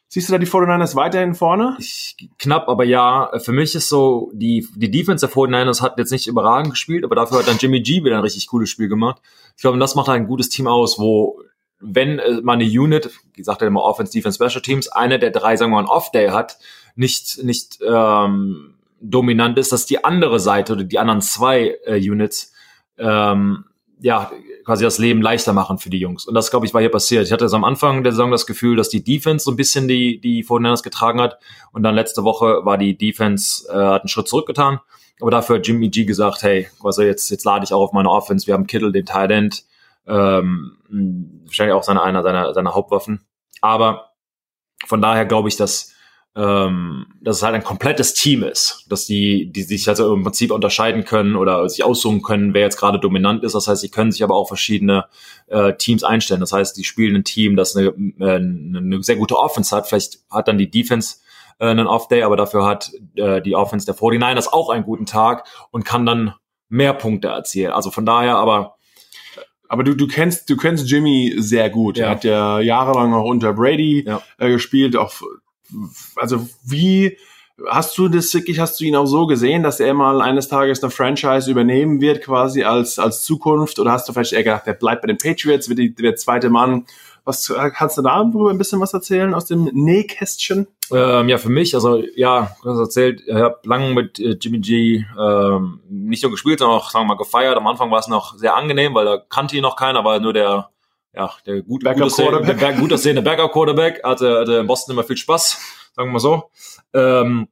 Siehst 0.10 0.30
du 0.30 0.34
da 0.34 0.38
die 0.38 0.46
49ers 0.46 0.96
weiterhin 0.96 1.34
vorne? 1.34 1.76
Ich, 1.80 2.16
knapp, 2.38 2.68
aber 2.68 2.84
ja, 2.84 3.32
für 3.40 3.52
mich 3.52 3.74
ist 3.74 3.90
so, 3.90 4.30
die, 4.34 4.68
die 4.76 4.92
Defense 4.92 5.26
der 5.26 5.34
49ers 5.34 5.82
hat 5.82 5.98
jetzt 5.98 6.12
nicht 6.12 6.28
überragend 6.28 6.72
gespielt, 6.72 7.04
aber 7.04 7.16
dafür 7.16 7.40
hat 7.40 7.48
dann 7.48 7.58
Jimmy 7.58 7.82
G 7.82 8.04
wieder 8.04 8.18
ein 8.18 8.22
richtig 8.22 8.48
cooles 8.48 8.70
Spiel 8.70 8.90
gemacht. 8.90 9.22
Ich 9.56 9.62
glaube, 9.62 9.80
das 9.80 9.96
macht 9.96 10.10
ein 10.10 10.28
gutes 10.28 10.50
Team 10.50 10.68
aus, 10.68 11.00
wo, 11.00 11.42
wenn 11.80 12.20
äh, 12.20 12.42
man 12.42 12.60
eine 12.62 12.70
Unit, 12.70 13.10
wie 13.34 13.44
sagt 13.44 13.62
er 13.62 13.68
immer 13.68 13.82
Offense, 13.82 14.12
Defense, 14.12 14.36
Special 14.36 14.62
Teams, 14.62 14.88
eine 14.88 15.18
der 15.18 15.32
drei, 15.32 15.56
sagen 15.56 15.72
wir 15.72 15.78
mal, 15.78 15.80
einen 15.80 15.90
Off-Day 15.90 16.30
hat, 16.30 16.60
nicht, 16.96 17.44
nicht 17.44 17.80
ähm, 17.86 18.76
dominant 19.02 19.58
ist, 19.58 19.72
dass 19.72 19.86
die 19.86 20.04
andere 20.04 20.40
Seite 20.40 20.74
oder 20.74 20.84
die 20.84 21.00
anderen 21.00 21.22
zwei 21.22 21.78
äh, 21.86 21.98
Units 21.98 22.54
ähm, 22.98 23.66
ja, 24.00 24.32
quasi 24.66 24.84
das 24.84 24.98
Leben 24.98 25.22
leichter 25.22 25.54
machen 25.54 25.78
für 25.78 25.90
die 25.90 25.98
Jungs. 25.98 26.26
Und 26.26 26.34
das, 26.34 26.52
glaube 26.52 26.66
ich, 26.66 26.74
war 26.74 26.82
hier 26.82 26.92
passiert. 26.92 27.26
Ich 27.26 27.32
hatte 27.32 27.48
so 27.48 27.56
am 27.56 27.64
Anfang 27.64 28.04
der 28.04 28.12
Saison 28.12 28.32
das 28.32 28.46
Gefühl, 28.46 28.76
dass 28.76 28.90
die 28.90 29.04
Defense 29.04 29.46
so 29.46 29.52
ein 29.52 29.56
bisschen 29.56 29.88
die, 29.88 30.20
die 30.20 30.44
49ers 30.44 30.84
getragen 30.84 31.22
hat. 31.22 31.40
Und 31.72 31.84
dann 31.84 31.96
letzte 31.96 32.24
Woche 32.24 32.66
war 32.66 32.78
die 32.78 32.98
Defense, 32.98 33.66
äh, 33.70 33.74
hat 33.74 34.02
einen 34.02 34.10
Schritt 34.10 34.28
zurückgetan. 34.28 34.80
Aber 35.22 35.32
dafür 35.32 35.58
hat 35.58 35.68
Jimmy 35.68 35.90
G 35.90 36.04
gesagt, 36.04 36.44
hey, 36.44 36.68
also 36.84 37.02
jetzt, 37.02 37.30
jetzt 37.30 37.46
lade 37.46 37.64
ich 37.64 37.72
auch 37.74 37.82
auf 37.82 37.94
meine 37.94 38.10
Offense. 38.10 38.46
Wir 38.46 38.56
haben 38.56 38.68
Kittle, 38.68 38.92
den 38.92 39.08
End, 39.08 39.64
ähm, 40.06 40.78
wahrscheinlich 41.46 41.74
auch 41.74 41.84
seine, 41.84 42.04
einer 42.04 42.24
seiner, 42.24 42.54
seiner 42.54 42.74
Hauptwaffen. 42.74 43.22
Aber 43.62 44.12
von 44.86 45.02
daher 45.02 45.26
glaube 45.26 45.48
ich, 45.48 45.56
dass 45.56 45.93
ähm, 46.36 47.06
dass 47.22 47.38
es 47.38 47.44
halt 47.44 47.54
ein 47.56 47.64
komplettes 47.64 48.14
Team 48.16 48.44
ist, 48.44 48.86
dass 48.90 49.06
die, 49.06 49.52
die 49.52 49.62
sich 49.64 49.88
also 49.88 50.14
im 50.14 50.24
Prinzip 50.24 50.52
unterscheiden 50.52 51.06
können 51.06 51.36
oder 51.36 51.68
sich 51.70 51.84
aussuchen 51.84 52.22
können, 52.24 52.54
wer 52.54 52.62
jetzt 52.64 52.78
gerade 52.78 53.00
dominant 53.00 53.44
ist. 53.44 53.54
Das 53.54 53.68
heißt, 53.68 53.82
sie 53.82 53.90
können 53.90 54.12
sich 54.12 54.24
aber 54.24 54.36
auch 54.36 54.48
verschiedene 54.48 55.06
äh, 55.48 55.74
Teams 55.74 56.04
einstellen. 56.04 56.40
Das 56.40 56.52
heißt, 56.52 56.76
die 56.76 56.84
spielen 56.84 57.16
ein 57.16 57.24
Team, 57.24 57.56
das 57.56 57.76
eine, 57.76 57.90
äh, 58.20 58.36
eine 58.36 59.04
sehr 59.04 59.16
gute 59.18 59.38
Offense 59.38 59.76
hat. 59.76 59.88
Vielleicht 59.88 60.20
hat 60.32 60.48
dann 60.48 60.58
die 60.58 60.72
Defense 60.72 61.18
äh, 61.60 61.68
einen 61.68 61.86
Off-Day, 61.86 62.24
aber 62.24 62.36
dafür 62.36 62.66
hat 62.66 62.92
äh, 63.16 63.40
die 63.42 63.56
Offense 63.56 63.86
der 63.86 63.96
49ers 63.96 64.48
auch 64.52 64.70
einen 64.70 64.86
guten 64.86 65.06
Tag 65.06 65.46
und 65.70 65.86
kann 65.86 66.06
dann 66.06 66.34
mehr 66.68 66.94
Punkte 66.94 67.28
erzielen. 67.28 67.72
Also 67.74 67.92
von 67.92 68.06
daher, 68.08 68.38
aber 68.38 68.76
Aber 69.70 69.84
du, 69.84 69.96
du 69.96 70.08
kennst, 70.08 70.50
du 70.50 70.58
kennst 70.58 70.90
Jimmy 70.90 71.34
sehr 71.38 71.70
gut. 71.70 71.98
Ja. 71.98 72.06
Er 72.06 72.10
hat 72.12 72.24
ja 72.24 72.60
jahrelang 72.60 73.14
auch 73.14 73.26
unter 73.26 73.54
Brady 73.54 74.04
Ja. 74.06 74.22
äh, 74.40 74.50
gespielt. 74.50 74.96
Auch, 74.96 75.14
also 76.16 76.48
wie 76.64 77.18
hast 77.68 77.98
du 77.98 78.08
das 78.08 78.34
wirklich, 78.34 78.60
hast 78.60 78.80
du 78.80 78.86
ihn 78.86 78.96
auch 78.96 79.06
so 79.06 79.28
gesehen, 79.28 79.64
dass 79.64 79.80
er 79.80 79.94
mal 79.94 80.22
eines 80.22 80.48
Tages 80.48 80.82
eine 80.82 80.90
Franchise 80.90 81.50
übernehmen 81.50 82.02
wird, 82.02 82.24
quasi 82.24 82.64
als, 82.64 83.00
als 83.00 83.24
Zukunft? 83.24 83.80
Oder 83.80 83.92
hast 83.92 84.08
du 84.08 84.14
vielleicht 84.14 84.34
eher 84.34 84.44
gedacht, 84.44 84.66
der 84.66 84.74
bleibt 84.74 85.02
bei 85.02 85.08
den 85.08 85.18
Patriots, 85.18 85.70
wird 85.70 85.80
die, 85.80 85.94
der 85.94 86.16
zweite 86.16 86.50
Mann 86.50 86.86
Was 87.26 87.54
kannst 87.74 87.98
du 87.98 88.02
da 88.02 88.22
ein 88.22 88.58
bisschen 88.58 88.82
was 88.82 88.94
erzählen 88.94 89.34
aus 89.34 89.46
dem 89.46 89.70
Nähkästchen? 89.72 90.68
Ähm, 90.92 91.30
ja, 91.30 91.38
für 91.38 91.50
mich, 91.50 91.74
also 91.76 92.04
ja, 92.16 92.56
du 92.62 92.70
hast 92.70 92.80
erzählt, 92.80 93.22
ich 93.26 93.34
habe 93.34 93.60
lange 93.64 93.94
mit 93.94 94.20
äh, 94.20 94.38
Jimmy 94.40 94.60
G 94.60 95.06
ähm, 95.18 95.80
nicht 95.90 96.24
nur 96.24 96.32
gespielt, 96.32 96.60
sondern 96.60 96.78
auch, 96.78 96.90
sagen 96.90 97.06
wir 97.06 97.16
mal, 97.16 97.18
gefeiert. 97.18 97.56
Am 97.56 97.68
Anfang 97.68 97.92
war 97.92 98.00
es 98.00 98.08
noch 98.08 98.38
sehr 98.38 98.56
angenehm, 98.56 98.94
weil 98.94 99.06
da 99.06 99.18
kannte 99.18 99.56
ihn 99.56 99.62
noch 99.62 99.78
keiner, 99.78 100.04
war 100.04 100.20
nur 100.20 100.34
der, 100.34 100.70
ja, 101.14 101.32
der 101.46 101.62
gut, 101.62 101.84
gut, 101.84 102.02
aussehende, 102.02 102.56
der 102.56 102.74
gut 102.74 102.92
aussehende 102.92 103.22
Backup-Quarterback. 103.22 104.04
Hatte, 104.04 104.40
hatte 104.40 104.54
in 104.58 104.68
Boston 104.68 104.94
immer 104.94 105.04
viel 105.04 105.18
Spaß, 105.18 105.60
sagen 105.96 106.10
wir 106.10 106.14
mal 106.14 106.20
so. 106.20 106.50
Ähm, 106.94 107.48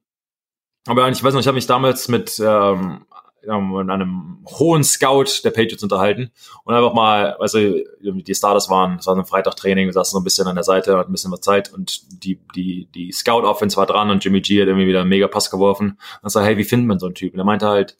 aber 0.87 1.07
ich 1.09 1.23
weiß 1.23 1.33
noch, 1.33 1.41
ich 1.41 1.47
habe 1.47 1.55
mich 1.55 1.67
damals 1.67 2.07
mit 2.07 2.39
ähm, 2.39 3.05
einem 3.47 4.43
hohen 4.47 4.83
Scout 4.83 5.43
der 5.43 5.51
Patriots 5.51 5.83
unterhalten 5.83 6.31
und 6.63 6.75
einfach 6.75 6.93
mal, 6.93 7.33
also 7.33 7.59
die 7.59 8.35
Starters 8.35 8.69
waren, 8.69 8.97
es 8.97 9.07
war 9.07 9.15
so 9.15 9.21
ein 9.21 9.25
Freitagtraining, 9.25 9.87
wir 9.87 9.93
saßen 9.93 10.11
so 10.13 10.19
ein 10.19 10.23
bisschen 10.23 10.47
an 10.47 10.55
der 10.55 10.63
Seite, 10.63 10.97
hatten 10.97 11.11
ein 11.11 11.13
bisschen 11.13 11.31
was 11.31 11.41
Zeit 11.41 11.73
und 11.73 12.23
die, 12.23 12.39
die, 12.55 12.87
die 12.93 13.11
Scout-Offense 13.11 13.77
war 13.77 13.85
dran 13.85 14.09
und 14.09 14.23
Jimmy 14.23 14.41
G 14.41 14.61
hat 14.61 14.67
irgendwie 14.67 14.87
wieder 14.87 15.01
einen 15.01 15.09
mega 15.09 15.27
Pass 15.27 15.49
geworfen. 15.49 15.99
Und 16.21 16.27
ich 16.27 16.33
sag, 16.33 16.45
hey, 16.45 16.57
wie 16.57 16.63
findet 16.63 16.87
man 16.87 16.99
so 16.99 17.07
einen 17.07 17.15
Typen? 17.15 17.39
Er 17.39 17.45
meinte 17.45 17.67
halt, 17.67 17.97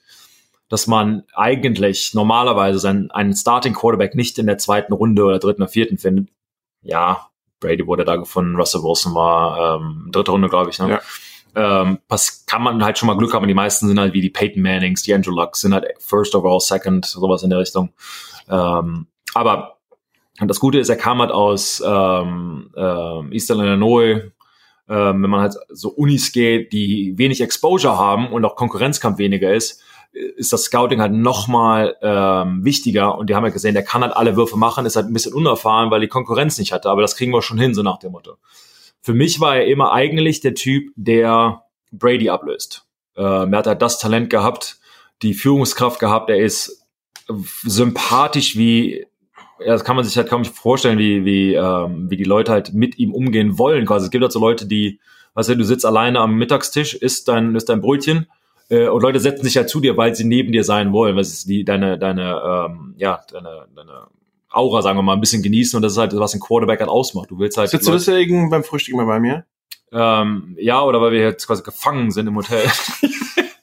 dass 0.72 0.88
man 0.88 1.24
eigentlich 1.36 2.16
normalerweise 2.16 2.80
seinen, 2.80 3.12
einen 3.12 3.36
Starting 3.36 3.74
Quarterback 3.74 4.16
nicht 4.16 4.40
in 4.40 4.48
der 4.48 4.58
zweiten 4.58 4.94
Runde 4.94 5.24
oder 5.24 5.38
dritten 5.38 5.62
oder 5.62 5.70
vierten 5.70 6.00
findet. 6.00 6.30
Ja, 6.82 7.28
Brady 7.60 7.86
wurde 7.86 8.06
da 8.06 8.16
gefunden, 8.16 8.56
Russell 8.56 8.82
Wilson 8.82 9.14
war 9.14 9.80
ähm, 9.80 10.10
dritte 10.12 10.32
Runde, 10.32 10.50
glaube 10.50 10.72
ich. 10.72 10.80
Ne? 10.80 10.90
Ja 10.90 11.02
ähm, 11.56 12.00
was 12.08 12.46
kann 12.46 12.64
man 12.64 12.84
halt 12.84 12.98
schon 12.98 13.08
mal 13.08 13.18
Glück 13.18 13.34
haben. 13.34 13.48
Die 13.48 13.54
meisten 13.54 13.88
sind 13.88 14.00
halt 14.00 14.14
wie 14.14 14.22
die 14.22 14.30
Peyton 14.30 14.62
Mannings, 14.62 15.04
die 15.04 15.14
Andrew 15.14 15.34
Luck, 15.34 15.56
sind 15.56 15.74
halt 15.74 15.86
First 16.00 16.36
overall, 16.36 16.60
Second, 16.60 17.06
sowas 17.06 17.44
in 17.44 17.50
der 17.50 17.60
Richtung. 17.60 17.92
Ähm, 18.50 19.08
aber 19.34 19.78
das 20.40 20.60
Gute 20.60 20.80
ist, 20.80 20.90
er 20.90 20.96
kam 20.96 21.20
halt 21.20 21.32
aus 21.32 21.84
ähm, 21.86 22.72
äh, 22.76 23.36
Eastern 23.36 23.60
Illinois, 23.60 24.32
ähm, 24.90 25.24
wenn 25.24 25.30
man 25.30 25.42
halt 25.42 25.56
so 25.70 25.90
Unis 25.90 26.32
geht, 26.32 26.74
die 26.74 27.18
wenig 27.18 27.42
Exposure 27.42 27.98
haben 27.98 28.32
und 28.32 28.46
auch 28.46 28.56
Konkurrenzkampf 28.56 29.18
weniger 29.18 29.54
ist, 29.54 29.84
ist 30.14 30.52
das 30.52 30.64
Scouting 30.64 31.00
halt 31.00 31.14
nochmal 31.14 31.96
ähm, 32.02 32.66
wichtiger 32.66 33.18
und 33.18 33.30
die 33.30 33.36
haben 33.36 33.44
ja 33.44 33.48
halt 33.48 33.54
gesehen, 33.54 33.74
der 33.74 33.84
kann 33.84 34.02
halt 34.02 34.16
alle 34.16 34.36
Würfe 34.36 34.58
machen, 34.58 34.86
ist 34.86 34.96
halt 34.96 35.08
ein 35.08 35.14
bisschen 35.14 35.34
unerfahren, 35.34 35.90
weil 35.90 36.02
die 36.02 36.08
Konkurrenz 36.08 36.58
nicht 36.58 36.74
hatte, 36.74 36.90
aber 36.90 37.02
das 37.02 37.16
kriegen 37.16 37.32
wir 37.32 37.42
schon 37.42 37.60
hin, 37.60 37.74
so 37.74 37.82
nach 37.82 37.98
dem 37.98 38.12
Motto. 38.12 38.36
Für 39.02 39.14
mich 39.14 39.40
war 39.40 39.56
er 39.56 39.68
immer 39.68 39.94
eigentlich 39.94 40.42
der 40.42 40.54
Typ, 40.54 40.92
der 40.96 41.64
Brady 41.92 42.30
ablöst. 42.30 42.86
Ähm, 43.16 43.54
er 43.54 43.60
hat 43.60 43.68
halt 43.68 43.82
das 43.82 44.00
Talent 44.00 44.30
gehabt, 44.30 44.80
die 45.22 45.34
Führungskraft 45.34 46.00
gehabt. 46.00 46.30
Er 46.30 46.38
ist 46.38 46.86
sympathisch 47.64 48.58
wie, 48.58 49.08
ja, 49.60 49.74
das 49.74 49.84
kann 49.84 49.96
man 49.96 50.06
sich 50.06 50.18
halt 50.18 50.30
kaum 50.30 50.44
vorstellen, 50.44 51.00
wie, 51.00 51.24
wie, 51.24 51.54
ähm, 51.54 52.10
wie 52.10 52.18
die 52.18 52.24
Leute 52.26 52.52
halt 52.52 52.74
mit 52.74 53.00
ihm 53.00 53.14
umgehen 53.14 53.58
wollen. 53.58 53.86
Quasi. 53.86 54.06
Es 54.06 54.12
gibt 54.12 54.24
halt 54.24 54.32
so 54.32 54.40
Leute, 54.40 54.68
die, 54.68 55.00
weißt 55.36 55.50
du, 55.50 55.58
du 55.58 55.64
sitzt 55.64 55.86
alleine 55.86 56.20
am 56.20 56.36
Mittagstisch, 56.36 56.94
isst 56.94 57.28
dein, 57.28 57.56
isst 57.56 57.70
dein 57.70 57.82
Brötchen 57.82 58.28
äh, 58.72 58.88
und 58.88 59.02
Leute 59.04 59.20
setzen 59.20 59.44
sich 59.44 59.58
halt 59.58 59.70
zu 59.70 59.82
dir, 59.82 59.98
weil 59.98 60.16
sie 60.16 60.24
neben 60.24 60.52
dir 60.52 60.64
sein 60.64 60.94
wollen. 60.94 61.18
Was 61.18 61.34
ist 61.34 61.50
die, 61.50 61.66
deine, 61.66 62.00
deine, 62.00 62.42
ähm, 62.70 62.96
ja, 62.98 63.20
deine, 63.32 63.68
deine 63.76 64.08
Aura, 64.50 64.82
sagen 64.82 64.98
wir 64.98 65.04
mal, 65.04 65.14
ein 65.14 65.20
bisschen 65.20 65.44
genießen 65.44 65.78
und 65.78 65.84
das 65.84 65.92
ist 65.94 65.98
halt, 65.98 66.18
was 66.18 66.34
ein 66.34 66.40
Quarterback 66.40 66.80
halt 66.80 66.90
ausmacht. 66.90 67.30
Du 67.30 67.38
willst 67.38 67.58
halt. 67.58 67.70
Sitzt 67.70 67.88
du 67.88 67.92
deswegen 67.92 68.50
beim 68.50 68.64
Frühstück 68.64 68.94
immer 68.94 69.06
bei 69.06 69.20
mir? 69.20 69.46
Ähm, 69.92 70.56
ja, 70.58 70.82
oder 70.82 71.02
weil 71.02 71.12
wir 71.12 71.20
jetzt 71.20 71.46
quasi 71.46 71.64
gefangen 71.64 72.12
sind 72.12 72.28
im 72.28 72.36
Hotel. 72.38 72.64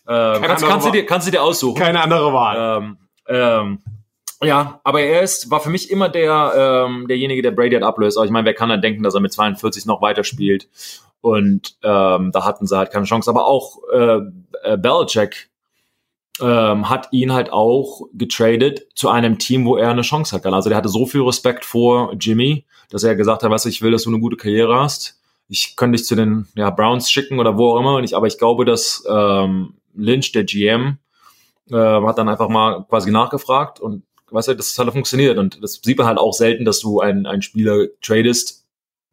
ähm, 0.09 0.43
kannst, 0.43 0.67
kannst, 0.67 0.87
du 0.87 0.91
dir, 0.91 1.07
kannst 1.07 1.27
du 1.27 1.31
dir 1.31 1.43
aussuchen. 1.43 1.79
Keine 1.79 2.03
andere 2.03 2.33
Wahl. 2.35 2.83
Ähm, 2.83 2.99
ähm, 3.29 3.79
ja, 4.43 4.81
aber 4.85 5.01
er 5.01 5.23
ist, 5.23 5.51
war 5.51 5.61
für 5.61 5.71
mich 5.71 5.91
immer 5.91 6.11
der, 6.11 6.87
ähm, 6.87 7.09
derjenige, 7.09 7.43
der 7.43 7.51
Brady 7.51 7.75
hat 7.77 7.83
ablöst. 7.83 8.19
Aber 8.19 8.27
ich 8.27 8.31
meine, 8.31 8.45
wer 8.45 8.55
kann 8.55 8.69
dann 8.69 8.83
denken, 8.83 9.03
dass 9.03 9.15
er 9.15 9.21
mit 9.21 9.33
42 9.33 9.87
noch 9.87 10.03
weiterspielt? 10.03 10.69
Und 11.21 11.77
ähm, 11.83 12.31
da 12.33 12.45
hatten 12.45 12.67
sie 12.67 12.77
halt 12.77 12.91
keine 12.91 13.05
Chance. 13.05 13.31
Aber 13.31 13.47
auch 13.47 13.79
äh, 13.93 14.21
äh, 14.63 14.77
Belichick 14.77 15.51
ähm, 16.41 16.89
hat 16.89 17.09
ihn 17.13 17.33
halt 17.33 17.53
auch 17.53 18.03
getradet 18.13 18.87
zu 18.95 19.09
einem 19.09 19.39
Team, 19.39 19.67
wo 19.67 19.77
er 19.77 19.91
eine 19.91 20.03
Chance 20.03 20.35
hat. 20.35 20.47
Also 20.47 20.69
der 20.69 20.79
hatte 20.79 20.89
so 20.89 21.07
viel 21.07 21.23
Respekt 21.23 21.65
vor 21.65 22.15
Jimmy, 22.21 22.65
dass 22.91 23.05
er 23.05 23.17
gesagt 23.17 23.43
hat, 23.43 23.51
was 23.51 23.67
ich 23.67 23.83
will, 23.83 23.93
dass 23.93 24.05
du 24.05 24.11
eine 24.11 24.21
gute 24.21 24.37
Karriere 24.37 24.79
hast. 24.79 25.21
Ich 25.49 25.77
könnte 25.77 25.97
dich 25.97 26.07
zu 26.07 26.15
den 26.15 26.47
ja, 26.55 26.71
Browns 26.71 27.11
schicken 27.11 27.41
oder 27.41 27.57
wo 27.57 27.73
auch 27.73 27.81
immer. 27.81 28.01
Ich, 28.01 28.15
aber 28.15 28.27
ich 28.27 28.39
glaube, 28.39 28.65
dass 28.65 29.05
ähm, 29.09 29.75
Lynch, 29.95 30.33
der 30.33 30.45
GM, 30.45 30.99
äh, 31.71 31.77
hat 31.77 32.19
dann 32.19 32.29
einfach 32.29 32.49
mal 32.49 32.85
quasi 32.85 33.11
nachgefragt 33.11 33.81
und 33.81 34.05
weißt 34.31 34.49
du, 34.49 34.55
das 34.55 34.79
hat 34.79 34.91
funktioniert. 34.93 35.39
Und 35.39 35.63
das 35.63 35.81
sieht 35.83 35.99
man 35.99 36.07
halt 36.07 36.19
auch 36.19 36.33
selten, 36.33 36.65
dass 36.65 36.81
du 36.81 37.01
einen, 37.01 37.27
einen 37.27 37.43
Spieler 37.43 37.87
tradest, 38.03 38.67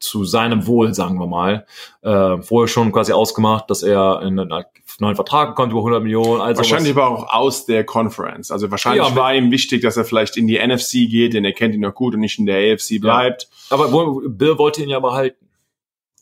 zu 0.06 0.24
seinem 0.24 0.68
Wohl, 0.68 0.93
sagen 0.93 1.20
wir 1.20 1.28
mal, 1.28 1.66
äh, 2.01 2.41
vorher 2.41 2.68
schon 2.68 2.91
quasi 2.91 3.12
ausgemacht, 3.12 3.70
dass 3.70 3.84
er 3.84 4.22
in 4.22 4.39
einen 4.39 4.64
neuen 4.99 5.16
Vertrag 5.16 5.56
kommt 5.56 5.72
über 5.72 5.82
100 5.82 6.03
Millionen. 6.03 6.41
Also 6.41 6.60
wahrscheinlich 6.60 6.91
aber 6.91 7.10
auch 7.10 7.34
aus 7.34 7.66
der 7.66 7.84
Conference. 7.84 8.51
Also 8.51 8.72
wahrscheinlich 8.72 9.08
ja, 9.08 9.16
war 9.16 9.34
ihm 9.34 9.51
wichtig, 9.51 9.82
dass 9.82 9.97
er 9.97 10.06
vielleicht 10.06 10.38
in 10.38 10.47
die 10.47 10.58
NFC 10.58 11.10
geht, 11.10 11.34
denn 11.34 11.43
er 11.43 11.53
kennt 11.53 11.74
ihn 11.74 11.82
noch 11.82 11.95
gut 11.95 12.14
und 12.14 12.22
nicht 12.22 12.39
in 12.39 12.45
der 12.45 12.74
AFC 12.74 13.01
bleibt. 13.01 13.49
Ja. 13.70 13.78
Aber 13.78 14.22
Bill 14.30 14.58
wollte 14.58 14.84
ihn 14.84 14.89
ja 14.89 14.99
behalten. 14.99 15.45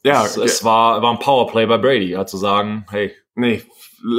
Ja, 0.06 0.26
es, 0.26 0.36
es 0.36 0.64
war, 0.64 1.02
war 1.02 1.12
ein 1.12 1.20
Powerplay 1.20 1.66
bei 1.66 1.78
Brady, 1.78 2.10
ja, 2.10 2.26
zu 2.26 2.38
sagen, 2.38 2.86
hey. 2.90 3.14
Nee, 3.36 3.64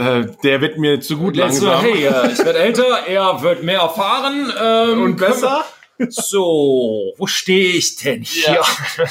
äh, 0.00 0.26
der 0.42 0.60
wird 0.60 0.78
mir 0.78 1.00
zu 1.00 1.16
gut 1.18 1.36
langsam. 1.36 1.80
hey, 1.80 2.04
äh, 2.04 2.32
ich 2.32 2.38
werde 2.38 2.58
älter, 2.58 3.06
er 3.06 3.42
wird 3.42 3.62
mehr 3.62 3.80
erfahren. 3.80 4.52
Ähm, 4.60 5.02
und 5.02 5.16
besser? 5.16 5.64
So, 6.08 7.14
wo 7.16 7.26
stehe 7.26 7.76
ich 7.76 7.96
denn 7.96 8.22
hier? 8.22 8.54
Ja. 8.54 9.06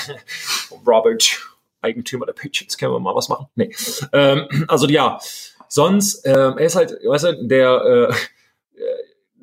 Robert, 0.86 1.40
Eigentümer 1.82 2.26
der 2.26 2.34
Patriots, 2.34 2.78
können 2.78 2.94
wir 2.94 3.00
mal 3.00 3.16
was 3.16 3.30
machen? 3.30 3.48
Nee. 3.56 3.74
Ähm, 4.12 4.66
also 4.68 4.88
ja, 4.88 5.20
sonst, 5.68 6.26
ähm, 6.26 6.58
er 6.58 6.66
ist 6.66 6.76
halt, 6.76 6.92
weißt 7.06 7.26
du, 7.26 7.48
der, 7.48 8.10
äh, 8.10 8.16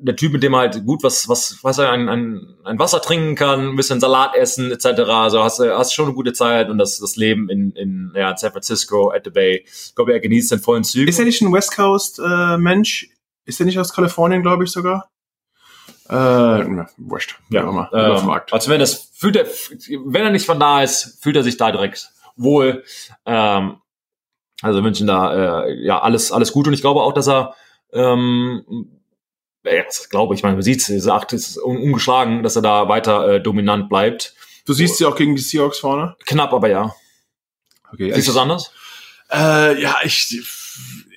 der 0.01 0.15
Typ, 0.15 0.33
mit 0.33 0.43
dem 0.43 0.55
halt 0.55 0.83
gut 0.85 1.03
was, 1.03 1.29
was, 1.29 1.59
was 1.61 1.77
er, 1.77 1.91
ein, 1.91 2.09
ein, 2.09 2.55
ein 2.63 2.79
Wasser 2.79 3.01
trinken 3.01 3.35
kann, 3.35 3.69
ein 3.69 3.75
bisschen 3.75 3.99
Salat 3.99 4.35
essen, 4.35 4.71
etc. 4.71 4.85
Also 5.09 5.43
hast 5.43 5.59
du 5.59 5.77
hast 5.77 5.93
schon 5.93 6.05
eine 6.05 6.15
gute 6.15 6.33
Zeit 6.33 6.69
und 6.69 6.77
das, 6.77 6.97
das 6.99 7.15
Leben 7.15 7.49
in, 7.49 7.71
in, 7.73 8.11
ja, 8.15 8.35
San 8.35 8.51
Francisco, 8.51 9.11
at 9.11 9.23
the 9.25 9.29
Bay. 9.29 9.63
Ich 9.65 9.95
glaube, 9.95 10.13
er 10.13 10.19
genießt 10.19 10.51
den 10.51 10.59
vollen 10.59 10.83
Zügen. 10.83 11.07
Ist 11.07 11.19
er 11.19 11.25
nicht 11.25 11.41
ein 11.41 11.53
West 11.53 11.75
Coast 11.75 12.19
äh, 12.19 12.57
Mensch? 12.57 13.09
Ist 13.45 13.59
er 13.59 13.65
nicht 13.65 13.79
aus 13.79 13.93
Kalifornien, 13.93 14.41
glaube 14.41 14.63
ich 14.63 14.71
sogar? 14.71 15.09
Äh, 16.11 16.85
wurscht. 16.97 17.39
Ja, 17.49 17.61
immer. 17.61 17.89
Ähm, 17.93 18.29
also 18.51 18.69
wenn 18.69 18.81
das 18.81 19.11
fühlt 19.13 19.37
er, 19.37 19.45
wenn 19.45 20.23
er 20.23 20.29
nicht 20.29 20.45
von 20.45 20.59
da 20.59 20.83
ist, 20.83 21.19
fühlt 21.21 21.37
er 21.37 21.43
sich 21.43 21.55
da 21.55 21.71
direkt 21.71 22.09
wohl. 22.35 22.83
Ähm, 23.25 23.77
also 24.61 24.83
wünschen 24.83 25.07
da 25.07 25.63
äh, 25.63 25.73
ja 25.85 26.01
alles 26.01 26.33
alles 26.33 26.51
gut 26.51 26.67
und 26.67 26.73
ich 26.73 26.81
glaube 26.81 27.01
auch, 27.01 27.13
dass 27.13 27.29
er 27.29 27.55
ähm, 27.93 28.91
ja, 29.63 29.83
das 29.83 30.09
glaube 30.09 30.35
ich, 30.35 30.43
meine, 30.43 30.55
man 30.55 30.63
sieht 30.63 30.87
es, 30.89 31.07
acht 31.07 31.31
ist 31.31 31.57
ungeschlagen, 31.57 32.43
dass 32.43 32.57
er 32.57 32.61
da 32.61 32.89
weiter 32.89 33.35
äh, 33.35 33.41
dominant 33.41 33.87
bleibt. 33.87 34.35
Du 34.65 34.73
siehst 34.73 34.97
sie 34.97 35.05
auch 35.05 35.15
gegen 35.15 35.35
die 35.35 35.41
Seahawks 35.41 35.79
vorne? 35.79 36.15
Knapp, 36.25 36.51
aber 36.51 36.67
ja. 36.67 36.93
Okay. 37.93 38.11
Siehst 38.13 38.27
du 38.27 38.33
das 38.33 38.41
anders? 38.41 38.71
Äh, 39.31 39.81
ja, 39.81 39.95
ich 40.03 40.41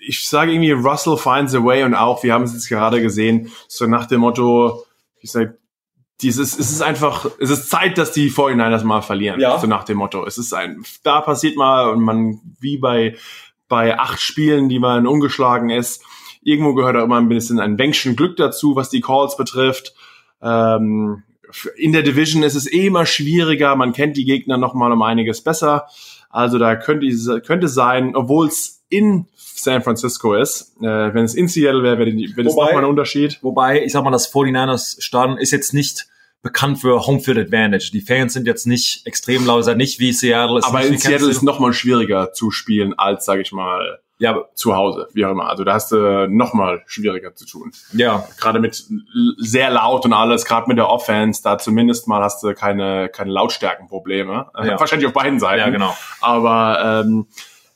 ich 0.06 0.28
sage 0.28 0.52
irgendwie, 0.52 0.72
Russell 0.72 1.16
finds 1.16 1.54
a 1.54 1.64
way 1.64 1.82
und 1.82 1.94
auch, 1.94 2.22
wir 2.22 2.32
haben 2.32 2.44
es 2.44 2.52
jetzt 2.52 2.68
gerade 2.68 3.00
gesehen, 3.00 3.50
so 3.68 3.86
nach 3.86 4.06
dem 4.06 4.20
Motto, 4.20 4.83
ich 5.24 5.32
sage, 5.32 5.58
dieses, 6.20 6.58
es 6.58 6.70
ist 6.70 6.82
einfach, 6.82 7.26
es 7.40 7.50
ist 7.50 7.70
Zeit, 7.70 7.98
dass 7.98 8.12
die 8.12 8.30
49ers 8.30 8.84
mal 8.84 9.00
verlieren. 9.00 9.40
Ja. 9.40 9.58
So 9.58 9.66
nach 9.66 9.84
dem 9.84 9.96
Motto. 9.96 10.24
Es 10.26 10.38
ist 10.38 10.52
ein, 10.52 10.84
da 11.02 11.22
passiert 11.22 11.56
mal 11.56 11.90
und 11.90 12.02
man, 12.02 12.40
wie 12.60 12.76
bei, 12.76 13.16
bei 13.66 13.98
acht 13.98 14.20
Spielen, 14.20 14.68
die 14.68 14.78
man 14.78 15.06
ungeschlagen 15.06 15.70
ist, 15.70 16.04
irgendwo 16.42 16.74
gehört 16.74 16.96
auch 16.96 17.04
immer 17.04 17.16
ein 17.16 17.28
bisschen 17.28 17.58
ein 17.58 17.78
Wänkchen 17.78 18.16
Glück 18.16 18.36
dazu, 18.36 18.76
was 18.76 18.90
die 18.90 19.00
Calls 19.00 19.36
betrifft. 19.36 19.94
Ähm, 20.42 21.24
in 21.76 21.92
der 21.92 22.02
Division 22.02 22.42
ist 22.42 22.54
es 22.54 22.70
eh 22.70 22.86
immer 22.86 23.06
schwieriger, 23.06 23.74
man 23.76 23.94
kennt 23.94 24.16
die 24.16 24.24
Gegner 24.24 24.58
noch 24.58 24.74
mal 24.74 24.92
um 24.92 25.02
einiges 25.02 25.42
besser. 25.42 25.86
Also 26.28 26.58
da 26.58 26.76
könnte, 26.76 27.40
könnte 27.40 27.68
sein, 27.68 28.14
obwohl 28.14 28.48
es 28.48 28.84
in 28.90 29.26
San 29.64 29.82
Francisco 29.82 30.34
ist. 30.34 30.76
Äh, 30.80 31.14
wenn 31.14 31.24
es 31.24 31.34
in 31.34 31.48
Seattle 31.48 31.82
wäre, 31.82 31.98
wäre, 31.98 32.12
wäre 32.12 32.44
das 32.44 32.54
nochmal 32.54 32.78
ein 32.78 32.84
Unterschied. 32.84 33.38
Wobei, 33.42 33.82
ich 33.82 33.92
sag 33.92 34.04
mal, 34.04 34.10
das 34.10 34.32
49ers 34.32 35.02
Stadion 35.02 35.38
ist 35.38 35.50
jetzt 35.50 35.74
nicht 35.74 36.06
bekannt 36.42 36.78
für 36.80 37.06
Homefield 37.06 37.38
Advantage. 37.38 37.90
Die 37.92 38.02
Fans 38.02 38.34
sind 38.34 38.46
jetzt 38.46 38.66
nicht 38.66 39.06
extrem 39.06 39.48
ist 39.48 39.76
nicht 39.76 39.98
wie 39.98 40.12
Seattle. 40.12 40.58
Ist 40.58 40.66
Aber 40.66 40.84
in 40.84 40.98
Seattle 40.98 41.30
ist 41.30 41.42
nochmal 41.42 41.72
schwieriger 41.72 42.32
zu 42.32 42.50
spielen 42.50 42.94
als, 42.96 43.24
sage 43.24 43.42
ich 43.42 43.50
mal, 43.50 43.98
ja, 44.18 44.44
zu 44.54 44.76
Hause, 44.76 45.08
wie 45.12 45.24
auch 45.24 45.30
immer. 45.30 45.48
Also 45.48 45.64
da 45.64 45.74
hast 45.74 45.90
du 45.90 46.28
nochmal 46.28 46.82
schwieriger 46.86 47.34
zu 47.34 47.46
tun. 47.46 47.72
Ja. 47.92 48.28
Gerade 48.38 48.60
mit 48.60 48.84
sehr 49.38 49.70
laut 49.70 50.04
und 50.04 50.12
alles, 50.12 50.44
gerade 50.44 50.68
mit 50.68 50.78
der 50.78 50.88
Offense, 50.88 51.42
da 51.42 51.58
zumindest 51.58 52.06
mal 52.06 52.22
hast 52.22 52.42
du 52.42 52.54
keine, 52.54 53.08
keine 53.08 53.32
Lautstärkenprobleme. 53.32 54.46
Ja. 54.62 54.78
Wahrscheinlich 54.78 55.08
auf 55.08 55.14
beiden 55.14 55.40
Seiten. 55.40 55.60
Ja, 55.60 55.70
genau. 55.70 55.96
Aber 56.20 57.02
ähm, 57.04 57.26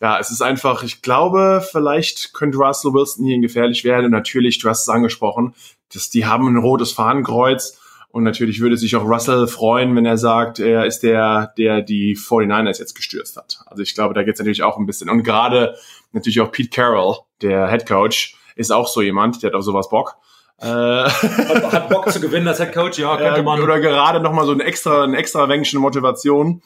ja, 0.01 0.19
es 0.19 0.31
ist 0.31 0.43
einfach, 0.43 0.83
ich 0.85 1.03
glaube, 1.03 1.65
vielleicht 1.69 2.33
könnte 2.33 2.59
Russell 2.59 2.93
Wilson 2.93 3.27
hier 3.27 3.39
gefährlich 3.41 3.85
werden. 3.85 4.07
Und 4.07 4.13
natürlich, 4.13 4.59
du 4.59 4.69
hast 4.69 4.83
es 4.83 4.89
angesprochen, 4.89 5.55
dass 5.93 6.09
die 6.11 6.27
haben 6.27 6.47
ein 6.47 6.57
rotes 6.57 6.93
Fahnenkreuz 6.93 7.81
Und 8.11 8.23
natürlich 8.25 8.61
würde 8.61 8.77
sich 8.77 8.95
auch 8.97 9.05
Russell 9.05 9.47
freuen, 9.49 9.95
wenn 9.97 10.07
er 10.07 10.17
sagt, 10.17 10.61
er 10.61 10.87
ist 10.87 11.01
der, 11.01 11.53
der 11.59 11.83
die 11.83 12.17
49ers 12.17 12.79
jetzt 12.79 12.95
gestürzt 12.95 13.37
hat. 13.37 13.59
Also 13.67 13.83
ich 13.83 13.95
glaube, 13.95 14.15
da 14.15 14.23
geht 14.23 14.35
es 14.35 14.41
natürlich 14.41 14.63
auch 14.63 14.79
ein 14.79 14.87
bisschen. 14.87 15.11
Und 15.11 15.25
gerade 15.25 15.77
natürlich 16.13 16.41
auch 16.41 16.53
Pete 16.53 16.71
Carroll, 16.71 17.19
der 17.43 17.69
Head 17.69 17.87
Coach, 17.87 18.37
ist 18.57 18.73
auch 18.73 18.89
so 18.89 19.03
jemand, 19.03 19.43
der 19.43 19.51
hat 19.51 19.55
auf 19.55 19.65
sowas 19.65 19.89
Bock. 19.89 20.17
Äh, 20.61 20.67
hat 20.67 21.89
Bock 21.89 22.11
zu 22.11 22.21
gewinnen 22.21 22.49
als 22.49 22.59
Head 22.59 22.73
Coach, 22.73 22.99
ja, 22.99 23.17
könnte 23.17 23.43
man. 23.43 23.61
Oder 23.61 23.79
gerade 23.81 24.21
nochmal 24.21 24.47
so 24.47 24.53
eine 24.53 24.65
extra, 24.65 25.05
eine 25.05 25.17
extra 25.17 25.49
Wänkchen 25.49 25.81
Motivation. 25.81 26.63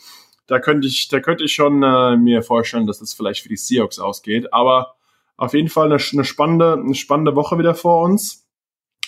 Da 0.47 0.59
könnte 0.59 0.87
ich, 0.89 1.09
da 1.09 1.21
könnte 1.21 1.45
ich 1.45 1.55
schon 1.55 1.83
äh, 1.83 2.17
mir 2.17 2.43
vorstellen, 2.43 2.87
dass 2.87 2.99
das 2.99 3.15
vielleicht 3.15 3.43
für 3.43 3.49
die 3.49 3.57
Seahawks 3.57 3.99
ausgeht. 3.99 4.53
Aber 4.53 4.95
auf 5.37 5.55
jeden 5.55 5.69
Fall 5.69 5.87
eine, 5.87 6.03
eine 6.13 6.25
spannende, 6.25 6.75
eine 6.75 6.95
spannende 6.95 7.37
Woche 7.37 7.59
wieder 7.59 7.75
vor 7.75 8.03
uns. 8.03 8.47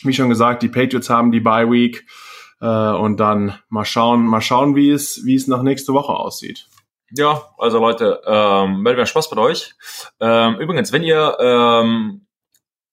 Wie 0.03 0.13
schon 0.13 0.29
gesagt, 0.29 0.63
die 0.63 0.69
Patriots 0.69 1.11
haben 1.11 1.33
die 1.33 1.41
Bye 1.41 1.71
Week. 1.71 2.07
Äh, 2.61 2.67
und 2.67 3.19
dann 3.19 3.59
mal 3.69 3.85
schauen, 3.85 4.25
mal 4.27 4.41
schauen, 4.41 4.77
wie 4.77 4.91
es, 4.91 5.25
wie 5.25 5.35
es 5.35 5.49
nach 5.49 5.63
nächste 5.63 5.93
Woche 5.93 6.13
aussieht. 6.13 6.69
Ja, 7.11 7.43
also 7.59 7.79
Leute, 7.79 8.23
ähm, 8.27 8.85
wir 8.85 9.07
Spaß 9.07 9.31
mit 9.31 9.39
euch. 9.39 9.75
Ähm, 10.21 10.57
übrigens, 10.59 10.93
wenn 10.93 11.03
ihr 11.03 11.37
ähm, 11.39 12.27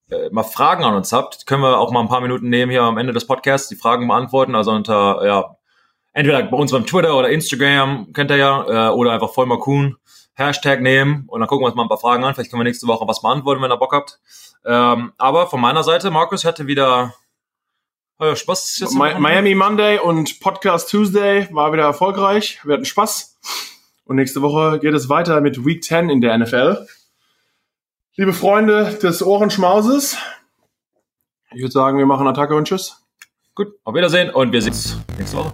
äh, 0.09 0.29
mal 0.31 0.43
Fragen 0.43 0.83
an 0.83 0.95
uns 0.95 1.11
habt, 1.13 1.47
können 1.47 1.63
wir 1.63 1.79
auch 1.79 1.91
mal 1.91 2.01
ein 2.01 2.09
paar 2.09 2.21
Minuten 2.21 2.49
nehmen 2.49 2.71
hier 2.71 2.83
am 2.83 2.97
Ende 2.97 3.13
des 3.13 3.25
Podcasts, 3.25 3.69
die 3.69 3.75
Fragen 3.75 4.07
beantworten. 4.07 4.55
Also 4.55 4.71
unter, 4.71 5.25
ja, 5.25 5.57
entweder 6.13 6.43
bei 6.43 6.57
uns 6.57 6.71
beim 6.71 6.85
Twitter 6.85 7.15
oder 7.15 7.29
Instagram, 7.29 8.13
kennt 8.13 8.31
ihr 8.31 8.37
ja, 8.37 8.89
äh, 8.89 8.91
oder 8.91 9.11
einfach 9.11 9.33
voll 9.33 9.47
Kuhn 9.59 9.97
Hashtag 10.33 10.81
nehmen 10.81 11.25
und 11.27 11.39
dann 11.39 11.47
gucken 11.47 11.63
wir 11.63 11.67
uns 11.67 11.75
mal 11.75 11.83
ein 11.83 11.89
paar 11.89 11.97
Fragen 11.97 12.23
an. 12.23 12.33
Vielleicht 12.33 12.51
können 12.51 12.61
wir 12.61 12.65
nächste 12.65 12.87
Woche 12.87 13.07
was 13.07 13.21
beantworten, 13.21 13.61
wenn 13.61 13.71
ihr 13.71 13.77
Bock 13.77 13.93
habt. 13.93 14.19
Ähm, 14.65 15.13
aber 15.17 15.47
von 15.47 15.59
meiner 15.59 15.83
Seite, 15.83 16.11
Markus 16.11 16.45
hatte 16.45 16.67
wieder 16.67 17.13
äh, 18.19 18.35
Spaß. 18.35 18.79
Jetzt 18.79 18.93
Miami 18.93 19.55
Monday 19.55 19.99
und 19.99 20.39
Podcast 20.39 20.89
Tuesday 20.89 21.47
war 21.51 21.73
wieder 21.73 21.83
erfolgreich. 21.83 22.59
Wir 22.63 22.75
hatten 22.75 22.85
Spaß. 22.85 23.39
Und 24.05 24.15
nächste 24.15 24.41
Woche 24.41 24.79
geht 24.79 24.93
es 24.93 25.09
weiter 25.09 25.41
mit 25.41 25.65
Week 25.65 25.83
10 25.83 26.09
in 26.09 26.21
der 26.21 26.37
NFL. 26.37 26.87
Liebe 28.15 28.33
Freunde 28.33 28.97
des 29.01 29.23
Ohrenschmauses, 29.23 30.17
ich 31.53 31.61
würde 31.61 31.71
sagen, 31.71 31.97
wir 31.97 32.05
machen 32.05 32.27
Attacke 32.27 32.55
und 32.55 32.67
Tschüss. 32.67 33.01
Gut, 33.55 33.73
auf 33.83 33.95
Wiedersehen 33.95 34.29
und 34.29 34.51
wir 34.51 34.61
sehen 34.61 34.73
uns 34.73 34.97
nächste 35.17 35.37
Woche. 35.37 35.53